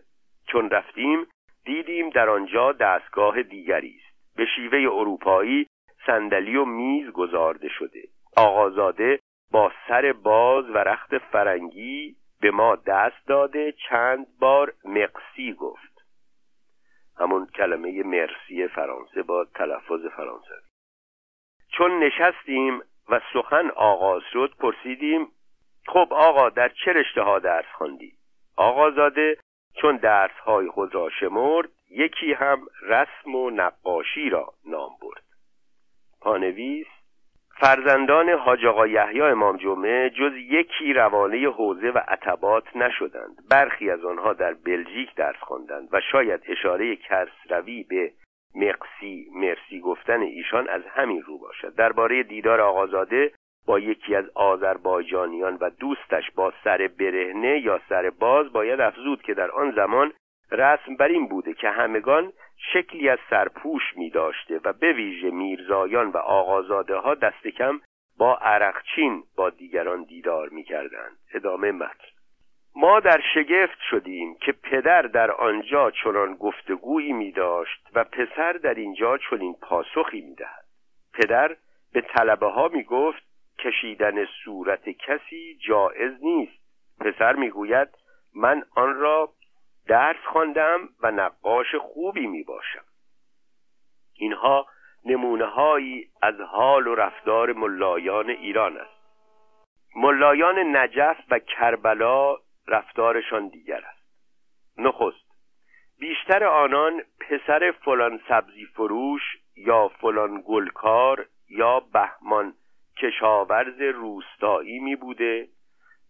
چون 0.48 0.70
رفتیم 0.70 1.28
دیدیم 1.66 2.10
در 2.10 2.30
آنجا 2.30 2.72
دستگاه 2.72 3.44
دیگری 3.44 4.00
است. 4.00 4.36
به 4.36 4.46
شیوه 4.56 4.78
اروپایی 4.78 5.68
صندلی 6.06 6.56
و 6.56 6.66
میز 6.66 7.12
گذارده 7.12 7.70
شده. 7.70 8.04
آقازاده 8.38 9.20
با 9.52 9.72
سر 9.88 10.14
باز 10.14 10.70
و 10.70 10.78
رخت 10.78 11.18
فرنگی 11.18 12.16
به 12.42 12.52
ما 12.52 12.76
دست 12.76 13.28
داده 13.28 13.74
چند 13.90 14.28
بار 14.40 14.74
مقسی 14.86 15.54
گفت. 15.54 16.02
همون 17.20 17.48
کلمه 17.56 18.04
مرسی 18.04 18.68
فرانسه 18.68 19.24
با 19.24 19.46
تلفظ 19.56 20.06
فرانسوی 20.16 20.58
چون 21.78 22.04
نشستیم 22.04 22.82
و 23.10 23.22
سخن 23.34 23.70
آغاز 23.70 24.24
شد 24.34 24.54
پرسیدیم 24.60 25.28
خب 25.88 26.08
آقا 26.12 26.50
در 26.50 26.70
چه 26.70 26.94
رشته 26.94 27.22
ها 27.22 27.40
درس 27.40 27.72
خواندی؟ 27.78 28.19
آقازاده 28.60 29.38
چون 29.82 29.98
درسهای 29.98 30.68
خود 30.68 30.96
را 30.96 31.10
شمرد 31.10 31.70
یکی 31.90 32.34
هم 32.34 32.62
رسم 32.82 33.36
و 33.36 33.50
نقاشی 33.50 34.30
را 34.30 34.54
نام 34.66 34.92
برد. 35.02 35.24
پانویس 36.22 36.88
فرزندان 37.60 38.30
حاج 38.30 38.66
آقا 38.66 38.88
یحیی 38.88 39.22
امام 39.22 39.58
جمعه 39.58 40.10
جز 40.10 40.34
یکی 40.36 40.94
روانه 40.94 41.50
حوزه 41.50 41.90
و 41.90 41.98
عتبات 42.08 42.76
نشدند. 42.76 43.36
برخی 43.50 43.90
از 43.90 44.06
آنها 44.06 44.34
در 44.34 44.54
بلژیک 44.54 45.16
درس 45.16 45.40
خواندند 45.40 45.90
و 45.92 46.02
شاید 46.12 46.42
اشاره 46.48 46.96
کسروی 46.96 47.84
به 47.84 48.12
مقسی 48.56 49.28
مرسی 49.34 49.80
گفتن 49.80 50.22
ایشان 50.22 50.70
از 50.70 50.82
همین 50.86 51.22
رو 51.22 51.38
باشد. 51.38 51.76
درباره 51.76 52.24
دیدار 52.24 52.62
آقازاده 52.62 53.32
با 53.70 53.80
یکی 53.80 54.16
از 54.16 54.26
آذربایجانیان 54.36 55.58
و 55.62 55.70
دوستش 55.70 56.32
با 56.36 56.54
سر 56.64 56.90
برهنه 57.00 57.60
یا 57.60 57.82
سر 57.90 58.10
باز 58.10 58.52
باید 58.54 58.82
افزود 58.82 59.22
که 59.22 59.34
در 59.34 59.52
آن 59.52 59.72
زمان 59.72 60.14
رسم 60.52 60.96
بر 60.96 61.08
این 61.08 61.28
بوده 61.28 61.54
که 61.54 61.70
همگان 61.70 62.34
شکلی 62.74 63.10
از 63.10 63.20
سرپوش 63.30 63.84
می 63.96 64.10
داشته 64.10 64.60
و 64.64 64.74
به 64.74 64.94
ویژه 64.94 65.32
میرزایان 65.32 66.08
و 66.08 66.18
آقازاده 66.18 66.96
ها 66.96 67.16
دست 67.16 67.48
کم 67.48 67.80
با 68.18 68.38
عرقچین 68.38 69.24
با 69.36 69.50
دیگران 69.50 70.04
دیدار 70.04 70.50
می 70.50 70.64
کردند. 70.64 71.18
ادامه 71.34 71.72
متن 71.72 72.08
ما 72.76 73.00
در 73.00 73.22
شگفت 73.34 73.80
شدیم 73.90 74.36
که 74.42 74.52
پدر 74.52 75.02
در 75.02 75.32
آنجا 75.32 75.92
چنان 75.92 76.36
گفتگویی 76.36 77.14
می 77.14 77.32
داشت 77.32 77.88
و 77.94 78.04
پسر 78.04 78.54
در 78.54 78.74
اینجا 78.74 79.18
چنین 79.18 79.56
پاسخی 79.62 80.22
می 80.22 80.36
دهد. 80.36 80.66
پدر 81.14 81.56
به 81.94 82.02
طلبه 82.02 82.48
ها 82.48 82.68
می 82.68 82.84
گفت 82.84 83.29
کشیدن 83.64 84.26
صورت 84.26 84.90
کسی 84.90 85.58
جایز 85.68 86.24
نیست. 86.24 86.60
پسر 87.00 87.36
می‌گوید 87.36 87.90
من 88.36 88.64
آن 88.76 88.96
را 88.96 89.34
درس 89.88 90.26
خواندم 90.26 90.90
و 91.04 91.12
نقاش 91.12 91.76
خوبی 91.76 92.28
می 92.28 92.44
باشم 92.44 92.84
اینها 94.14 94.68
نمونه 95.06 95.46
هایی 95.46 96.10
از 96.22 96.42
حال 96.42 96.88
و 96.88 96.96
رفتار 96.96 97.54
ملایان 97.54 98.30
ایران 98.30 98.78
است. 98.78 99.00
ملایان 99.96 100.76
نجف 100.78 101.18
و 101.32 101.40
کربلا 101.40 102.36
رفتارشان 102.68 103.48
دیگر 103.48 103.82
است. 103.86 104.00
نخست 104.78 105.30
بیشتر 106.00 106.44
آنان 106.44 107.02
پسر 107.20 107.72
فلان 107.72 108.20
سبزی 108.28 108.66
فروش 108.66 109.22
یا 109.56 109.88
فلان 109.88 110.44
گلکار 110.48 111.26
یا 111.50 111.80
بهمان 111.80 112.54
کشاورز 113.02 113.82
روستایی 113.82 114.80
می 114.80 114.96
بوده. 114.96 115.48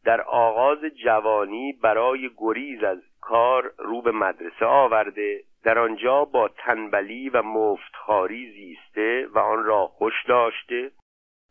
در 0.05 0.21
آغاز 0.21 0.79
جوانی 1.03 1.73
برای 1.83 2.29
گریز 2.37 2.83
از 2.83 2.97
کار 3.21 3.73
رو 3.77 4.01
به 4.01 4.11
مدرسه 4.11 4.65
آورده. 4.65 5.43
در 5.63 5.79
آنجا 5.79 6.25
با 6.25 6.47
تنبلی 6.47 7.29
و 7.29 7.41
مفتخاری 7.41 8.51
زیسته 8.51 9.27
و 9.27 9.39
آن 9.39 9.63
را 9.63 9.87
خوش 9.87 10.25
داشته. 10.27 10.91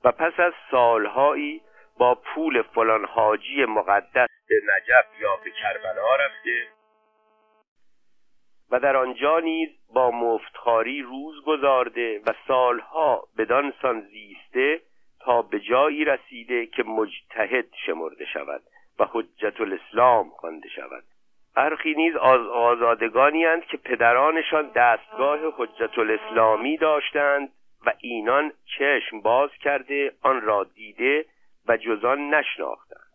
و 0.04 0.12
پس 0.12 0.40
از 0.40 0.52
سالهایی 0.70 1.60
با 1.98 2.14
پول 2.14 2.62
فلان 2.62 3.04
حاجی 3.04 3.64
مقدس 3.64 4.28
به 4.48 4.54
نجف 4.64 5.20
یا 5.20 5.36
به 5.44 5.50
کربلا 5.50 6.16
رفته. 6.16 6.68
و 8.70 8.80
در 8.80 8.96
آنجا 8.96 9.38
نیز 9.38 9.68
با 9.94 10.10
مفتخاری 10.10 11.02
روز 11.02 11.44
گذارده 11.44 12.20
و 12.26 12.32
سالها 12.48 13.28
بدانسان 13.38 14.00
زیسته 14.00 14.80
تا 15.20 15.42
به 15.42 15.60
جایی 15.60 16.04
رسیده 16.04 16.66
که 16.66 16.82
مجتهد 16.82 17.66
شمرده 17.86 18.24
شود 18.24 18.62
و 18.98 19.06
حجت 19.12 19.60
الاسلام 19.60 20.30
خوانده 20.30 20.68
شود. 20.68 21.04
برخی 21.54 21.94
نیز 21.94 22.16
از 22.16 22.40
آزادگانی 22.40 23.44
هند 23.44 23.64
که 23.64 23.76
پدرانشان 23.76 24.70
دستگاه 24.74 25.38
حجت 25.56 25.98
الاسلامی 25.98 26.76
داشتند 26.76 27.48
و 27.86 27.92
اینان 27.98 28.52
چشم 28.78 29.20
باز 29.20 29.50
کرده 29.60 30.12
آن 30.22 30.40
را 30.40 30.64
دیده 30.64 31.24
و 31.68 31.76
جزان 31.76 32.34
نشناختند. 32.34 33.08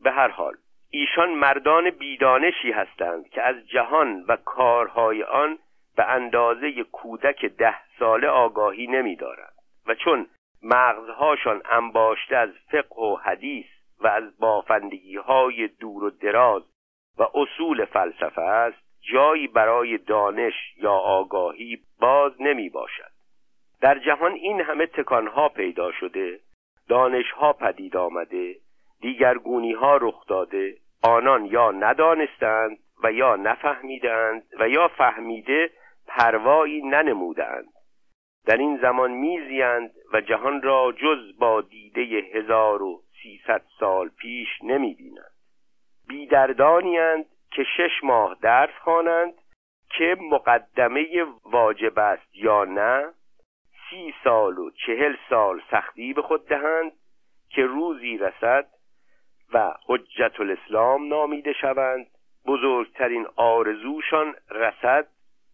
به 0.00 0.10
هر 0.10 0.28
حال 0.28 0.54
ایشان 0.90 1.34
مردان 1.34 1.90
بیدانشی 1.90 2.72
هستند 2.72 3.28
که 3.28 3.42
از 3.42 3.68
جهان 3.68 4.24
و 4.28 4.36
کارهای 4.36 5.22
آن 5.22 5.58
به 5.96 6.10
اندازه 6.10 6.84
کودک 6.84 7.44
ده 7.44 7.78
ساله 7.98 8.28
آگاهی 8.28 8.86
نمیدارند. 8.86 9.52
و 9.86 9.94
چون 9.94 10.26
مغزهاشان 10.62 11.62
انباشته 11.70 12.36
از 12.36 12.50
فقه 12.70 13.02
و 13.02 13.16
حدیث 13.16 13.66
و 14.00 14.06
از 14.06 14.38
بافندگی 14.38 15.16
های 15.16 15.68
دور 15.68 16.04
و 16.04 16.10
دراز 16.10 16.62
و 17.18 17.26
اصول 17.34 17.84
فلسفه 17.84 18.42
است 18.42 18.78
جایی 19.12 19.48
برای 19.48 19.98
دانش 19.98 20.54
یا 20.76 20.92
آگاهی 20.92 21.78
باز 22.00 22.32
نمی 22.40 22.68
باشد 22.68 23.12
در 23.80 23.98
جهان 23.98 24.32
این 24.32 24.60
همه 24.60 24.86
تکانها 24.86 25.48
پیدا 25.48 25.92
شده 25.92 26.40
دانشها 26.88 27.52
پدید 27.52 27.96
آمده 27.96 28.56
دیگرگونی 29.00 29.72
ها 29.72 29.96
رخ 29.96 30.26
داده 30.26 30.76
آنان 31.02 31.44
یا 31.44 31.70
ندانستند 31.70 32.78
و 33.04 33.12
یا 33.12 33.36
نفهمیدند 33.36 34.42
و 34.60 34.68
یا 34.68 34.88
فهمیده 34.88 35.70
پروایی 36.06 36.82
ننمودند. 36.82 37.72
در 38.46 38.56
این 38.56 38.78
زمان 38.82 39.10
میزیند 39.10 39.90
و 40.12 40.20
جهان 40.20 40.62
را 40.62 40.92
جز 40.92 41.38
با 41.38 41.60
دیده 41.60 42.00
هزار 42.02 42.82
و 42.82 43.02
سیصد 43.22 43.62
سال 43.78 44.08
پیش 44.08 44.48
نمی‌بینند. 44.62 45.32
بیدردانیند 46.08 47.24
که 47.50 47.64
شش 47.76 48.04
ماه 48.04 48.36
درس 48.42 48.74
خوانند 48.84 49.34
که 49.98 50.16
مقدمه 50.20 51.06
واجب 51.44 51.98
است 51.98 52.36
یا 52.36 52.64
نه. 52.64 53.12
سی 53.90 54.14
سال 54.24 54.58
و 54.58 54.70
چهل 54.70 55.16
سال 55.30 55.62
سختی 55.70 56.12
به 56.12 56.22
خود 56.22 56.48
دهند 56.48 56.92
که 57.50 57.62
روزی 57.62 58.18
رسد 58.18 58.66
و 59.52 59.74
حجت 59.86 60.40
الاسلام 60.40 61.08
نامیده 61.08 61.52
شوند. 61.52 62.06
بزرگترین 62.46 63.26
آرزوشان 63.36 64.34
رسد 64.50 65.08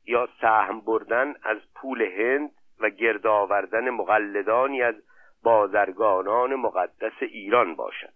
یا 0.06 0.28
سهم 0.40 0.80
بردن 0.80 1.34
از 1.42 1.58
پول 1.74 2.02
هند 2.02 2.50
و 2.80 2.90
گرد 2.90 3.26
آوردن 3.26 3.90
مقلدانی 3.90 4.82
از 4.82 4.94
بازرگانان 5.42 6.54
مقدس 6.54 7.12
ایران 7.20 7.74
باشد. 7.74 8.12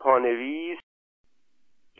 پانویس 0.00 0.78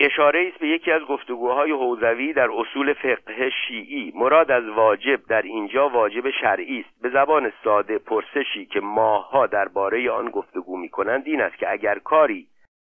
اشاره 0.00 0.48
است 0.48 0.58
به 0.60 0.68
یکی 0.68 0.90
از 0.90 1.02
گفتگوهای 1.02 1.70
حوزوی 1.70 2.32
در 2.32 2.50
اصول 2.50 2.92
فقه 2.92 3.50
شیعی. 3.50 4.12
مراد 4.14 4.50
از 4.50 4.68
واجب 4.68 5.26
در 5.26 5.42
اینجا 5.42 5.88
واجب 5.88 6.30
شرعی 6.30 6.80
است. 6.80 7.02
به 7.02 7.10
زبان 7.10 7.52
ساده 7.64 7.98
پرسشی 7.98 8.66
که 8.66 8.80
ماها 8.80 9.46
درباره 9.46 10.10
آن 10.10 10.30
گفتگو 10.30 10.76
می‌کنند 10.76 11.26
این 11.26 11.40
است 11.40 11.56
که 11.56 11.72
اگر 11.72 11.98
کاری 11.98 12.48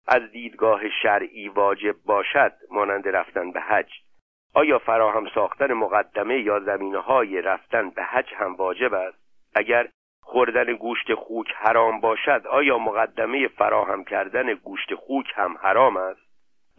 از 0.07 0.31
دیدگاه 0.31 0.89
شرعی 1.01 1.49
واجب 1.49 1.95
باشد 2.05 2.53
مانند 2.71 3.07
رفتن 3.07 3.51
به 3.51 3.59
حج 3.59 3.91
آیا 4.57 4.79
فراهم 4.79 5.27
ساختن 5.35 5.73
مقدمه 5.73 6.39
یا 6.39 6.59
زمینه 6.59 6.97
های 6.97 7.41
رفتن 7.41 7.89
به 7.89 8.03
حج 8.03 8.33
هم 8.33 8.55
واجب 8.55 8.93
است؟ 8.93 9.17
اگر 9.55 9.87
خوردن 10.21 10.73
گوشت 10.73 11.13
خوک 11.13 11.47
حرام 11.55 11.99
باشد 11.99 12.47
آیا 12.49 12.77
مقدمه 12.77 13.47
فراهم 13.47 14.03
کردن 14.03 14.53
گوشت 14.53 14.95
خوک 14.95 15.25
هم 15.35 15.57
حرام 15.61 15.97
است؟ 15.97 16.21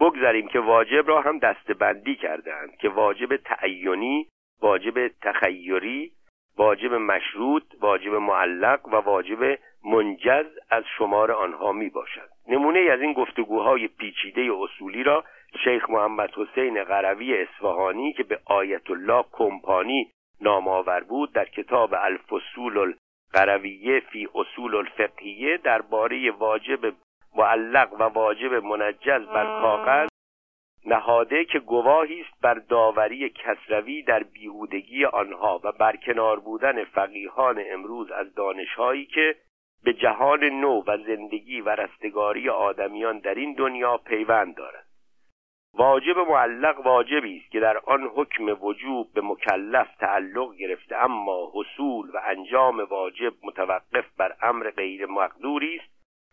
بگذاریم 0.00 0.48
که 0.48 0.60
واجب 0.60 1.08
را 1.08 1.20
هم 1.20 1.38
دستبندی 1.38 2.16
کردند 2.16 2.76
که 2.76 2.88
واجب 2.88 3.36
تعینی 3.36 4.26
واجب 4.62 5.08
تخیری 5.08 6.12
واجب 6.56 6.94
مشروط 6.94 7.62
واجب 7.80 8.14
معلق 8.14 8.88
و 8.88 8.96
واجب 8.96 9.58
منجز 9.84 10.46
از 10.70 10.84
شمار 10.98 11.32
آنها 11.32 11.72
می 11.72 11.88
باشد 11.88 12.28
نمونه 12.48 12.80
از 12.80 13.00
این 13.00 13.12
گفتگوهای 13.12 13.88
پیچیده 13.88 14.50
اصولی 14.60 15.02
را 15.02 15.24
شیخ 15.64 15.90
محمد 15.90 16.30
حسین 16.34 16.84
غروی 16.84 17.42
اصفهانی 17.42 18.12
که 18.12 18.22
به 18.22 18.40
آیت 18.44 18.90
الله 18.90 19.24
کمپانی 19.32 20.10
نام 20.40 20.68
آور 20.68 21.00
بود 21.00 21.32
در 21.32 21.44
کتاب 21.44 21.94
الفصول 21.94 22.94
القرویه 23.34 24.00
فی 24.00 24.28
اصول 24.34 24.74
الفقهیه 24.74 25.56
درباره 25.56 26.30
واجب 26.30 26.94
معلق 27.36 27.92
و 27.92 28.02
واجب 28.02 28.54
منجز 28.54 29.26
بر 29.26 29.44
کاغذ 29.44 30.08
نهاده 30.86 31.44
که 31.44 31.58
گواهی 31.58 32.20
است 32.20 32.40
بر 32.42 32.54
داوری 32.54 33.30
کسروی 33.30 34.02
در 34.02 34.22
بیهودگی 34.22 35.04
آنها 35.04 35.60
و 35.64 35.72
برکنار 35.72 36.40
بودن 36.40 36.84
فقیهان 36.84 37.64
امروز 37.70 38.10
از 38.10 38.34
دانشهایی 38.34 39.06
که 39.06 39.36
به 39.84 39.92
جهان 39.92 40.44
نو 40.44 40.82
و 40.86 40.98
زندگی 41.06 41.60
و 41.60 41.68
رستگاری 41.68 42.48
آدمیان 42.48 43.18
در 43.18 43.34
این 43.34 43.54
دنیا 43.54 43.96
پیوند 43.96 44.54
دارد. 44.54 44.87
واجب 45.78 46.18
معلق 46.18 46.86
واجبی 46.86 47.36
است 47.36 47.50
که 47.50 47.60
در 47.60 47.78
آن 47.78 48.10
حکم 48.14 48.64
وجوب 48.64 49.12
به 49.14 49.20
مکلف 49.20 49.96
تعلق 50.00 50.54
گرفته 50.54 50.96
اما 50.96 51.52
حصول 51.54 52.10
و 52.10 52.20
انجام 52.26 52.80
واجب 52.80 53.32
متوقف 53.42 54.04
بر 54.16 54.34
امر 54.42 54.70
غیر 54.70 55.06
مقدوری 55.06 55.76
است 55.76 55.90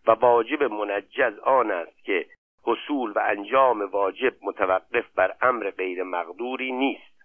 و 0.08 0.12
واجب 0.12 0.64
منجز 0.64 1.40
آن 1.40 1.72
است 1.72 2.04
که 2.04 2.26
حصول 2.64 3.12
و 3.12 3.20
انجام 3.20 3.82
واجب 3.82 4.34
متوقف 4.42 5.06
بر 5.16 5.34
امر 5.42 5.70
غیر 5.70 6.04
مقدوری 6.04 6.72
نیست. 6.72 7.16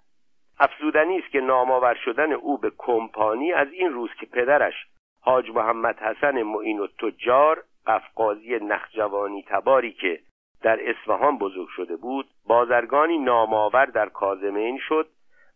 افزودنی 0.58 1.18
است 1.18 1.30
که 1.30 1.40
نامآور 1.40 1.94
شدن 1.94 2.32
او 2.32 2.58
به 2.58 2.72
کمپانی 2.78 3.52
از 3.52 3.72
این 3.72 3.92
روز 3.92 4.10
که 4.20 4.26
پدرش 4.26 4.74
حاج 5.20 5.50
محمد 5.50 5.98
حسن 5.98 6.42
معین 6.42 6.78
و 6.80 6.86
تجار 6.86 7.62
قفقازی 7.86 8.58
نخجوانی 8.58 9.44
تباری 9.48 9.92
که 9.92 10.20
در 10.62 10.90
اصفهان 10.90 11.38
بزرگ 11.38 11.68
شده 11.68 11.96
بود 11.96 12.26
بازرگانی 12.46 13.18
نامآور 13.18 13.86
در 13.86 14.08
کازمین 14.08 14.78
شد 14.88 15.08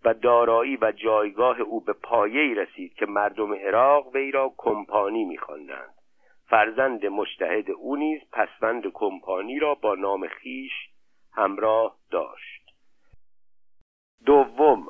و 0.04 0.14
دارایی 0.14 0.78
و 0.80 0.92
جایگاه 0.92 1.60
او 1.60 1.80
به 1.80 1.92
پایه‌ای 1.92 2.54
رسید 2.54 2.94
که 2.94 3.06
مردم 3.06 3.54
عراق 3.54 4.14
وی 4.14 4.30
را 4.30 4.52
کمپانی 4.56 5.24
می‌خواندند. 5.24 5.94
فرزند 6.46 7.06
مشتهد 7.06 7.70
او 7.70 7.96
نیز 7.96 8.20
پسوند 8.32 8.92
کمپانی 8.92 9.58
را 9.58 9.74
با 9.74 9.94
نام 9.94 10.26
خیش 10.26 10.72
همراه 11.32 11.96
داشت. 12.10 12.62
دوم 14.26 14.86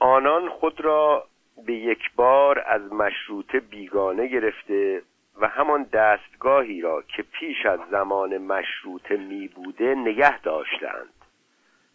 آنان 0.00 0.48
خود 0.48 0.80
را 0.80 1.24
به 1.66 1.74
یک 1.74 2.14
بار 2.16 2.64
از 2.66 2.92
مشروطه 2.92 3.60
بیگانه 3.60 4.26
گرفته 4.26 5.02
و 5.40 5.48
همان 5.48 5.82
دستگاهی 5.82 6.80
را 6.80 7.02
که 7.02 7.22
پیش 7.22 7.66
از 7.66 7.80
زمان 7.90 8.38
مشروطه 8.38 9.16
می 9.16 9.48
بوده 9.48 9.94
نگه 9.94 10.40
داشتند. 10.40 11.14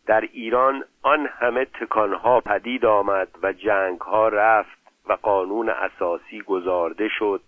در 0.06 0.22
ایران 0.22 0.84
آن 1.02 1.26
همه 1.26 1.66
تکانها 1.66 2.42
پدید 2.42 2.86
آمد 2.86 3.28
و 3.44 3.54
جنگها 3.54 4.28
رفت 4.28 4.80
و 5.08 5.14
قانون 5.14 5.70
اساسی 5.70 6.42
گذارده 6.42 7.10
شد 7.10 7.42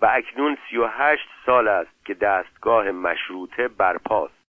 و 0.00 0.06
اکنون 0.12 0.58
سی 0.68 0.76
و 0.76 0.86
هشت 0.86 1.28
سال 1.46 1.68
است 1.68 2.04
که 2.04 2.14
دستگاه 2.14 2.90
مشروطه 2.90 3.68
برپاست. 3.68 4.44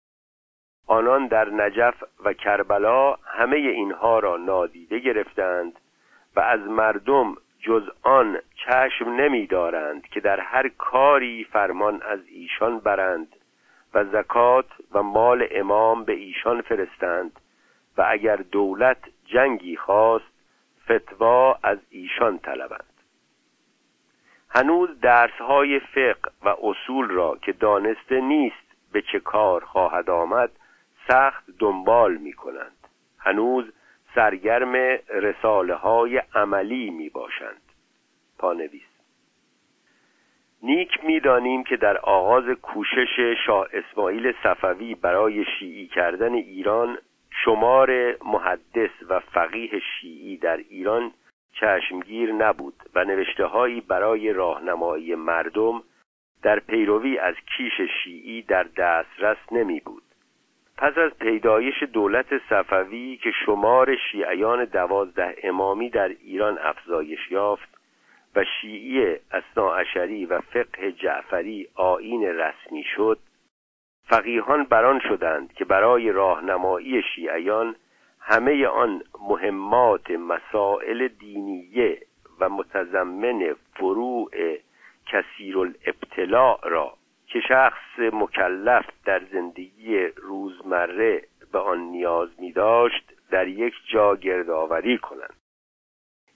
آنان 0.86 1.26
در 1.26 1.48
نجف 1.48 2.04
و 2.24 2.32
کربلا 2.32 3.14
همه 3.14 3.56
اینها 3.56 4.18
را 4.18 4.36
نادیده 4.36 4.98
گرفتند 4.98 5.72
و 6.36 6.40
از 6.40 6.60
مردم 6.60 7.36
جز 7.62 7.88
آن 8.02 8.38
چشم 8.54 9.08
نمیدارند 9.08 10.06
که 10.06 10.20
در 10.20 10.40
هر 10.40 10.68
کاری 10.68 11.44
فرمان 11.44 12.02
از 12.02 12.20
ایشان 12.28 12.78
برند 12.78 13.36
و 13.94 14.04
زکات 14.04 14.66
و 14.92 15.02
مال 15.02 15.48
امام 15.50 16.04
به 16.04 16.12
ایشان 16.12 16.60
فرستند 16.60 17.40
و 17.96 18.06
اگر 18.08 18.36
دولت 18.36 18.98
جنگی 19.26 19.76
خواست 19.76 20.32
فتوا 20.84 21.58
از 21.62 21.78
ایشان 21.90 22.38
طلبند. 22.38 22.84
هنوز 24.50 25.00
درسهای 25.00 25.80
فقه 25.80 26.30
و 26.44 26.54
اصول 26.62 27.08
را 27.08 27.38
که 27.42 27.52
دانسته 27.52 28.20
نیست 28.20 28.92
به 28.92 29.02
چه 29.02 29.20
کار 29.20 29.64
خواهد 29.64 30.10
آمد 30.10 30.50
سخت 31.08 31.44
دنبال 31.58 32.16
می 32.16 32.32
کنند 32.32 32.88
هنوز 33.18 33.64
سرگرم 34.14 34.74
رساله 35.08 35.74
های 35.74 36.22
عملی 36.34 36.90
می 36.90 37.08
باشند 37.08 37.62
پانویس. 38.38 38.82
نیک 40.62 41.04
می‌دانیم 41.04 41.64
که 41.64 41.76
در 41.76 41.98
آغاز 41.98 42.44
کوشش 42.62 43.36
شاه 43.46 43.68
اسماعیل 43.72 44.32
صفوی 44.42 44.94
برای 44.94 45.44
شیعی 45.58 45.86
کردن 45.86 46.34
ایران 46.34 46.98
شمار 47.44 48.16
محدث 48.24 48.90
و 49.08 49.20
فقیه 49.20 49.70
شیعی 49.78 50.36
در 50.36 50.56
ایران 50.56 51.12
چشمگیر 51.60 52.32
نبود 52.32 52.74
و 52.94 53.04
نوشته 53.04 53.46
هایی 53.46 53.80
برای 53.80 54.32
راهنمایی 54.32 55.14
مردم 55.14 55.82
در 56.42 56.58
پیروی 56.58 57.18
از 57.18 57.34
کیش 57.56 57.80
شیعی 58.04 58.42
در 58.42 58.62
دسترس 58.62 59.38
نمی 59.52 59.80
بود 59.80 60.02
پس 60.82 60.98
از 60.98 61.10
پیدایش 61.18 61.82
دولت 61.82 62.26
صفوی 62.48 63.16
که 63.22 63.30
شمار 63.46 63.96
شیعیان 63.96 64.64
دوازده 64.64 65.36
امامی 65.42 65.90
در 65.90 66.08
ایران 66.08 66.58
افزایش 66.58 67.30
یافت 67.30 67.68
و 68.36 68.44
شیعی 68.44 69.16
اصناعشری 69.30 70.26
و 70.26 70.40
فقه 70.40 70.92
جعفری 70.92 71.68
آین 71.74 72.22
رسمی 72.22 72.84
شد 72.96 73.18
فقیهان 74.08 74.64
بران 74.64 75.00
شدند 75.08 75.52
که 75.52 75.64
برای 75.64 76.12
راهنمایی 76.12 77.02
شیعیان 77.14 77.76
همه 78.20 78.66
آن 78.66 79.02
مهمات 79.28 80.10
مسائل 80.10 81.08
دینیه 81.08 81.98
و 82.40 82.48
متضمن 82.48 83.54
فروع 83.74 84.30
کثیر 85.06 85.58
الابتلاع 85.58 86.60
را 86.62 86.94
که 87.32 87.40
شخص 87.40 87.98
مکلف 87.98 88.86
در 89.04 89.22
زندگی 89.32 90.06
روزمره 90.06 91.22
به 91.52 91.58
آن 91.58 91.78
نیاز 91.78 92.28
می 92.38 92.52
داشت 92.52 93.12
در 93.30 93.48
یک 93.48 93.74
جا 93.92 94.16
گردآوری 94.16 94.98
کنند. 94.98 95.36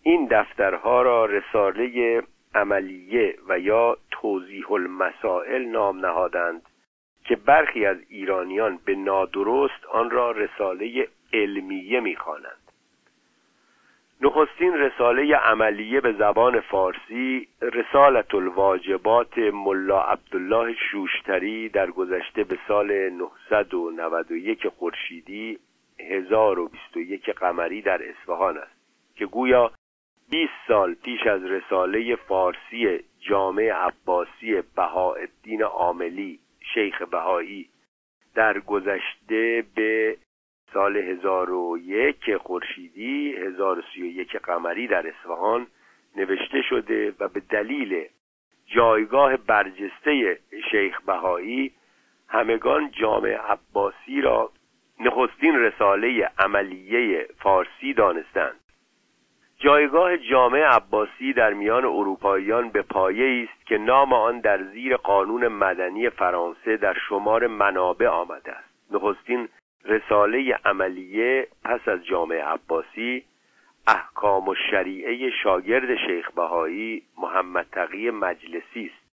این 0.03 0.27
دفترها 0.27 1.03
را 1.03 1.25
رساله 1.25 2.23
عملیه 2.55 3.39
و 3.49 3.59
یا 3.59 3.97
توضیح 4.11 4.73
المسائل 4.73 5.63
نام 5.63 6.07
نهادند 6.07 6.63
که 7.25 7.37
برخی 7.37 7.87
از 7.87 7.97
ایرانیان 8.09 8.79
به 8.85 8.95
نادرست 8.95 9.87
آن 9.93 10.11
را 10.11 10.31
رساله 10.31 11.09
علمیه 11.33 12.01
می‌خوانند 12.01 12.66
نخستین 14.21 14.75
رساله 14.75 15.37
عملیه 15.37 16.01
به 16.01 16.13
زبان 16.13 16.61
فارسی 16.61 17.49
رسالت 17.63 18.35
الواجبات 18.35 19.39
ملا 19.39 20.03
عبدالله 20.03 20.75
شوشتری 20.91 21.69
در 21.69 21.91
گذشته 21.91 22.45
به 22.45 22.59
سال 22.69 23.09
991 23.09 24.69
خورشیدی 24.69 25.59
1021 26.01 27.31
قمری 27.31 27.83
در 27.83 28.01
اصفهان 28.09 28.59
است 28.59 28.77
که 29.17 29.27
گویا 29.27 29.71
20 30.31 30.53
سال 30.69 30.95
پیش 30.95 31.27
از 31.27 31.45
رساله 31.45 32.17
فارسی 32.17 33.01
جامع 33.21 33.73
عباسی 33.73 34.63
بهاءالدین 34.77 35.63
عاملی 35.63 36.39
شیخ 36.75 37.03
بهایی 37.03 37.69
در 38.35 38.59
گذشته 38.59 39.65
به 39.75 40.17
سال 40.77 40.97
1001 40.97 42.37
خورشیدی 42.37 43.37
1031 43.37 44.37
قمری 44.37 44.87
در 44.87 45.07
اصفهان 45.07 45.67
نوشته 46.17 46.63
شده 46.63 47.15
و 47.21 47.29
به 47.29 47.41
دلیل 47.41 48.05
جایگاه 48.67 49.37
برجسته 49.37 50.39
شیخ 50.71 51.01
بهایی 51.01 51.73
همگان 52.29 52.91
جامع 52.91 53.29
عباسی 53.29 54.21
را 54.21 54.51
نخستین 55.01 55.59
رساله 55.59 56.31
عملیه 56.39 57.29
فارسی 57.39 57.95
دانستند. 57.95 58.61
جایگاه 59.59 60.17
جامع 60.17 60.59
عباسی 60.59 61.33
در 61.33 61.53
میان 61.53 61.85
اروپاییان 61.85 62.69
به 62.69 62.83
پایه 62.83 63.49
است 63.49 63.67
که 63.67 63.79
نام 63.79 64.13
آن 64.13 64.41
در 64.41 64.63
زیر 64.63 64.97
قانون 64.97 65.49
مدنی 65.49 66.11
فرانسه 66.11 66.77
در 66.77 66.97
شمار 67.09 67.47
منابع 67.47 68.09
آمده 68.09 68.53
است. 68.53 68.77
نخستین 68.91 69.49
رساله 69.89 70.59
عملیه 70.65 71.49
پس 71.65 71.89
از 71.89 72.05
جامع 72.07 72.37
عباسی 72.37 73.25
احکام 73.87 74.49
و 74.49 74.55
شریعه 74.71 75.31
شاگرد 75.31 75.97
شیخ 76.07 76.31
بهایی 76.31 77.03
محمد 77.19 77.67
تقی 77.73 78.11
مجلسی 78.11 78.93
است. 78.95 79.07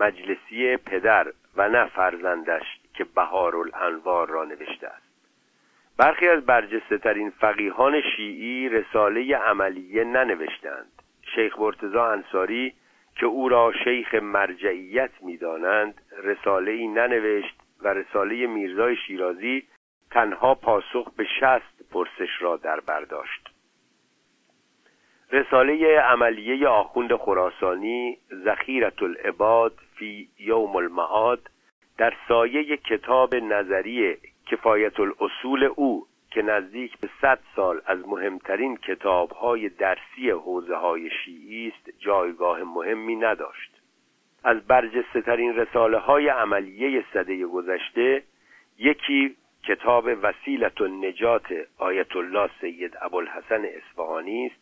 مجلسی 0.00 0.76
پدر 0.76 1.32
و 1.56 1.68
نه 1.68 1.86
فرزندش 1.86 2.80
که 2.94 3.04
بهار 3.04 3.56
الانوار 3.56 4.28
را 4.28 4.44
نوشته 4.44 4.86
است. 4.86 5.06
برخی 5.98 6.28
از 6.28 6.46
برجسته 6.46 6.98
ترین 6.98 7.30
فقیهان 7.30 8.00
شیعی 8.16 8.68
رساله 8.68 9.36
عملیه 9.36 10.04
ننوشتند. 10.04 10.92
شیخ 11.34 11.58
مرتزا 11.58 12.12
انصاری 12.12 12.74
که 13.16 13.26
او 13.26 13.48
را 13.48 13.72
شیخ 13.84 14.14
مرجعیت 14.14 15.10
می‌دانند 15.22 16.00
رساله 16.22 16.70
ای 16.70 16.88
ننوشت 16.88 17.55
و 17.82 17.88
رساله 17.88 18.46
میرزای 18.46 18.96
شیرازی 18.96 19.62
تنها 20.10 20.54
پاسخ 20.54 21.10
به 21.16 21.24
شست 21.40 21.92
پرسش 21.92 22.30
را 22.40 22.56
در 22.56 22.80
برداشت 22.80 23.50
رساله 25.32 26.00
عملیه 26.00 26.68
آخوند 26.68 27.16
خراسانی 27.16 28.18
زخیرت 28.30 29.02
العباد 29.02 29.74
فی 29.94 30.28
یوم 30.38 30.76
المعاد 30.76 31.50
در 31.98 32.14
سایه 32.28 32.76
کتاب 32.76 33.34
نظری 33.34 34.16
کفایت 34.46 35.00
الاصول 35.00 35.64
او 35.64 36.06
که 36.30 36.42
نزدیک 36.42 36.98
به 36.98 37.08
صد 37.20 37.38
سال 37.56 37.80
از 37.86 38.08
مهمترین 38.08 38.76
کتابهای 38.76 39.68
درسی 39.68 40.30
حوزه 40.30 40.76
های 40.76 41.10
شیعی 41.10 41.68
است 41.68 41.98
جایگاه 41.98 42.62
مهمی 42.62 43.16
نداشت. 43.16 43.75
از 44.46 44.66
برجسته 44.66 45.20
ترین 45.20 45.56
رساله 45.56 45.98
های 45.98 46.28
عملیه 46.28 47.04
صده 47.12 47.46
گذشته 47.46 48.22
یکی 48.78 49.36
کتاب 49.64 50.08
وسیلت 50.22 50.80
النجات 50.80 51.46
آیت 51.78 52.16
الله 52.16 52.50
سید 52.60 52.96
ابوالحسن 53.00 53.64
اصفهانی 53.64 54.46
است 54.46 54.56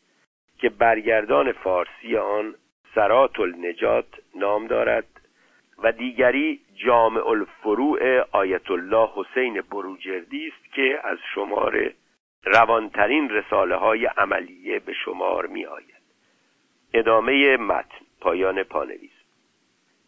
که 0.59 0.69
برگردان 0.69 1.53
فارسی 1.53 2.17
آن 2.17 2.55
سرات 2.95 3.41
النجات 3.41 4.07
نام 4.35 4.67
دارد 4.67 5.07
و 5.79 5.93
دیگری 5.93 6.61
جامع 6.77 7.27
الفروع 7.29 8.21
آیت 8.21 8.71
الله 8.71 9.09
حسین 9.15 9.61
بروجردی 9.61 10.49
است 10.49 10.75
که 10.75 11.01
از 11.05 11.19
شمار 11.35 11.91
روانترین 12.45 13.31
رساله 13.31 13.77
های 13.77 14.07
عملیه 14.07 14.79
به 14.79 14.93
شمار 14.93 15.47
می 15.47 15.67
آید 15.67 16.03
ادامه 16.95 17.57
متن 17.57 17.97
پایان 18.21 18.63
پانویس. 18.63 19.14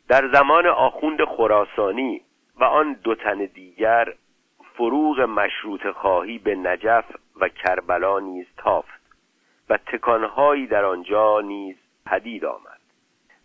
در 0.08 0.28
زمان 0.28 0.66
آخوند 0.66 1.24
خراسانی 1.24 2.20
و 2.60 2.84
دو 2.84 2.94
دوتن 2.94 3.38
دیگر 3.44 4.14
فروغ 4.74 5.20
مشروط 5.20 5.86
خواهی 5.86 6.38
به 6.38 6.54
نجف 6.54 7.04
و 7.40 7.48
کربلا 7.48 8.18
نیز 8.18 8.46
تافت 8.56 9.00
و 9.68 9.76
تکانهایی 9.76 10.66
در 10.66 10.84
آنجا 10.84 11.40
نیز 11.40 11.76
پدید 12.06 12.44
آمد. 12.44 12.80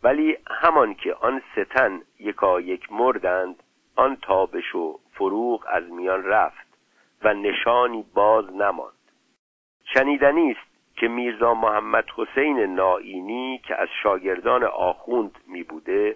ولی 0.04 0.38
همان 0.48 0.94
که 0.94 1.14
آن 1.14 1.42
ستن 1.52 2.02
یکا 2.20 2.62
یک 2.62 2.92
مردند 2.92 3.64
آن 3.96 4.18
تابش 4.22 4.76
و 4.76 5.00
فروغ 5.14 5.66
از 5.70 5.84
میان 5.92 6.24
رفت 6.24 6.68
و 7.24 7.34
نشانی 7.34 8.06
باز 8.14 8.54
نماند. 8.54 9.12
شنیدنی 9.94 10.52
است 10.52 10.96
که 10.96 11.08
میرزا 11.08 11.54
محمد 11.54 12.06
حسین 12.16 12.60
نائینی 12.60 13.62
که 13.68 13.82
از 13.82 13.88
شاگردان 14.04 14.64
آخوند 14.64 15.38
می 15.48 15.64
بوده 15.64 16.16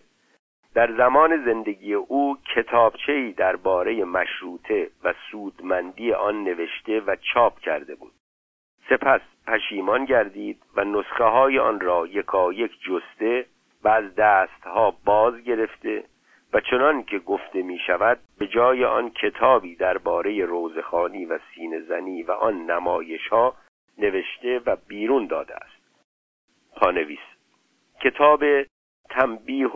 در 0.76 0.96
زمان 0.98 1.46
زندگی 1.46 1.94
او 1.94 2.38
کتابچه‌ای 2.56 3.32
درباره 3.32 4.04
مشروطه 4.04 4.90
و 5.04 5.14
سودمندی 5.32 6.14
آن 6.14 6.44
نوشته 6.44 7.00
و 7.00 7.16
چاپ 7.34 7.60
کرده 7.60 7.96
بود. 7.96 8.12
سپس 8.90 9.22
پشیمان 9.48 10.06
گردید 10.06 10.62
و 10.76 10.84
نسخه 10.84 11.24
های 11.24 11.60
آن 11.60 11.80
را 11.80 12.08
یکایک 12.08 12.72
جسته 12.82 13.46
و 13.84 13.88
از 13.88 14.16
دستها 14.16 14.96
باز 15.06 15.44
گرفته 15.44 16.04
و 16.54 16.60
چنان 16.60 17.04
که 17.04 17.20
گفته 17.20 17.62
می 17.62 17.80
شود 17.88 18.20
به 18.40 18.48
جای 18.48 18.86
آن 18.86 19.10
کتابی 19.10 19.76
درباره 19.76 20.46
روزخانی 20.46 21.26
و 21.26 21.40
سینه 21.56 21.82
زنی 21.82 22.24
و 22.24 22.32
آن 22.32 22.66
نمایش 22.66 23.28
ها 23.28 23.56
نوشته 23.98 24.62
و 24.66 24.76
بیرون 24.88 25.28
داده 25.28 25.56
است. 25.56 26.00
پانویس 26.76 27.20
کتاب 28.02 28.44
تنبیه 29.10 29.68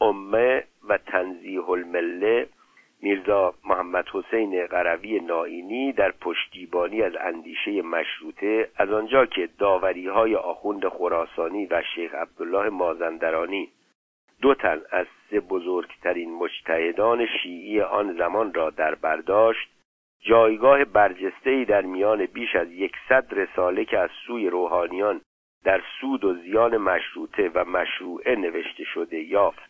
الامه 0.00 0.64
و 0.88 0.98
تنزیه 0.98 1.70
المله 1.70 2.48
میرزا 3.02 3.54
محمد 3.64 4.08
حسین 4.08 4.66
قروی 4.66 5.20
نائینی 5.20 5.92
در 5.92 6.10
پشتیبانی 6.10 7.02
از 7.02 7.12
اندیشه 7.20 7.82
مشروطه 7.82 8.68
از 8.76 8.92
آنجا 8.92 9.26
که 9.26 9.48
داوری 9.58 10.08
های 10.08 10.34
آخوند 10.34 10.88
خراسانی 10.88 11.66
و 11.66 11.82
شیخ 11.94 12.14
عبدالله 12.14 12.70
مازندرانی 12.70 13.68
دو 14.42 14.54
تن 14.54 14.80
از 14.90 15.06
سه 15.30 15.40
بزرگترین 15.40 16.34
مجتهدان 16.34 17.26
شیعی 17.42 17.80
آن 17.80 18.16
زمان 18.16 18.54
را 18.54 18.70
در 18.70 18.94
برداشت 18.94 19.68
جایگاه 20.20 20.84
برجسته‌ای 20.84 21.64
در 21.64 21.82
میان 21.82 22.26
بیش 22.26 22.56
از 22.56 22.72
یکصد 22.72 23.26
رساله 23.30 23.84
که 23.84 23.98
از 23.98 24.10
سوی 24.26 24.50
روحانیان 24.50 25.20
در 25.64 25.82
سود 26.00 26.24
و 26.24 26.34
زیان 26.34 26.76
مشروطه 26.76 27.50
و 27.54 27.64
مشروعه 27.64 28.36
نوشته 28.36 28.84
شده 28.84 29.20
یافت. 29.20 29.67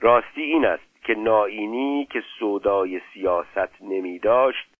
راستی 0.00 0.42
این 0.42 0.64
است 0.64 1.04
که 1.04 1.14
نائینی 1.14 2.06
که 2.10 2.22
سودای 2.38 3.00
سیاست 3.12 3.82
نمی 3.82 4.18
داشت 4.18 4.70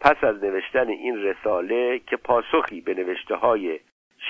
پس 0.00 0.24
از 0.24 0.44
نوشتن 0.44 0.88
این 0.88 1.22
رساله 1.22 1.98
که 1.98 2.16
پاسخی 2.16 2.80
به 2.80 2.94
نوشته 2.94 3.34
های 3.34 3.80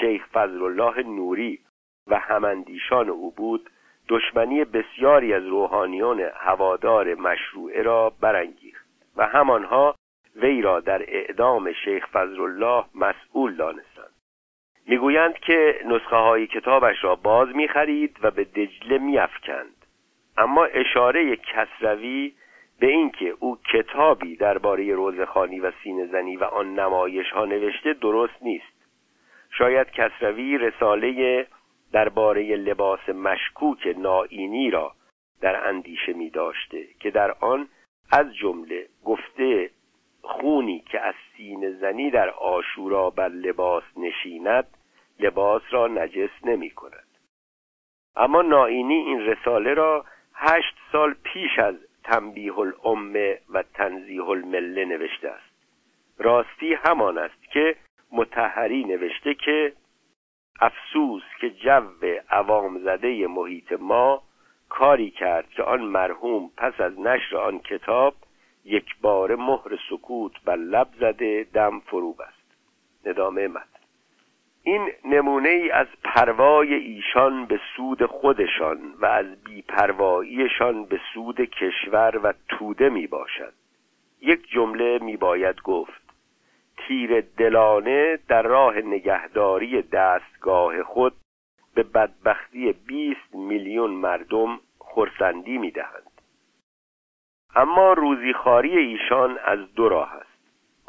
شیخ 0.00 0.26
فضل 0.32 0.62
الله 0.62 1.02
نوری 1.02 1.58
و 2.06 2.18
هماندیشان 2.18 3.08
او 3.08 3.30
بود 3.30 3.70
دشمنی 4.08 4.64
بسیاری 4.64 5.34
از 5.34 5.46
روحانیون 5.46 6.20
هوادار 6.34 7.14
مشروعه 7.14 7.82
را 7.82 8.12
برانگیخت 8.20 8.86
و 9.16 9.26
همانها 9.26 9.94
وی 10.36 10.62
را 10.62 10.80
در 10.80 11.02
اعدام 11.08 11.72
شیخ 11.72 12.06
فضل 12.06 12.40
الله 12.40 12.84
مسئول 12.94 13.54
دانستند. 13.54 14.12
می‌گویند 14.86 15.34
که 15.34 15.80
نسخه 15.86 16.16
های 16.16 16.46
کتابش 16.46 17.04
را 17.04 17.16
باز 17.16 17.48
می‌خرید 17.48 18.16
و 18.22 18.30
به 18.30 18.44
دجله 18.44 18.98
میافکند. 18.98 19.81
اما 20.36 20.64
اشاره 20.64 21.36
کسروی 21.36 22.32
به 22.80 22.86
اینکه 22.86 23.34
او 23.40 23.58
کتابی 23.72 24.36
درباره 24.36 24.94
روزخانی 24.94 25.60
و 25.60 25.72
سینهزنی 25.82 26.36
و 26.36 26.44
آن 26.44 26.74
نمایش 26.74 27.30
ها 27.30 27.44
نوشته 27.44 27.92
درست 27.92 28.42
نیست. 28.42 28.72
شاید 29.50 29.90
کسروی 29.90 30.58
رساله 30.58 31.46
درباره 31.92 32.56
لباس 32.56 33.08
مشکوک 33.08 33.94
نائینی 33.98 34.70
را 34.70 34.92
در 35.40 35.68
اندیشه 35.68 36.12
می 36.12 36.30
داشته 36.30 36.84
که 37.00 37.10
در 37.10 37.32
آن 37.40 37.68
از 38.12 38.34
جمله 38.34 38.86
گفته 39.04 39.70
خونی 40.22 40.80
که 40.80 41.00
از 41.00 41.14
سینه 41.36 41.70
زنی 41.70 42.10
در 42.10 42.30
آشورا 42.30 43.10
بر 43.10 43.28
لباس 43.28 43.84
نشیند 43.96 44.66
لباس 45.20 45.62
را 45.70 45.86
نجس 45.86 46.30
نمی 46.44 46.70
کند. 46.70 47.06
اما 48.16 48.42
نائینی 48.42 48.94
این 48.94 49.20
رساله 49.20 49.74
را 49.74 50.04
هشت 50.34 50.74
سال 50.92 51.14
پیش 51.22 51.58
از 51.58 51.74
تنبیه 52.04 52.58
الامه 52.58 53.38
و 53.50 53.62
تنزیه 53.62 54.28
المله 54.28 54.84
نوشته 54.84 55.28
است. 55.28 55.52
راستی 56.18 56.74
همان 56.74 57.18
است 57.18 57.42
که 57.52 57.76
متحری 58.12 58.84
نوشته 58.84 59.34
که 59.34 59.72
افسوس 60.60 61.22
که 61.40 61.50
جو 61.50 62.18
عوام 62.30 62.78
زده 62.78 63.26
محیط 63.26 63.72
ما 63.72 64.22
کاری 64.68 65.10
کرد 65.10 65.50
که 65.50 65.62
آن 65.62 65.80
مرحوم 65.80 66.50
پس 66.56 66.80
از 66.80 67.00
نشر 67.00 67.36
آن 67.36 67.58
کتاب 67.58 68.14
یک 68.64 68.96
بار 69.00 69.36
مهر 69.36 69.78
سکوت 69.90 70.32
بر 70.44 70.56
لب 70.56 70.88
زده 71.00 71.46
دم 71.54 71.80
فرو 71.80 72.12
بست 72.12 72.56
ندامه 73.06 73.48
مد 73.48 73.71
این 74.64 74.92
نمونه 75.04 75.48
ای 75.48 75.70
از 75.70 75.86
پروای 76.04 76.74
ایشان 76.74 77.46
به 77.46 77.60
سود 77.76 78.06
خودشان 78.06 78.78
و 79.00 79.06
از 79.06 79.44
بیپرواییشان 79.44 80.84
به 80.84 81.00
سود 81.14 81.40
کشور 81.40 82.20
و 82.22 82.32
توده 82.48 82.88
می 82.88 83.06
باشد 83.06 83.52
یک 84.20 84.48
جمله 84.50 84.98
می 84.98 85.16
باید 85.16 85.60
گفت 85.62 86.02
تیر 86.76 87.20
دلانه 87.20 88.18
در 88.28 88.42
راه 88.42 88.78
نگهداری 88.78 89.82
دستگاه 89.82 90.82
خود 90.82 91.14
به 91.74 91.82
بدبختی 91.82 92.72
20 92.72 93.34
میلیون 93.34 93.90
مردم 93.90 94.60
خورسندی 94.78 95.58
می 95.58 95.70
دهند. 95.70 96.10
اما 97.54 97.92
روزیخاری 97.92 98.78
ایشان 98.78 99.38
از 99.44 99.74
دو 99.74 99.88
راه 99.88 100.12
است 100.12 100.32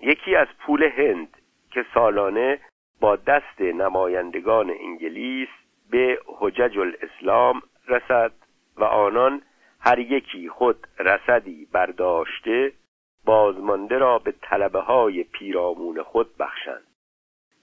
یکی 0.02 0.36
از 0.36 0.48
پول 0.60 0.84
هند 0.84 1.38
که 1.72 1.86
سالانه 1.94 2.60
با 3.00 3.16
دست 3.16 3.62
نمایندگان 3.62 4.70
انگلیس 4.70 5.50
به 5.90 6.20
حجج 6.40 6.80
الاسلام 6.80 7.62
رسد 7.88 8.32
و 8.78 8.84
آنان 8.84 9.42
هر 9.80 10.00
یکی 10.00 10.50
خود 10.50 10.88
رسدی 11.00 11.68
برداشته 11.72 12.72
بازمانده 13.26 13.98
را 13.98 14.20
به 14.20 14.34
طلبه 14.42 14.80
های 14.80 15.24
پیرامون 15.24 16.04
خود 16.04 16.38
بخشند. 16.38 16.84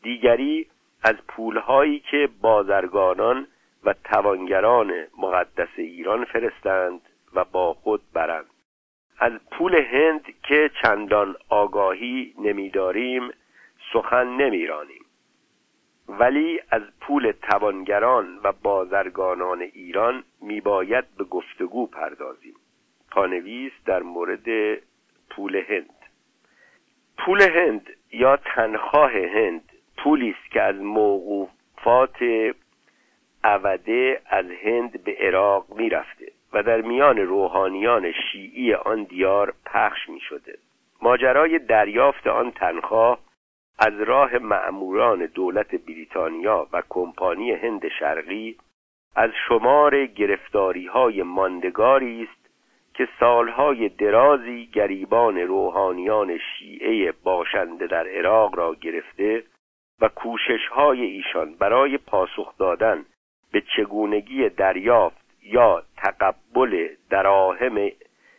دیگری 0.02 0.66
از 1.02 1.16
پولهایی 1.28 2.00
که 2.00 2.28
بازرگانان 2.40 3.46
و 3.84 3.94
توانگران 4.04 4.92
مقدس 5.18 5.68
ایران 5.76 6.24
فرستند 6.24 7.00
و 7.34 7.44
با 7.44 7.74
خود 7.74 8.02
برند. 8.12 8.46
از 9.18 9.32
پول 9.50 9.74
هند 9.74 10.24
که 10.42 10.70
چندان 10.82 11.36
آگاهی 11.48 12.34
نمیداریم 12.38 13.30
سخن 13.92 14.26
نمیرانیم. 14.26 14.99
ولی 16.18 16.60
از 16.70 16.82
پول 17.00 17.32
توانگران 17.42 18.40
و 18.44 18.52
بازرگانان 18.62 19.60
ایران 19.60 20.24
میباید 20.42 21.04
به 21.18 21.24
گفتگو 21.24 21.86
پردازیم. 21.86 22.54
پانویس 23.10 23.72
در 23.86 24.02
مورد 24.02 24.78
پول 25.30 25.56
هند. 25.56 25.94
پول 27.18 27.42
هند 27.42 27.90
یا 28.12 28.36
تنخواه 28.36 29.12
هند 29.12 29.72
پولی 29.96 30.30
است 30.30 30.50
که 30.50 30.62
از 30.62 30.76
موقوفات 30.76 32.16
عوده 33.44 34.20
از 34.26 34.46
هند 34.64 35.04
به 35.04 35.16
عراق 35.20 35.66
می‌رفته 35.76 36.32
و 36.52 36.62
در 36.62 36.80
میان 36.80 37.18
روحانیان 37.18 38.12
شیعی 38.12 38.74
آن 38.74 39.02
دیار 39.02 39.54
پخش 39.66 40.08
می 40.08 40.20
شده 40.20 40.58
ماجرای 41.02 41.58
دریافت 41.58 42.26
آن 42.26 42.50
تنخواه 42.50 43.18
از 43.78 44.00
راه 44.00 44.38
معموران 44.38 45.26
دولت 45.26 45.74
بریتانیا 45.74 46.66
و 46.72 46.82
کمپانی 46.88 47.52
هند 47.52 47.88
شرقی 47.98 48.56
از 49.16 49.30
شمار 49.48 50.06
گرفتاری 50.06 50.86
های 50.86 51.22
ماندگاری 51.22 52.22
است 52.22 52.40
که 52.94 53.08
سالهای 53.20 53.88
درازی 53.88 54.66
گریبان 54.66 55.38
روحانیان 55.38 56.38
شیعه 56.38 57.12
باشنده 57.12 57.86
در 57.86 58.06
عراق 58.08 58.54
را 58.54 58.74
گرفته 58.74 59.44
و 60.00 60.08
کوششهای 60.08 61.02
ایشان 61.02 61.54
برای 61.54 61.98
پاسخ 61.98 62.58
دادن 62.58 63.04
به 63.52 63.62
چگونگی 63.76 64.48
دریافت 64.48 65.20
یا 65.42 65.82
تقبل 65.96 66.88
دراهم 67.10 67.90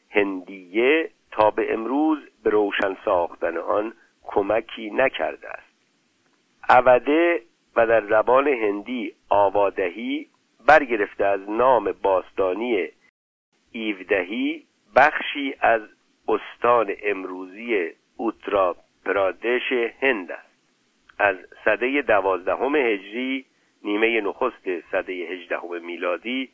هندیه 0.09 1.09
تا 1.31 1.51
به 1.51 1.73
امروز 1.73 2.19
به 2.43 2.49
روشن 2.49 2.97
ساختن 3.05 3.57
آن 3.57 3.93
کمکی 4.23 4.89
نکرده 4.89 5.49
است. 5.49 5.71
عوده 6.69 7.41
و 7.75 7.87
در 7.87 8.05
زبان 8.05 8.47
هندی 8.47 9.13
آوادهی 9.29 10.27
برگرفته 10.67 11.25
از 11.25 11.49
نام 11.49 11.91
باستانی 11.91 12.87
ایودهی 13.71 14.65
بخشی 14.95 15.55
از 15.59 15.81
استان 16.27 16.93
امروزی 17.03 17.89
اوترا 18.17 18.75
پرادش 19.05 19.71
هند 20.01 20.31
است. 20.31 20.51
از 21.19 21.35
صده 21.65 22.01
دوازدهم 22.01 22.75
هجری 22.75 23.45
نیمه 23.83 24.21
نخست 24.21 24.81
صده 24.91 25.13
هجدهم 25.13 25.85
میلادی 25.85 26.49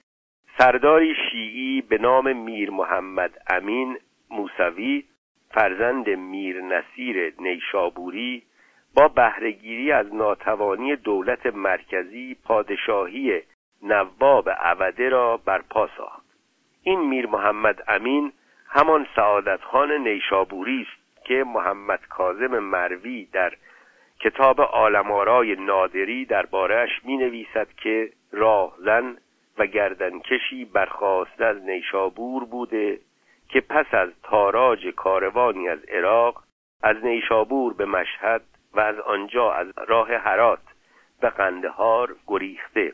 سرداری 0.57 1.15
شیعی 1.32 1.82
به 1.82 1.97
نام 1.97 2.34
میر 2.34 2.70
محمد 2.70 3.41
امین 3.49 3.97
موسوی 4.30 5.03
فرزند 5.58 6.10
میر 6.10 6.62
نصیر 6.62 7.34
نیشابوری 7.39 8.43
با 8.95 9.08
بهرهگیری 9.08 9.91
از 9.91 10.14
ناتوانی 10.14 10.95
دولت 10.95 11.45
مرکزی 11.45 12.38
پادشاهی 12.45 13.41
نواب 13.84 14.49
عوده 14.49 15.10
را 15.10 15.38
برپا 15.38 15.89
ساخت. 15.97 16.26
این 16.84 16.99
میر 16.99 17.28
محمد 17.28 17.84
امین 17.88 18.32
همان 18.68 19.08
سعادت 19.16 19.62
خان 19.62 19.91
نیشابوری 19.91 20.82
است 20.82 21.26
که 21.26 21.43
محمد 21.47 21.99
کاظم 22.10 22.60
مروی 22.60 23.26
در 23.26 23.53
کتاب 24.20 24.62
آلمارای 24.62 25.55
نادری 25.55 26.26
دربارهش 26.26 27.01
می 27.03 27.18
نویسد 27.18 27.68
که 27.78 28.10
راهزن 28.32 29.18
و 29.58 29.66
گردنکشی 29.66 30.66
برخواسته 30.66 31.45
از 31.45 31.62
نیشابور 31.62 32.45
بوده 32.45 32.99
که 33.50 33.62
پس 33.62 33.86
از 33.91 34.10
تاراج 34.24 34.88
کاروانی 34.88 35.70
از 35.70 35.80
عراق 35.84 36.43
از 36.84 37.06
نیشابور 37.06 37.74
به 37.74 37.86
مشهد 37.86 38.41
و 38.74 38.80
از 38.80 39.00
آنجا 39.00 39.52
از 39.52 39.68
راه 39.88 40.14
هرات 40.14 40.60
به 41.22 41.30
قندهار 41.30 42.16
گریخته 42.28 42.93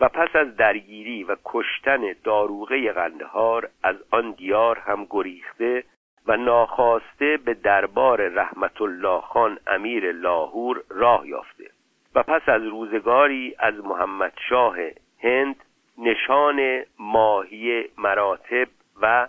و 0.00 0.08
پس 0.08 0.36
از 0.36 0.56
درگیری 0.56 1.24
و 1.24 1.36
کشتن 1.44 2.14
داروغه 2.24 2.92
قندهار 2.92 3.70
از 3.82 3.96
آن 4.10 4.30
دیار 4.30 4.78
هم 4.78 5.06
گریخته 5.10 5.84
و 6.26 6.36
ناخواسته 6.36 7.36
به 7.36 7.54
دربار 7.54 8.28
رحمت 8.28 8.82
الله 8.82 9.20
خان 9.20 9.58
امیر 9.66 10.12
لاهور 10.12 10.82
راه 10.88 11.28
یافته 11.28 11.70
و 12.14 12.22
پس 12.22 12.48
از 12.48 12.62
روزگاری 12.62 13.54
از 13.58 13.74
محمد 13.74 14.32
شاه 14.48 14.76
هند 15.22 15.56
نشان 15.98 16.82
ماهی 16.98 17.84
مراتب 17.98 18.68
و 19.02 19.28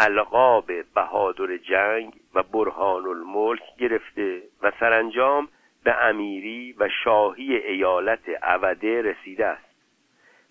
القاب 0.00 0.70
بهادر 0.94 1.56
جنگ 1.56 2.12
و 2.34 2.42
برهان 2.42 3.06
الملک 3.06 3.62
گرفته 3.78 4.42
و 4.62 4.72
سرانجام 4.80 5.48
به 5.84 6.04
امیری 6.04 6.72
و 6.78 6.88
شاهی 7.04 7.56
ایالت 7.56 8.28
عوده 8.42 9.02
رسیده 9.02 9.46
است. 9.46 9.72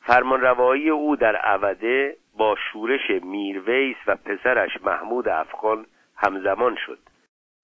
فرمانروایی 0.02 0.90
او 0.90 1.16
در 1.16 1.36
عوده 1.36 2.18
با 2.38 2.56
شورش 2.72 3.10
میرویس 3.24 3.98
و 4.08 4.16
پسرش 4.16 4.78
محمود 4.84 5.28
افغان 5.30 5.86
همزمان 6.18 6.78
شد 6.86 7.00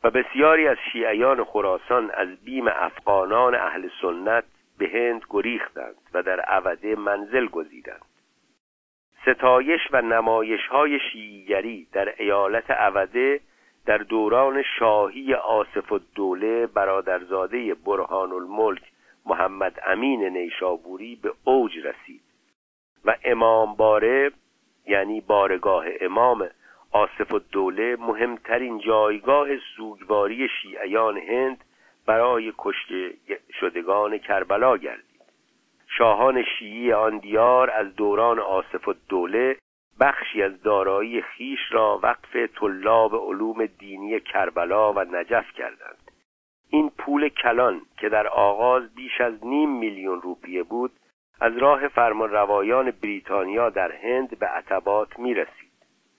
و 0.03 0.09
بسیاری 0.09 0.67
از 0.67 0.77
شیعیان 0.91 1.43
خراسان 1.43 2.11
از 2.11 2.43
بیم 2.43 2.67
افغانان 2.67 3.55
اهل 3.55 3.89
سنت 4.01 4.43
به 4.77 4.89
هند 4.93 5.21
گریختند 5.29 5.95
و 6.13 6.23
در 6.23 6.39
عوده 6.39 6.95
منزل 6.95 7.47
گزیدند. 7.47 8.05
ستایش 9.27 9.81
و 9.91 10.01
نمایش 10.01 10.67
های 10.67 10.99
شیعیگری 11.11 11.87
در 11.93 12.13
ایالت 12.17 12.71
عوده 12.71 13.39
در 13.85 13.97
دوران 13.97 14.63
شاهی 14.79 15.33
آصف 15.33 15.91
الدوله 15.91 16.67
برادرزاده 16.67 17.73
برهان 17.73 18.31
الملک 18.31 18.81
محمد 19.25 19.79
امین 19.85 20.23
نیشابوری 20.23 21.19
به 21.23 21.33
اوج 21.43 21.71
رسید 21.77 22.21
و 23.05 23.15
امام 23.23 23.75
باره 23.75 24.31
یعنی 24.87 25.21
بارگاه 25.21 25.85
امام 26.01 26.49
آصف 26.91 27.33
الدوله 27.33 27.95
مهمترین 27.95 28.79
جایگاه 28.79 29.47
سوگواری 29.57 30.49
شیعیان 30.61 31.17
هند 31.17 31.63
برای 32.05 32.53
کشته 32.57 33.13
شدگان 33.59 34.17
کربلا 34.17 34.77
گردید. 34.77 35.16
شاهان 35.97 36.43
شیعی 36.43 36.93
آن 36.93 37.17
دیار 37.17 37.69
از 37.69 37.95
دوران 37.95 38.39
آصف 38.39 38.87
الدوله 38.87 39.57
بخشی 39.99 40.43
از 40.43 40.61
دارایی 40.61 41.21
خیش 41.21 41.59
را 41.71 41.99
وقف 42.03 42.35
طلاب 42.35 43.15
علوم 43.15 43.65
دینی 43.65 44.19
کربلا 44.19 44.93
و 44.93 44.99
نجف 44.99 45.51
کردند. 45.51 46.11
این 46.69 46.89
پول 46.89 47.29
کلان 47.29 47.81
که 47.99 48.09
در 48.09 48.27
آغاز 48.27 48.95
بیش 48.95 49.21
از 49.21 49.45
نیم 49.45 49.77
میلیون 49.79 50.21
روپیه 50.21 50.63
بود 50.63 50.91
از 51.41 51.57
راه 51.57 51.87
فرمان 51.87 52.29
روایان 52.29 52.91
بریتانیا 52.91 53.69
در 53.69 53.91
هند 53.91 54.39
به 54.39 54.47
عتبات 54.47 55.19
می 55.19 55.33
رسید 55.33 55.71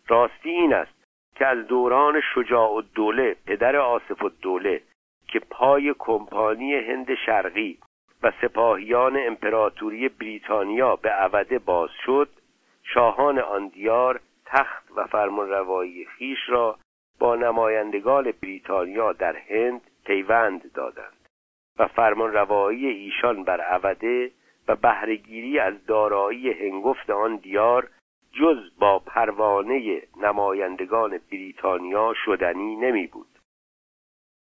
راستی 0.08 0.50
این 0.50 0.74
است 0.74 1.04
که 1.34 1.46
از 1.46 1.66
دوران 1.66 2.20
شجاع 2.34 2.72
الدوله 2.72 3.36
پدر 3.46 3.76
آصف 3.76 4.22
الدوله 4.22 4.82
که 5.28 5.40
پای 5.50 5.94
کمپانی 5.98 6.74
هند 6.74 7.14
شرقی 7.26 7.78
و 8.22 8.32
سپاهیان 8.42 9.16
امپراتوری 9.26 10.08
بریتانیا 10.08 10.96
به 10.96 11.10
عوده 11.10 11.58
باز 11.58 11.90
شد 12.06 12.28
شاهان 12.82 13.38
آن 13.38 13.68
دیار 13.68 14.20
تخت 14.46 14.84
و 14.96 15.04
فرمانروایی 15.06 16.04
خیش 16.04 16.38
را 16.48 16.78
با 17.18 17.36
نمایندگان 17.36 18.32
بریتانیا 18.42 19.12
در 19.12 19.36
هند 19.36 19.80
پیوند 20.06 20.72
دادند 20.72 21.28
و 21.78 21.86
فرمانروایی 21.86 22.86
ایشان 22.86 23.44
بر 23.44 23.60
عوده 23.60 24.30
و 24.68 24.76
بهرهگیری 24.76 25.58
از 25.58 25.86
دارایی 25.86 26.52
هنگفت 26.52 27.10
آن 27.10 27.36
دیار 27.36 27.88
جز 28.32 28.70
با 28.78 28.98
پروانه 28.98 30.02
نمایندگان 30.22 31.20
بریتانیا 31.30 32.14
شدنی 32.24 32.76
نمی 32.76 33.06
بود 33.06 33.37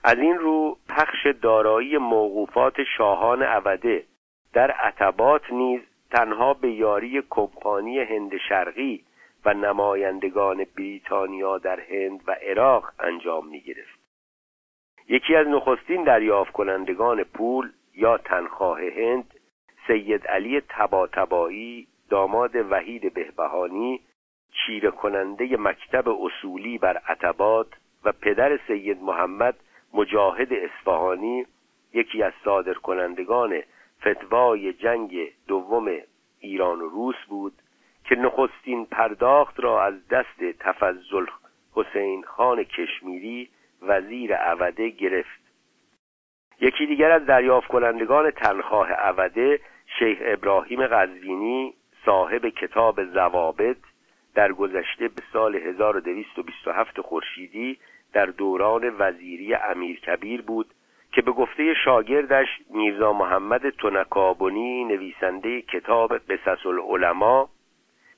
از 0.04 0.18
این 0.18 0.38
رو 0.38 0.76
پخش 0.88 1.26
دارایی 1.26 1.98
موقوفات 1.98 2.82
شاهان 2.96 3.42
عوده 3.42 4.04
در 4.52 4.70
عتبات 4.70 5.52
نیز 5.52 5.80
تنها 6.10 6.54
به 6.54 6.70
یاری 6.70 7.22
کمپانی 7.30 7.98
هند 7.98 8.36
شرقی 8.48 9.04
و 9.44 9.54
نمایندگان 9.54 10.66
بریتانیا 10.76 11.58
در 11.58 11.80
هند 11.80 12.20
و 12.26 12.32
عراق 12.32 12.92
انجام 12.98 13.48
می 13.48 13.60
گرفت. 13.60 13.98
یکی 15.08 15.36
از 15.36 15.46
نخستین 15.46 16.04
دریافت 16.04 16.52
کنندگان 16.52 17.24
پول 17.24 17.72
یا 17.94 18.18
تنخواه 18.18 18.80
هند 18.80 19.34
سید 19.86 20.26
علی 20.26 20.60
تباتبایی 20.68 21.86
داماد 22.10 22.56
وحید 22.70 23.14
بهبهانی 23.14 24.00
چیره 24.52 24.90
کننده 24.90 25.56
مکتب 25.56 26.08
اصولی 26.08 26.78
بر 26.78 26.96
عتبات 26.96 27.66
و 28.04 28.12
پدر 28.12 28.58
سید 28.66 29.02
محمد 29.02 29.56
مجاهد 29.96 30.52
اصفهانی 30.52 31.46
یکی 31.92 32.22
از 32.22 32.32
صادر 32.44 32.74
کنندگان 32.74 33.62
فتوای 34.00 34.72
جنگ 34.72 35.32
دوم 35.48 35.88
ایران 36.40 36.80
و 36.80 36.88
روس 36.88 37.16
بود 37.28 37.52
که 38.04 38.14
نخستین 38.14 38.86
پرداخت 38.86 39.60
را 39.60 39.84
از 39.84 40.08
دست 40.08 40.58
تفضل 40.60 41.26
حسین 41.72 42.22
خان 42.22 42.64
کشمیری 42.64 43.48
وزیر 43.82 44.34
عوده 44.34 44.88
گرفت. 44.88 45.40
یکی 46.60 46.86
دیگر 46.86 47.10
از 47.10 47.26
دریافت 47.26 47.68
کنندگان 47.68 48.30
تنخواه 48.30 48.92
عوده 48.92 49.60
شیخ 49.98 50.18
ابراهیم 50.20 50.86
قزوینی 50.86 51.74
صاحب 52.04 52.48
کتاب 52.48 53.04
زوابط 53.04 53.76
در 54.34 54.52
گذشته 54.52 55.08
به 55.08 55.22
سال 55.32 55.56
1227 55.56 57.00
خورشیدی 57.00 57.78
در 58.16 58.26
دوران 58.26 58.94
وزیری 58.98 59.54
امیر 59.54 60.00
کبیر 60.00 60.42
بود 60.42 60.66
که 61.12 61.22
به 61.22 61.32
گفته 61.32 61.74
شاگردش 61.84 62.48
میرزا 62.70 63.12
محمد 63.12 63.70
تنکابونی 63.70 64.84
نویسنده 64.84 65.62
کتاب 65.62 66.18
قصص 66.18 66.66
العلماء 66.66 67.46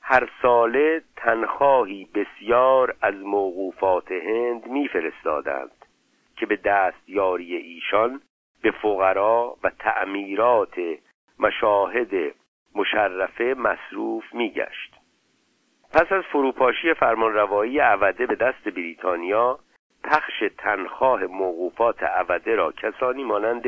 هر 0.03 0.29
ساله 0.43 1.03
تنخواهی 1.17 2.09
بسیار 2.15 2.95
از 3.03 3.15
موقوفات 3.15 4.13
هند 4.13 4.67
میفرستادند 4.67 5.85
که 6.37 6.47
به 6.47 6.57
دست 6.57 7.09
یاری 7.09 7.57
ایشان 7.57 8.21
به 8.63 8.71
فقرا 8.71 9.57
و 9.63 9.71
تعمیرات 9.79 10.81
مشاهد 11.39 12.35
مشرفه 12.75 13.55
مصروف 13.59 14.25
میگشت. 14.35 14.95
پس 15.93 16.13
از 16.13 16.25
فروپاشی 16.25 16.95
فرمانروایی 16.95 17.79
عوده 17.79 18.27
به 18.27 18.35
دست 18.35 18.69
بریتانیا 18.69 19.59
پخش 20.09 20.45
تنخواه 20.59 21.25
موقوفات 21.25 22.03
عوده 22.03 22.55
را 22.55 22.73
کسانی 22.73 23.25
مانند 23.25 23.65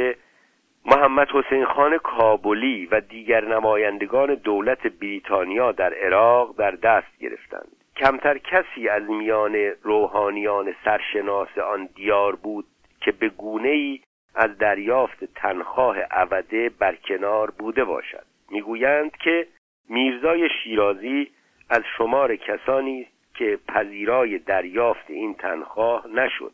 محمد 0.84 1.28
حسین 1.28 1.64
خان 1.64 1.98
کابلی 1.98 2.86
و 2.86 3.00
دیگر 3.00 3.44
نمایندگان 3.44 4.34
دولت 4.34 4.86
بریتانیا 4.86 5.72
در 5.72 5.94
عراق 5.94 6.56
در 6.56 6.70
دست 6.70 7.18
گرفتند. 7.20 7.68
کمتر 7.96 8.38
کسی 8.38 8.88
از 8.88 9.02
میان 9.02 9.54
روحانیان 9.82 10.74
سرشناس 10.84 11.58
آن 11.58 11.88
دیار 11.94 12.36
بود 12.36 12.64
که 13.00 13.12
به 13.12 13.28
گونه 13.28 13.68
ای 13.68 14.00
از 14.34 14.58
دریافت 14.58 15.24
تنخواه 15.24 16.00
عوده 16.00 16.68
برکنار 16.68 17.50
بوده 17.50 17.84
باشد. 17.84 18.24
می‌گویند 18.50 19.16
که 19.16 19.46
میرزای 19.88 20.48
شیرازی 20.62 21.30
از 21.70 21.82
شمار 21.98 22.36
کسانی 22.36 23.06
که 23.40 23.58
پذیرای 23.68 24.38
دریافت 24.38 25.10
این 25.10 25.34
تنخواه 25.34 26.06
نشد. 26.06 26.52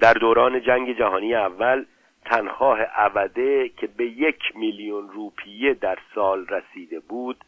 در 0.00 0.12
دوران 0.12 0.62
جنگ 0.62 0.98
جهانی 0.98 1.34
اول 1.34 1.84
تنخواه 2.24 2.82
عوده 2.82 3.68
که 3.68 3.86
به 3.86 4.06
یک 4.06 4.38
میلیون 4.54 5.08
روپیه 5.08 5.74
در 5.74 5.98
سال 6.14 6.46
رسیده 6.46 7.00
بود 7.00 7.44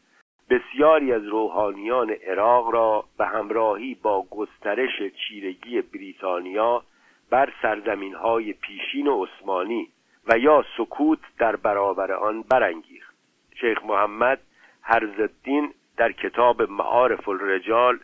بسیاری 0.50 1.12
از 1.12 1.24
روحانیان 1.24 2.10
عراق 2.10 2.70
را 2.70 3.04
به 3.18 3.26
همراهی 3.26 3.94
با 3.94 4.26
گسترش 4.30 5.02
چیرگی 5.12 5.80
بریتانیا 5.80 6.82
بر 7.30 7.52
سرزمین 7.62 8.14
های 8.14 8.52
پیشین 8.52 9.08
عثمانی 9.08 9.88
و 10.26 10.38
یا 10.38 10.64
سکوت 10.76 11.18
در 11.38 11.56
برابر 11.56 12.12
آن 12.12 12.42
برانگیخت. 12.42 13.14
شیخ 13.60 13.84
محمد 13.84 14.40
هرزالدین 14.82 15.72
در 15.96 16.12
کتاب 16.12 16.62
معارف 16.62 17.28
الرجال 17.28 17.98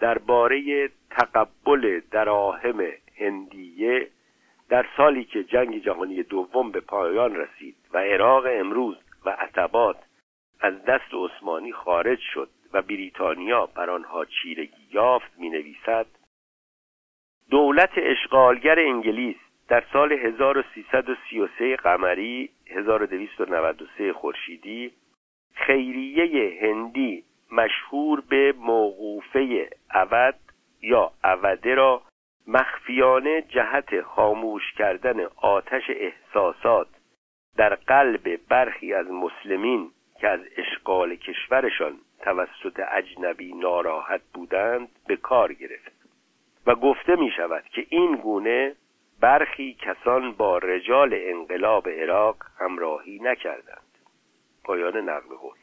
درباره 0.00 0.88
تقبل 1.10 2.00
دراهم 2.10 2.86
هندیه 3.16 4.08
در 4.68 4.86
سالی 4.96 5.24
که 5.24 5.44
جنگ 5.44 5.82
جهانی 5.82 6.22
دوم 6.22 6.70
به 6.70 6.80
پایان 6.80 7.36
رسید 7.36 7.76
و 7.92 7.98
عراق 7.98 8.44
امروز 8.48 8.96
و 9.24 9.30
عتبات 9.30 9.96
از 10.60 10.84
دست 10.84 11.14
عثمانی 11.14 11.72
خارج 11.72 12.18
شد 12.34 12.48
و 12.72 12.82
بریتانیا 12.82 13.66
بر 13.66 13.90
آنها 13.90 14.24
چیرگی 14.24 14.88
یافت 14.92 15.38
می 15.38 15.50
نویسد 15.50 16.06
دولت 17.50 17.90
اشغالگر 17.96 18.78
انگلیس 18.78 19.36
در 19.68 19.84
سال 19.92 20.12
1333 20.12 21.76
قمری 21.76 22.50
1293 22.66 24.12
خورشیدی 24.12 24.92
خیریه 25.54 26.58
هندی 26.62 27.24
مشهور 27.52 28.20
به 28.20 28.54
موقوفه 28.58 29.70
عود 29.90 30.34
یا 30.82 31.12
عوده 31.24 31.74
را 31.74 32.02
مخفیانه 32.46 33.42
جهت 33.42 34.00
خاموش 34.00 34.72
کردن 34.72 35.26
آتش 35.36 35.82
احساسات 35.88 36.88
در 37.56 37.74
قلب 37.74 38.40
برخی 38.48 38.94
از 38.94 39.06
مسلمین 39.10 39.90
که 40.20 40.28
از 40.28 40.40
اشغال 40.56 41.16
کشورشان 41.16 41.98
توسط 42.20 42.80
اجنبی 42.90 43.52
ناراحت 43.52 44.20
بودند 44.34 44.88
به 45.06 45.16
کار 45.16 45.52
گرفت. 45.52 45.92
و 46.66 46.74
گفته 46.74 47.16
می 47.16 47.30
شود 47.30 47.64
که 47.64 47.86
این 47.88 48.16
گونه 48.16 48.74
برخی 49.20 49.74
کسان 49.74 50.32
با 50.32 50.58
رجال 50.58 51.10
انقلاب 51.12 51.88
عراق 51.88 52.36
همراهی 52.58 53.18
نکردند. 53.18 53.82
پایان 54.64 54.96
نقل 54.96 55.36
قول. 55.36 55.56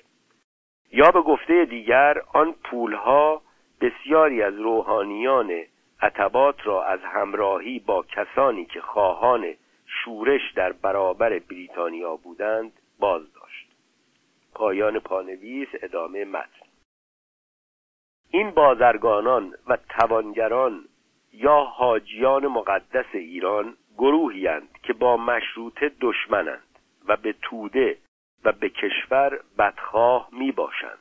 یا 0.94 1.12
به 1.12 1.22
گفته 1.22 1.66
دیگر 1.66 2.22
آن 2.34 2.56
پولها 2.64 3.41
بسیاری 3.82 4.41
از 4.41 4.60
روحانیان 4.60 5.52
عتبات 6.02 6.68
را 6.68 6.84
از 6.84 7.00
همراهی 7.04 7.80
با 7.80 8.04
کسانی 8.04 8.66
که 8.66 8.82
خواهان 8.82 9.54
شورش 9.86 10.52
در 10.56 10.72
برابر 10.72 11.39
بریتانیا 11.39 12.16
بودند 12.16 12.72
باز 13.00 13.22
داشت 13.34 13.68
پایان 14.56 15.00
پانویس 15.00 15.68
ادامه 15.74 16.26
متن. 16.26 16.66
این 18.30 18.52
بازرگانان 18.52 19.54
و 19.68 19.78
توانگران 19.89 20.86
یا 21.34 21.60
حاجیان 21.64 22.48
مقدس 22.48 23.06
ایران 23.14 23.78
گروهی 23.98 24.50
که 24.84 24.94
با 24.94 25.18
مشروطه 25.18 25.91
دشمنند 26.02 26.80
و 27.08 27.18
به 27.18 27.36
توده 27.41 27.98
و 28.46 28.52
به 28.52 28.70
کشور 28.70 29.39
بدخواه 29.58 30.30
می 30.32 30.52
باشند. 30.52 31.00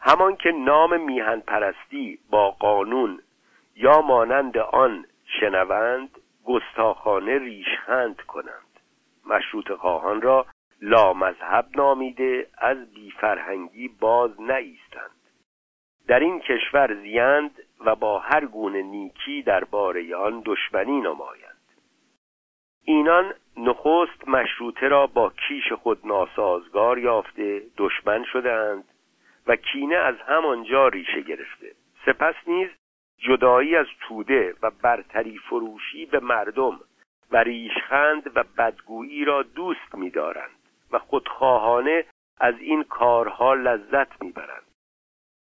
همان 0.00 0.36
که 0.36 0.50
نام 0.50 1.00
میهن 1.00 1.40
پرستی 1.40 2.18
با 2.30 2.50
قانون 2.50 3.22
یا 3.76 4.00
مانند 4.00 4.58
آن 4.58 5.06
شنوند 5.40 6.10
گستاخانه 6.44 7.38
ریشخند 7.38 8.20
کنند. 8.20 8.80
مشروط 9.26 9.72
خواهان 9.72 10.22
را 10.22 10.46
لامذهب 10.82 11.66
نامیده 11.74 12.46
از 12.58 12.94
بیفرهنگی 12.94 13.88
باز 13.88 14.40
نایستند. 14.40 15.10
در 16.08 16.20
این 16.20 16.40
کشور 16.40 16.94
زیند 16.94 17.62
و 17.80 17.94
با 17.94 18.18
هر 18.18 18.46
گونه 18.46 18.82
نیکی 18.82 19.42
درباره 19.42 20.16
آن 20.16 20.42
دشمنی 20.44 21.00
نمایند. 21.00 21.56
اینان 22.84 23.34
نخست 23.56 24.28
مشروطه 24.28 24.88
را 24.88 25.06
با 25.06 25.32
کیش 25.48 25.72
خود 25.72 26.06
ناسازگار 26.06 26.98
یافته 26.98 27.62
دشمن 27.76 28.24
شدهاند 28.24 28.84
و 29.46 29.56
کینه 29.56 29.96
از 29.96 30.14
همانجا 30.28 30.88
ریشه 30.88 31.20
گرفته. 31.20 31.72
سپس 32.06 32.34
نیز 32.46 32.68
جدایی 33.18 33.76
از 33.76 33.86
توده 34.00 34.54
و 34.62 34.70
برتری 34.82 35.38
فروشی 35.38 36.06
به 36.06 36.20
مردم 36.20 36.80
و 37.30 37.36
ریشخند 37.36 38.32
و 38.34 38.44
بدگویی 38.58 39.24
را 39.24 39.42
دوست 39.42 39.94
می‌دارند 39.94 40.50
و 40.92 40.98
خودخواهانه 40.98 42.04
از 42.40 42.54
این 42.60 42.82
کارها 42.82 43.54
لذت 43.54 44.22
می‌برند. 44.22 44.62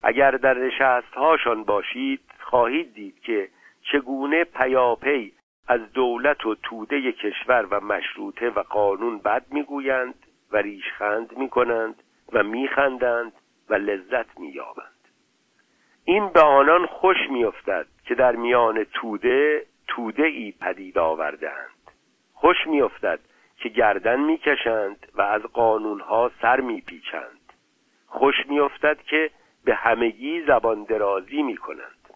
اگر 0.04 0.32
در 0.32 0.58
نشستهاشان 0.58 1.64
باشید 1.64 2.22
خواهید 2.40 2.94
دید 2.94 3.20
که 3.20 3.50
چگونه 3.92 4.44
پیاپی 4.44 5.34
از 5.68 5.94
دولت 5.94 6.46
و 6.46 6.56
توده 6.56 7.12
کشور 7.12 7.66
و 7.72 7.80
مشروطه 7.80 8.50
و 8.50 8.64
قانون 8.64 9.18
بد 9.18 9.46
می‌گویند 9.52 10.16
و 10.52 10.58
ریشخند 10.58 11.38
می‌کنند 11.38 12.04
و 12.34 12.44
میخندند 12.44 13.34
و 13.70 13.74
لذت 13.74 14.40
مییابند. 14.40 14.88
این 16.06 16.30
به 16.30 16.42
آنان 16.42 16.86
خوش 16.86 17.18
میافتد 17.30 17.88
که 18.06 18.16
در 18.16 18.36
میان 18.36 18.84
توده 18.84 19.66
توده 19.88 20.24
ای 20.24 20.54
پدید 20.62 20.98
آوردهاند. 20.98 21.92
خوش 22.34 22.58
میافتد 22.68 23.20
که 23.58 23.70
گردن 23.70 24.20
می‌کشند 24.20 25.08
و 25.14 25.22
از 25.22 25.42
قانونها 25.42 26.32
سر 26.42 26.60
میپیچند. 26.60 27.54
خوش 28.08 28.36
میافتد 28.48 29.02
که 29.02 29.32
به 29.66 29.76
همگی 29.76 30.42
زبان 30.42 30.84
درازی 30.84 31.42
می‌کنند. 31.42 32.10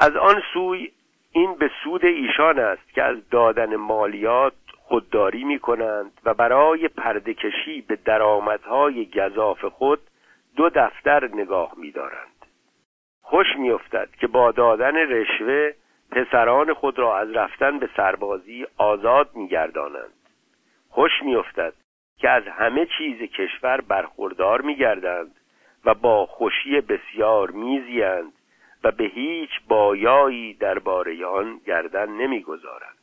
از 0.00 0.16
آن 0.16 0.42
سوی 0.52 0.90
این 1.36 1.54
به 1.54 1.70
سود 1.82 2.04
ایشان 2.04 2.58
است 2.58 2.94
که 2.94 3.02
از 3.02 3.28
دادن 3.30 3.76
مالیات 3.76 4.52
خودداری 4.76 5.44
می 5.44 5.58
کنند 5.58 6.20
و 6.24 6.34
برای 6.34 6.88
پردکشی 6.88 7.80
به 7.80 7.96
درآمدهای 7.96 9.06
گذاف 9.06 9.64
خود 9.64 10.00
دو 10.56 10.68
دفتر 10.68 11.28
نگاه 11.34 11.72
می 11.76 11.90
دارند. 11.90 12.46
خوش 13.22 13.46
می 13.58 13.70
افتد 13.70 14.08
که 14.20 14.26
با 14.26 14.52
دادن 14.52 14.96
رشوه 14.96 15.72
پسران 16.10 16.74
خود 16.74 16.98
را 16.98 17.18
از 17.18 17.30
رفتن 17.30 17.78
به 17.78 17.88
سربازی 17.96 18.66
آزاد 18.78 19.30
می 19.34 19.48
گردانند. 19.48 20.14
خوش 20.90 21.22
می 21.22 21.36
افتد 21.36 21.72
که 22.18 22.30
از 22.30 22.42
همه 22.48 22.86
چیز 22.98 23.18
کشور 23.18 23.80
برخوردار 23.80 24.60
می 24.60 24.76
گردند 24.76 25.36
و 25.84 25.94
با 25.94 26.26
خوشی 26.26 26.80
بسیار 26.80 27.50
میزیند 27.50 28.32
و 28.84 28.90
به 28.90 29.04
هیچ 29.04 29.50
بایایی 29.68 30.54
درباره 30.54 31.26
آن 31.26 31.60
گردن 31.66 32.08
نمی‌گذارند. 32.08 32.98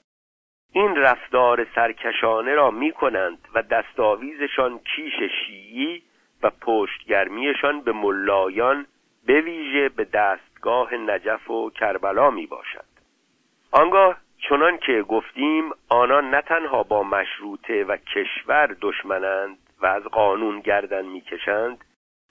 این 0.73 0.95
رفتار 0.95 1.67
سرکشانه 1.75 2.55
را 2.55 2.71
می 2.71 2.91
کنند 2.91 3.47
و 3.55 3.61
دستاویزشان 3.63 4.79
کیش 4.79 5.13
شیعی 5.13 6.03
و 6.43 6.49
پشتگرمیشان 6.61 7.81
به 7.81 7.91
ملایان 7.91 8.85
به 9.25 9.41
ویژه 9.41 9.89
به 9.89 10.03
دستگاه 10.03 10.93
نجف 10.95 11.49
و 11.49 11.69
کربلا 11.69 12.29
می 12.29 12.47
باشد 12.47 12.85
آنگاه 13.71 14.17
چنان 14.49 14.77
که 14.77 15.01
گفتیم 15.01 15.71
آنان 15.89 16.29
نه 16.29 16.41
تنها 16.41 16.83
با 16.83 17.03
مشروطه 17.03 17.83
و 17.83 17.97
کشور 17.97 18.75
دشمنند 18.81 19.57
و 19.81 19.85
از 19.85 20.03
قانون 20.03 20.59
گردن 20.59 21.05
می‌کشند 21.05 21.83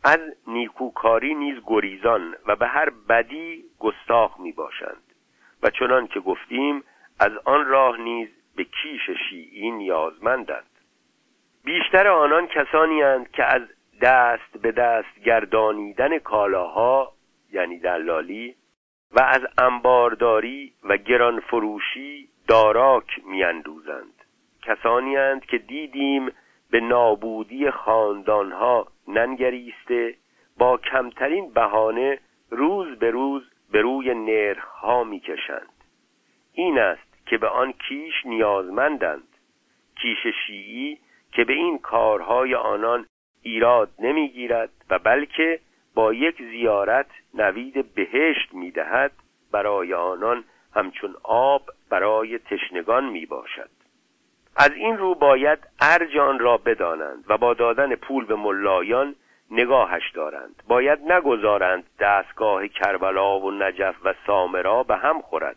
از 0.05 0.21
نیکوکاری 0.47 1.35
نیز 1.35 1.57
گریزان 1.67 2.37
و 2.47 2.57
به 2.57 2.67
هر 2.67 2.91
بدی 3.09 3.65
گستاخ 3.79 4.41
می 4.41 4.53
باشند 4.53 5.03
و 5.63 5.71
چنان 5.71 6.07
که 6.07 6.21
گفتیم 6.21 6.85
از 7.21 7.33
آن 7.45 7.67
راه 7.67 7.97
نیز 7.97 8.29
به 8.57 8.65
کیش 8.65 9.11
شیعی 9.29 9.71
نیازمندند. 9.71 10.67
بیشتر 11.65 12.09
آنان 12.09 12.47
کسانی 12.47 13.03
هستند 13.03 13.31
که 13.31 13.45
از 13.45 13.63
دست 14.03 14.59
به 14.63 14.73
دست 14.73 15.21
گردانیدن 15.25 16.19
کالاها 16.19 17.13
یعنی 17.53 17.79
دلالی 17.79 18.55
و 19.13 19.21
از 19.21 19.43
انبارداری 19.59 20.73
و 20.85 20.97
گران 20.97 21.41
فروشی 21.41 22.29
داراک 22.49 23.21
میاندوزند. 23.27 24.25
کسانی 24.63 25.17
هستند 25.17 25.45
که 25.45 25.59
دیدیم 25.59 26.33
به 26.71 26.81
نابودی 26.81 27.71
خاندانها 27.71 28.87
ننگریسته 29.19 30.15
با 30.59 30.77
کمترین 30.77 31.51
بهانه 31.51 32.19
روز 32.51 32.99
به 32.99 33.11
روز 33.11 33.43
به 33.73 33.81
روی 33.81 34.15
نرخها 34.15 35.05
می‌کشند. 35.05 35.73
این 36.53 36.79
است 36.79 37.27
که 37.27 37.39
به 37.39 37.49
آن 37.49 37.73
کیش 37.73 38.27
نیازمندند. 38.27 39.29
کیش 40.03 40.27
شیعی 40.47 40.99
که 41.33 41.45
به 41.45 41.53
این 41.53 41.79
کارهای 41.79 42.55
آنان 42.55 43.07
ایراد 43.43 43.91
نمی‌گیرد 43.99 44.71
و 44.91 44.99
بلکه 44.99 45.61
با 45.95 46.13
یک 46.13 46.43
زیارت 46.43 47.11
نوید 47.35 47.95
بهشت 47.95 48.55
می‌دهد 48.55 49.13
برای 49.53 49.95
آنان 49.95 50.45
همچون 50.75 51.15
آب 51.23 51.71
برای 51.91 52.39
تشنگان 52.39 53.09
می 53.09 53.27
باشد 53.27 53.80
از 54.57 54.73
این 54.73 54.99
رو 54.99 55.15
باید 55.15 55.59
ارجان 55.81 56.39
را 56.39 56.57
بدانند 56.57 57.25
و 57.29 57.39
با 57.39 57.55
دادن 57.55 57.95
پول 57.95 58.25
به 58.25 58.35
ملایان 58.35 59.15
نگاهش 59.51 60.11
دارند. 60.11 60.63
باید 60.69 61.13
نگذارند 61.13 61.85
دستگاه 62.01 62.69
کربلا 62.69 63.41
و 63.41 63.51
نجف 63.51 63.95
و 64.05 64.15
سامرا 64.27 64.83
به 64.83 64.97
هم 64.97 65.21
خورد. 65.21 65.57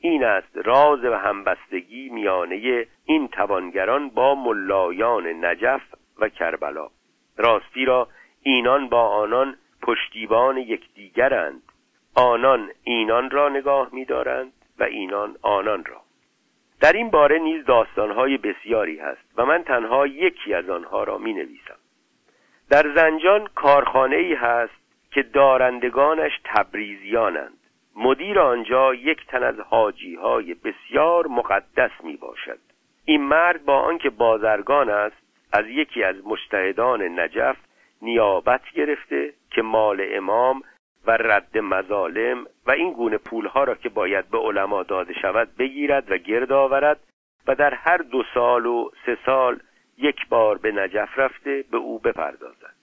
این 0.00 0.24
است 0.24 0.56
راز 0.56 1.04
و 1.04 1.14
همبستگی 1.14 2.08
میانه 2.08 2.86
این 3.04 3.28
توانگران 3.28 4.08
با 4.08 4.34
ملایان 4.34 5.44
نجف 5.44 5.82
و 6.18 6.28
کربلا. 6.28 6.88
راستی 7.36 7.84
را 7.84 8.08
اینان 8.42 8.88
با 8.88 9.08
آنان 9.08 9.56
پشتیبان 9.82 10.58
یکدیگرند. 10.58 11.62
آنان 12.14 12.70
اینان 12.84 13.30
را 13.30 13.48
نگاه 13.48 13.88
می‌دارند 13.92 14.52
و 14.78 14.84
اینان 14.84 15.36
آنان 15.42 15.84
را. 15.84 15.99
در 16.80 16.92
این 16.92 17.10
باره 17.10 17.38
نیز 17.38 17.64
داستانهای 17.64 18.38
بسیاری 18.38 18.98
هست 18.98 19.20
و 19.36 19.46
من 19.46 19.62
تنها 19.62 20.06
یکی 20.06 20.54
از 20.54 20.70
آنها 20.70 21.04
را 21.04 21.18
می 21.18 21.32
نویسم 21.32 21.76
در 22.70 22.94
زنجان 22.94 23.46
کارخانه 23.54 24.16
ای 24.16 24.34
هست 24.34 24.80
که 25.10 25.22
دارندگانش 25.22 26.32
تبریزیانند. 26.44 27.56
مدیر 27.96 28.40
آنجا 28.40 28.94
یک 28.94 29.26
تن 29.26 29.42
از 29.42 29.60
حاجی 29.60 30.14
های 30.14 30.54
بسیار 30.54 31.26
مقدس 31.26 31.90
می 32.02 32.16
باشد 32.16 32.58
این 33.04 33.22
مرد 33.22 33.64
با 33.64 33.80
آنکه 33.80 34.10
بازرگان 34.10 34.90
است 34.90 35.16
از 35.52 35.66
یکی 35.66 36.04
از 36.04 36.16
مجتهدان 36.24 37.20
نجف 37.20 37.56
نیابت 38.02 38.62
گرفته 38.74 39.32
که 39.50 39.62
مال 39.62 40.06
امام 40.12 40.62
و 41.06 41.10
رد 41.10 41.58
مظالم 41.58 42.46
و 42.66 42.70
این 42.70 42.92
گونه 42.92 43.18
پولها 43.18 43.64
را 43.64 43.74
که 43.74 43.88
باید 43.88 44.30
به 44.30 44.38
علما 44.38 44.82
داده 44.82 45.14
شود 45.14 45.56
بگیرد 45.58 46.10
و 46.10 46.16
گرد 46.16 46.52
آورد 46.52 47.00
و 47.46 47.54
در 47.54 47.74
هر 47.74 47.96
دو 47.96 48.22
سال 48.34 48.66
و 48.66 48.90
سه 49.06 49.18
سال 49.26 49.60
یک 49.98 50.28
بار 50.28 50.58
به 50.58 50.72
نجف 50.72 51.18
رفته 51.18 51.64
به 51.70 51.76
او 51.76 51.98
بپردازد. 51.98 52.74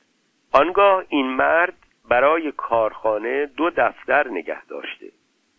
آنگاه 0.54 1.04
این 1.10 1.28
مرد 1.28 1.74
برای 2.10 2.52
کارخانه 2.52 3.46
دو 3.46 3.70
دفتر 3.70 4.28
نگه 4.28 4.66
داشته. 4.66 5.06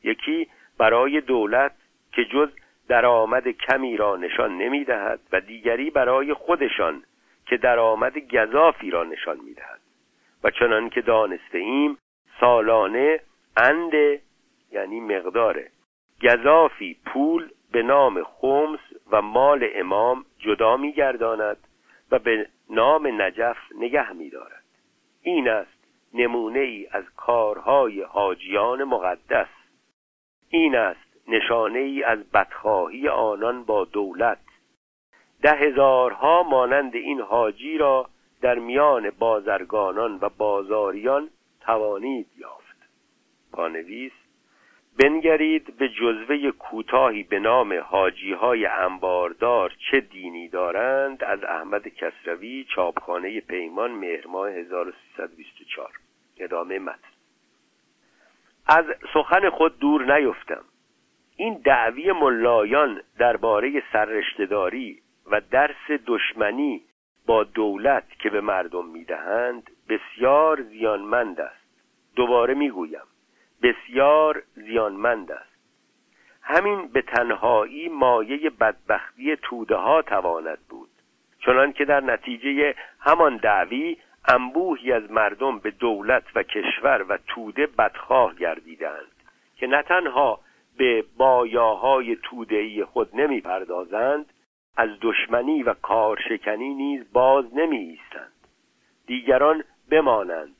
یکی 0.04 0.48
برای 0.78 1.20
دولت 1.20 1.72
که 2.12 2.24
جز 2.24 2.48
درآمد 2.88 3.48
کمی 3.48 3.96
را 3.96 4.16
نشان 4.16 4.58
نمی 4.58 4.84
دهد 4.84 5.20
و 5.32 5.40
دیگری 5.40 5.90
برای 5.90 6.34
خودشان 6.34 7.02
که 7.46 7.56
درآمد 7.56 8.18
گذافی 8.18 8.90
را 8.90 9.04
نشان 9.04 9.40
می 9.44 9.54
دهد 9.54 9.80
و 10.44 10.50
چنان 10.50 10.90
که 10.90 11.00
دانسته 11.00 11.58
ایم 11.58 11.98
سالانه 12.40 13.20
اند 13.56 13.92
یعنی 14.72 15.00
مقداره. 15.00 15.70
گذافی 16.22 16.96
پول 17.06 17.50
به 17.72 17.82
نام 17.82 18.22
خمس 18.22 18.80
و 19.10 19.22
مال 19.22 19.68
امام 19.74 20.24
جدا 20.38 20.76
میگرداند 20.76 21.56
و 22.10 22.18
به 22.18 22.48
نام 22.70 23.22
نجف 23.22 23.56
نگه 23.78 24.12
میدارد. 24.12 24.64
این 25.22 25.48
است 25.48 25.78
نمونه 26.14 26.58
ای 26.58 26.86
از 26.90 27.04
کارهای 27.16 28.02
حاجیان 28.02 28.84
مقدس. 28.84 29.48
این 30.50 30.76
است 30.76 31.28
نشانه 31.28 31.78
ای 31.78 32.02
از 32.02 32.30
بدخواهی 32.30 33.08
آنان 33.08 33.64
با 33.64 33.84
دولت. 33.84 34.38
ده 35.42 35.52
هزارها 35.52 36.42
مانند 36.42 36.94
این 36.94 37.20
حاجی 37.20 37.78
را 37.78 38.08
در 38.40 38.58
میان 38.58 39.10
بازرگانان 39.10 40.18
و 40.20 40.28
بازاریان 40.38 41.30
توانید 41.68 42.26
یافت. 42.36 42.76
پانویس 43.52 44.12
بنگرید 44.98 45.76
به 45.76 45.88
جزوه 45.88 46.50
کوتاهی 46.50 47.22
به 47.22 47.38
حاجی 47.38 47.76
حاجیهای 47.78 48.66
انباردار 48.66 49.74
چه 49.90 50.00
دینی 50.00 50.48
دارند 50.48 51.24
از 51.24 51.44
احمد 51.44 51.88
کسروی 51.88 52.66
چاپخانه 52.74 53.40
پیمان 53.40 53.90
مهرماه 53.90 54.50
1324 54.50 55.90
ادامه 56.38 56.78
متن. 56.78 57.08
از 58.66 58.84
سخن 59.14 59.50
خود 59.50 59.78
دور 59.78 60.18
نیفتم. 60.18 60.64
این 61.36 61.54
دعوی 61.54 62.12
ملایان 62.12 63.02
درباره 63.18 63.82
سررشتهداری 63.92 65.02
و 65.30 65.40
درس 65.40 66.00
دشمنی 66.06 66.82
با 67.26 67.44
دولت 67.44 68.18
که 68.18 68.30
به 68.30 68.40
مردم 68.40 68.86
می‌دهند 68.86 69.70
بسیار 69.88 70.62
زیانمند 70.62 71.40
است. 71.40 71.57
دوباره 72.18 72.54
می‌گویم 72.54 73.06
بسیار 73.62 74.42
زیانمند 74.54 75.32
است. 75.32 75.58
همین 76.42 76.88
به 76.88 77.02
تنهایی 77.02 77.88
مایه 77.88 78.50
بدبختی 78.50 79.36
توده 79.36 79.76
ها 79.76 80.02
تواند 80.02 80.58
بود. 80.68 80.88
چنان 81.44 81.72
که 81.72 81.84
در 81.84 82.00
نتیجه 82.00 82.74
همان 83.00 83.36
دعوی 83.36 83.96
انبوهی 84.28 84.92
از 84.92 85.10
مردم 85.10 85.58
به 85.58 85.70
دولت 85.70 86.24
و 86.34 86.42
کشور 86.42 87.04
و 87.08 87.18
توده 87.26 87.66
بدخواه 87.66 88.34
گردیدند 88.34 89.12
که 89.56 89.66
نه 89.66 89.82
تنها 89.82 90.40
به 90.78 91.04
بایاهای 91.16 92.16
تودهی 92.16 92.84
خود 92.84 93.20
نمی 93.20 93.40
پردازند 93.40 94.32
از 94.76 94.90
دشمنی 95.00 95.62
و 95.62 95.74
کارشکنی 95.74 96.74
نیز 96.74 97.12
باز 97.12 97.44
نمی 97.54 97.78
ایستند 97.78 98.32
دیگران 99.06 99.64
بمانند. 99.90 100.57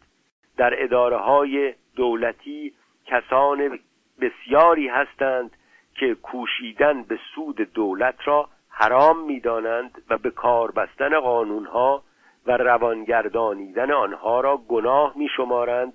در 0.59 0.83
اداره 0.83 1.17
های 1.17 1.75
دولتی 1.97 2.73
کسان 3.07 3.79
بسیاری 4.21 4.89
هستند 4.89 5.51
که 5.95 6.15
کوشیدن 6.15 7.03
به 7.03 7.19
سود 7.35 7.57
دولت 7.57 8.15
را 8.25 8.49
حرام 8.69 9.25
می‌دانند 9.25 10.03
و 10.11 10.19
به 10.19 10.31
کار 10.31 10.71
بستن 10.71 11.21
قانونها 11.21 12.03
و 12.47 12.57
روانگردانیدن 12.57 13.91
آنها 13.91 14.41
را 14.41 14.57
گناه 14.57 15.13
میشمارند 15.17 15.93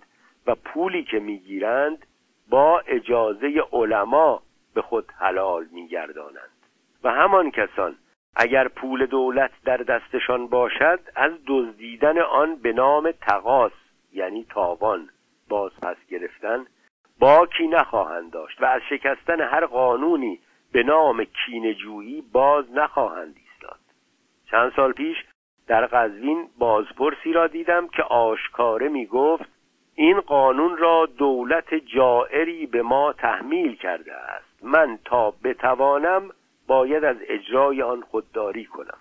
و 0.48 0.56
پولی 0.56 1.04
که 1.04 1.20
می‌گیرند 1.20 2.06
با 2.50 2.80
اجازه 2.80 3.64
علما 3.72 4.42
به 4.74 4.82
خود 4.82 5.12
حلال 5.20 5.66
میگردانند. 5.72 6.50
و 7.04 7.12
همان 7.12 7.52
کسان 7.52 7.96
اگر 8.36 8.68
پول 8.68 9.06
دولت 9.06 9.52
در 9.66 9.78
دستشان 9.78 10.48
باشد 10.48 11.00
از 11.16 11.32
دزدیدن 11.48 12.20
آن 12.20 12.56
به 12.56 12.74
نام 12.74 13.12
تقاس 13.12 13.72
یعنی 14.14 14.46
تاوان 14.50 15.10
باز 15.50 15.72
پس 15.82 15.98
گرفتن 16.10 16.66
باکی 17.20 17.68
نخواهند 17.68 18.32
داشت 18.32 18.62
و 18.62 18.66
از 18.66 18.82
شکستن 18.90 19.42
هر 19.42 19.66
قانونی 19.66 20.40
به 20.72 20.84
نام 20.84 21.24
کینجویی 21.24 22.24
باز 22.34 22.66
نخواهند 22.72 23.36
ایستاد. 23.36 23.80
چند 24.52 24.72
سال 24.76 24.92
پیش 24.92 25.18
در 25.68 25.86
قزوین 25.86 26.48
بازپرسی 26.58 27.34
را 27.34 27.48
دیدم 27.48 27.88
که 27.88 28.04
آشکاره 28.04 28.90
می 28.90 29.06
گفت 29.06 29.46
این 29.96 30.20
قانون 30.20 30.78
را 30.78 31.06
دولت 31.06 31.74
جائری 31.74 32.66
به 32.66 32.82
ما 32.82 33.14
تحمیل 33.14 33.76
کرده 33.76 34.14
است. 34.14 34.64
من 34.64 35.00
تا 35.06 35.32
بتوانم 35.44 36.30
باید 36.68 37.04
از 37.04 37.18
اجرای 37.28 37.82
آن 37.82 38.02
خودداری 38.02 38.66
کنم. 38.66 38.98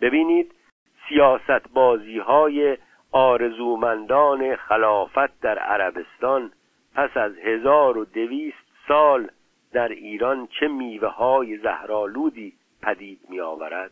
ببینید 0.00 0.54
سیاست 1.08 1.68
بازی 1.74 2.18
های 2.18 2.76
آرزومندان 3.12 4.56
خلافت 4.56 5.40
در 5.40 5.58
عربستان 5.58 6.52
پس 6.94 7.16
از 7.16 7.32
هزار 7.38 7.98
و 7.98 8.04
دویست 8.04 8.70
سال 8.88 9.30
در 9.72 9.88
ایران 9.88 10.48
چه 10.60 10.68
میوه 10.68 11.08
های 11.08 11.56
زهرالودی 11.56 12.52
پدید 12.82 13.20
می 13.28 13.40
آورد 13.40 13.90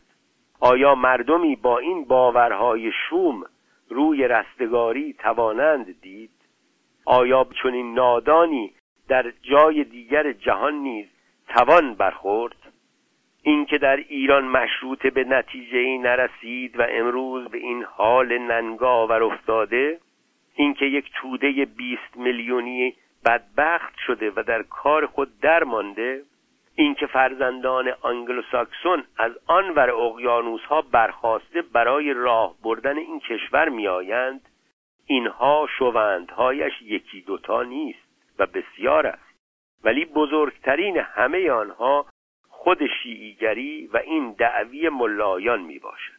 آیا 0.60 0.94
مردمی 0.94 1.56
با 1.56 1.78
این 1.78 2.04
باورهای 2.04 2.92
شوم 3.08 3.44
روی 3.88 4.28
رستگاری 4.28 5.12
توانند 5.12 6.00
دید؟ 6.00 6.30
آیا 7.04 7.46
چنین 7.62 7.94
نادانی 7.94 8.72
در 9.08 9.32
جای 9.42 9.84
دیگر 9.84 10.32
جهان 10.32 10.74
نیز 10.74 11.06
توان 11.48 11.94
برخورد؟ 11.94 12.67
اینکه 13.48 13.78
در 13.78 13.96
ایران 13.96 14.44
مشروط 14.44 15.06
به 15.06 15.24
نتیجه 15.24 15.78
ای 15.78 15.98
نرسید 15.98 16.80
و 16.80 16.86
امروز 16.90 17.48
به 17.48 17.58
این 17.58 17.84
حال 17.84 18.38
ننگاور 18.38 19.22
افتاده 19.22 19.98
اینکه 20.54 20.84
یک 20.84 21.10
توده 21.14 21.64
بیست 21.76 22.16
میلیونی 22.16 22.94
بدبخت 23.24 23.94
شده 24.06 24.32
و 24.36 24.42
در 24.46 24.62
کار 24.62 25.06
خود 25.06 25.40
درمانده 25.40 26.22
اینکه 26.74 27.06
فرزندان 27.06 27.88
آنگلوساکسون 28.02 29.04
از 29.18 29.32
آن 29.46 29.70
ور 29.70 29.90
اقیانوس 29.90 30.62
ها 30.62 30.82
برخواسته 30.82 31.62
برای 31.62 32.12
راه 32.12 32.54
بردن 32.64 32.96
این 32.96 33.20
کشور 33.20 33.68
میآیند 33.68 34.40
اینها 35.06 35.68
شوندهایش 35.78 36.72
یکی 36.82 37.20
دوتا 37.20 37.62
نیست 37.62 38.08
و 38.38 38.46
بسیار 38.46 39.06
است. 39.06 39.38
ولی 39.84 40.04
بزرگترین 40.04 40.96
همه 40.96 41.50
آنها 41.50 42.06
خود 42.60 42.86
شیعیگری 43.02 43.86
و 43.93 43.97
این 43.97 44.32
دعوی 44.32 44.89
ملایان 44.89 45.60
می 45.60 45.78
باشد. 45.78 46.18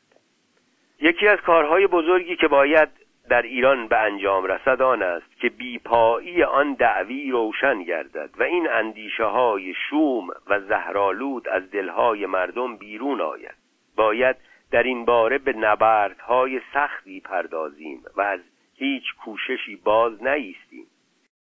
یکی 1.01 1.27
از 1.27 1.39
کارهای 1.39 1.87
بزرگی 1.87 2.35
که 2.35 2.47
باید 2.47 2.89
در 3.29 3.41
ایران 3.41 3.87
به 3.87 3.97
انجام 3.97 4.45
رسد 4.45 4.81
آن 4.81 5.01
است 5.01 5.39
که 5.39 5.49
بیپایی 5.49 6.43
آن 6.43 6.73
دعوی 6.73 7.31
روشن 7.31 7.83
گردد 7.83 8.29
و 8.37 8.43
این 8.43 8.69
اندیشه 8.69 9.23
های 9.23 9.73
شوم 9.89 10.27
و 10.47 10.59
زهرالود 10.59 11.49
از 11.49 11.71
دلهای 11.71 12.25
مردم 12.25 12.77
بیرون 12.77 13.21
آید. 13.21 13.55
باید 13.95 14.35
در 14.71 14.83
این 14.83 15.05
باره 15.05 15.37
به 15.37 15.53
نبردهای 15.53 16.61
سختی 16.73 17.19
پردازیم 17.19 18.03
و 18.15 18.21
از 18.21 18.39
هیچ 18.75 19.03
کوششی 19.23 19.75
باز 19.75 20.23
نیستیم. 20.23 20.85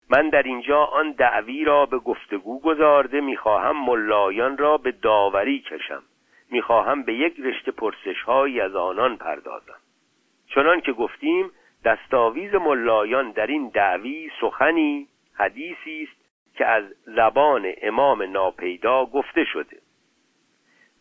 من 0.10 0.30
در 0.30 0.44
اینجا 0.44 0.84
آن 0.84 1.12
دعوی 1.12 1.64
را 1.64 1.86
به 1.86 2.00
گفتگو 2.00 2.60
گذارده 2.60 3.22
می‌خواهم 3.22 3.86
ملایان 3.86 4.58
را 4.58 4.78
به 4.78 4.92
داوری 4.92 5.60
کشم. 5.60 6.04
می‌خواهم 6.52 7.04
به 7.04 7.14
یک 7.14 7.40
رشته 7.40 7.72
پرسشهایی 7.72 8.62
از 8.62 8.76
آنان 8.76 9.18
پردازم. 9.18 9.80
چنان 10.48 10.82
که 10.82 10.94
گفتیم 10.94 11.52
دستاویز 11.86 12.56
ملایان 12.56 13.32
در 13.32 13.48
این 13.48 13.70
دعوی 13.70 14.32
سخنی 14.42 15.08
حدیثی 15.34 16.08
است 16.10 16.20
که 16.56 16.66
از 16.66 16.84
زبان 17.06 17.74
امام 17.82 18.24
ناپیدا 18.24 19.06
گفته 19.06 19.44
شده. 19.44 19.78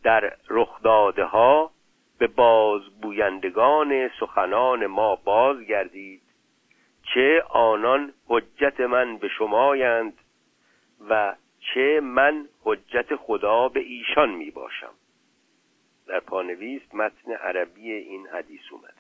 در 0.03 0.33
رخداده 0.51 1.25
ها 1.25 1.71
به 2.19 2.27
بازگویندگان 2.27 4.11
سخنان 4.21 4.87
ما 4.87 5.17
بازگردید. 5.17 6.23
چه 7.15 7.43
آنان 7.51 8.13
حجت 8.27 8.81
من 8.81 9.17
به 9.17 9.29
شمایند 9.29 10.19
و 11.09 11.37
چه 11.61 12.01
من 12.01 12.49
حجت 12.63 13.17
خدا 13.17 13.69
به 13.69 13.81
ایشان 13.81 14.31
می 14.31 14.51
باشم. 14.51 14.93
در 16.07 16.21
پانویس 16.21 16.83
متن 16.95 17.33
عربی 17.33 17.93
این 17.93 18.27
حدیث 18.27 18.61
اومده. 18.71 18.95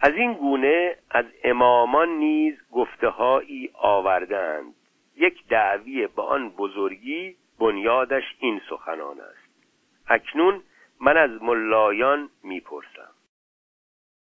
از 0.00 0.12
این 0.12 0.34
گونه 0.34 0.96
از 1.10 1.24
امامان 1.44 2.08
نیز 2.08 2.54
گفتههایی 2.72 3.70
آوردند. 3.74 4.74
یک 5.16 5.48
دعوی 5.48 6.06
به 6.06 6.22
آن 6.22 6.50
بزرگی 6.50 7.36
بنیادش 7.58 8.24
این 8.38 8.60
سخنان 8.70 9.20
است. 9.20 9.46
اکنون 10.06 10.62
من 11.00 11.16
از 11.16 11.42
ملایان 11.42 12.30
می‌پرسم. 12.42 13.15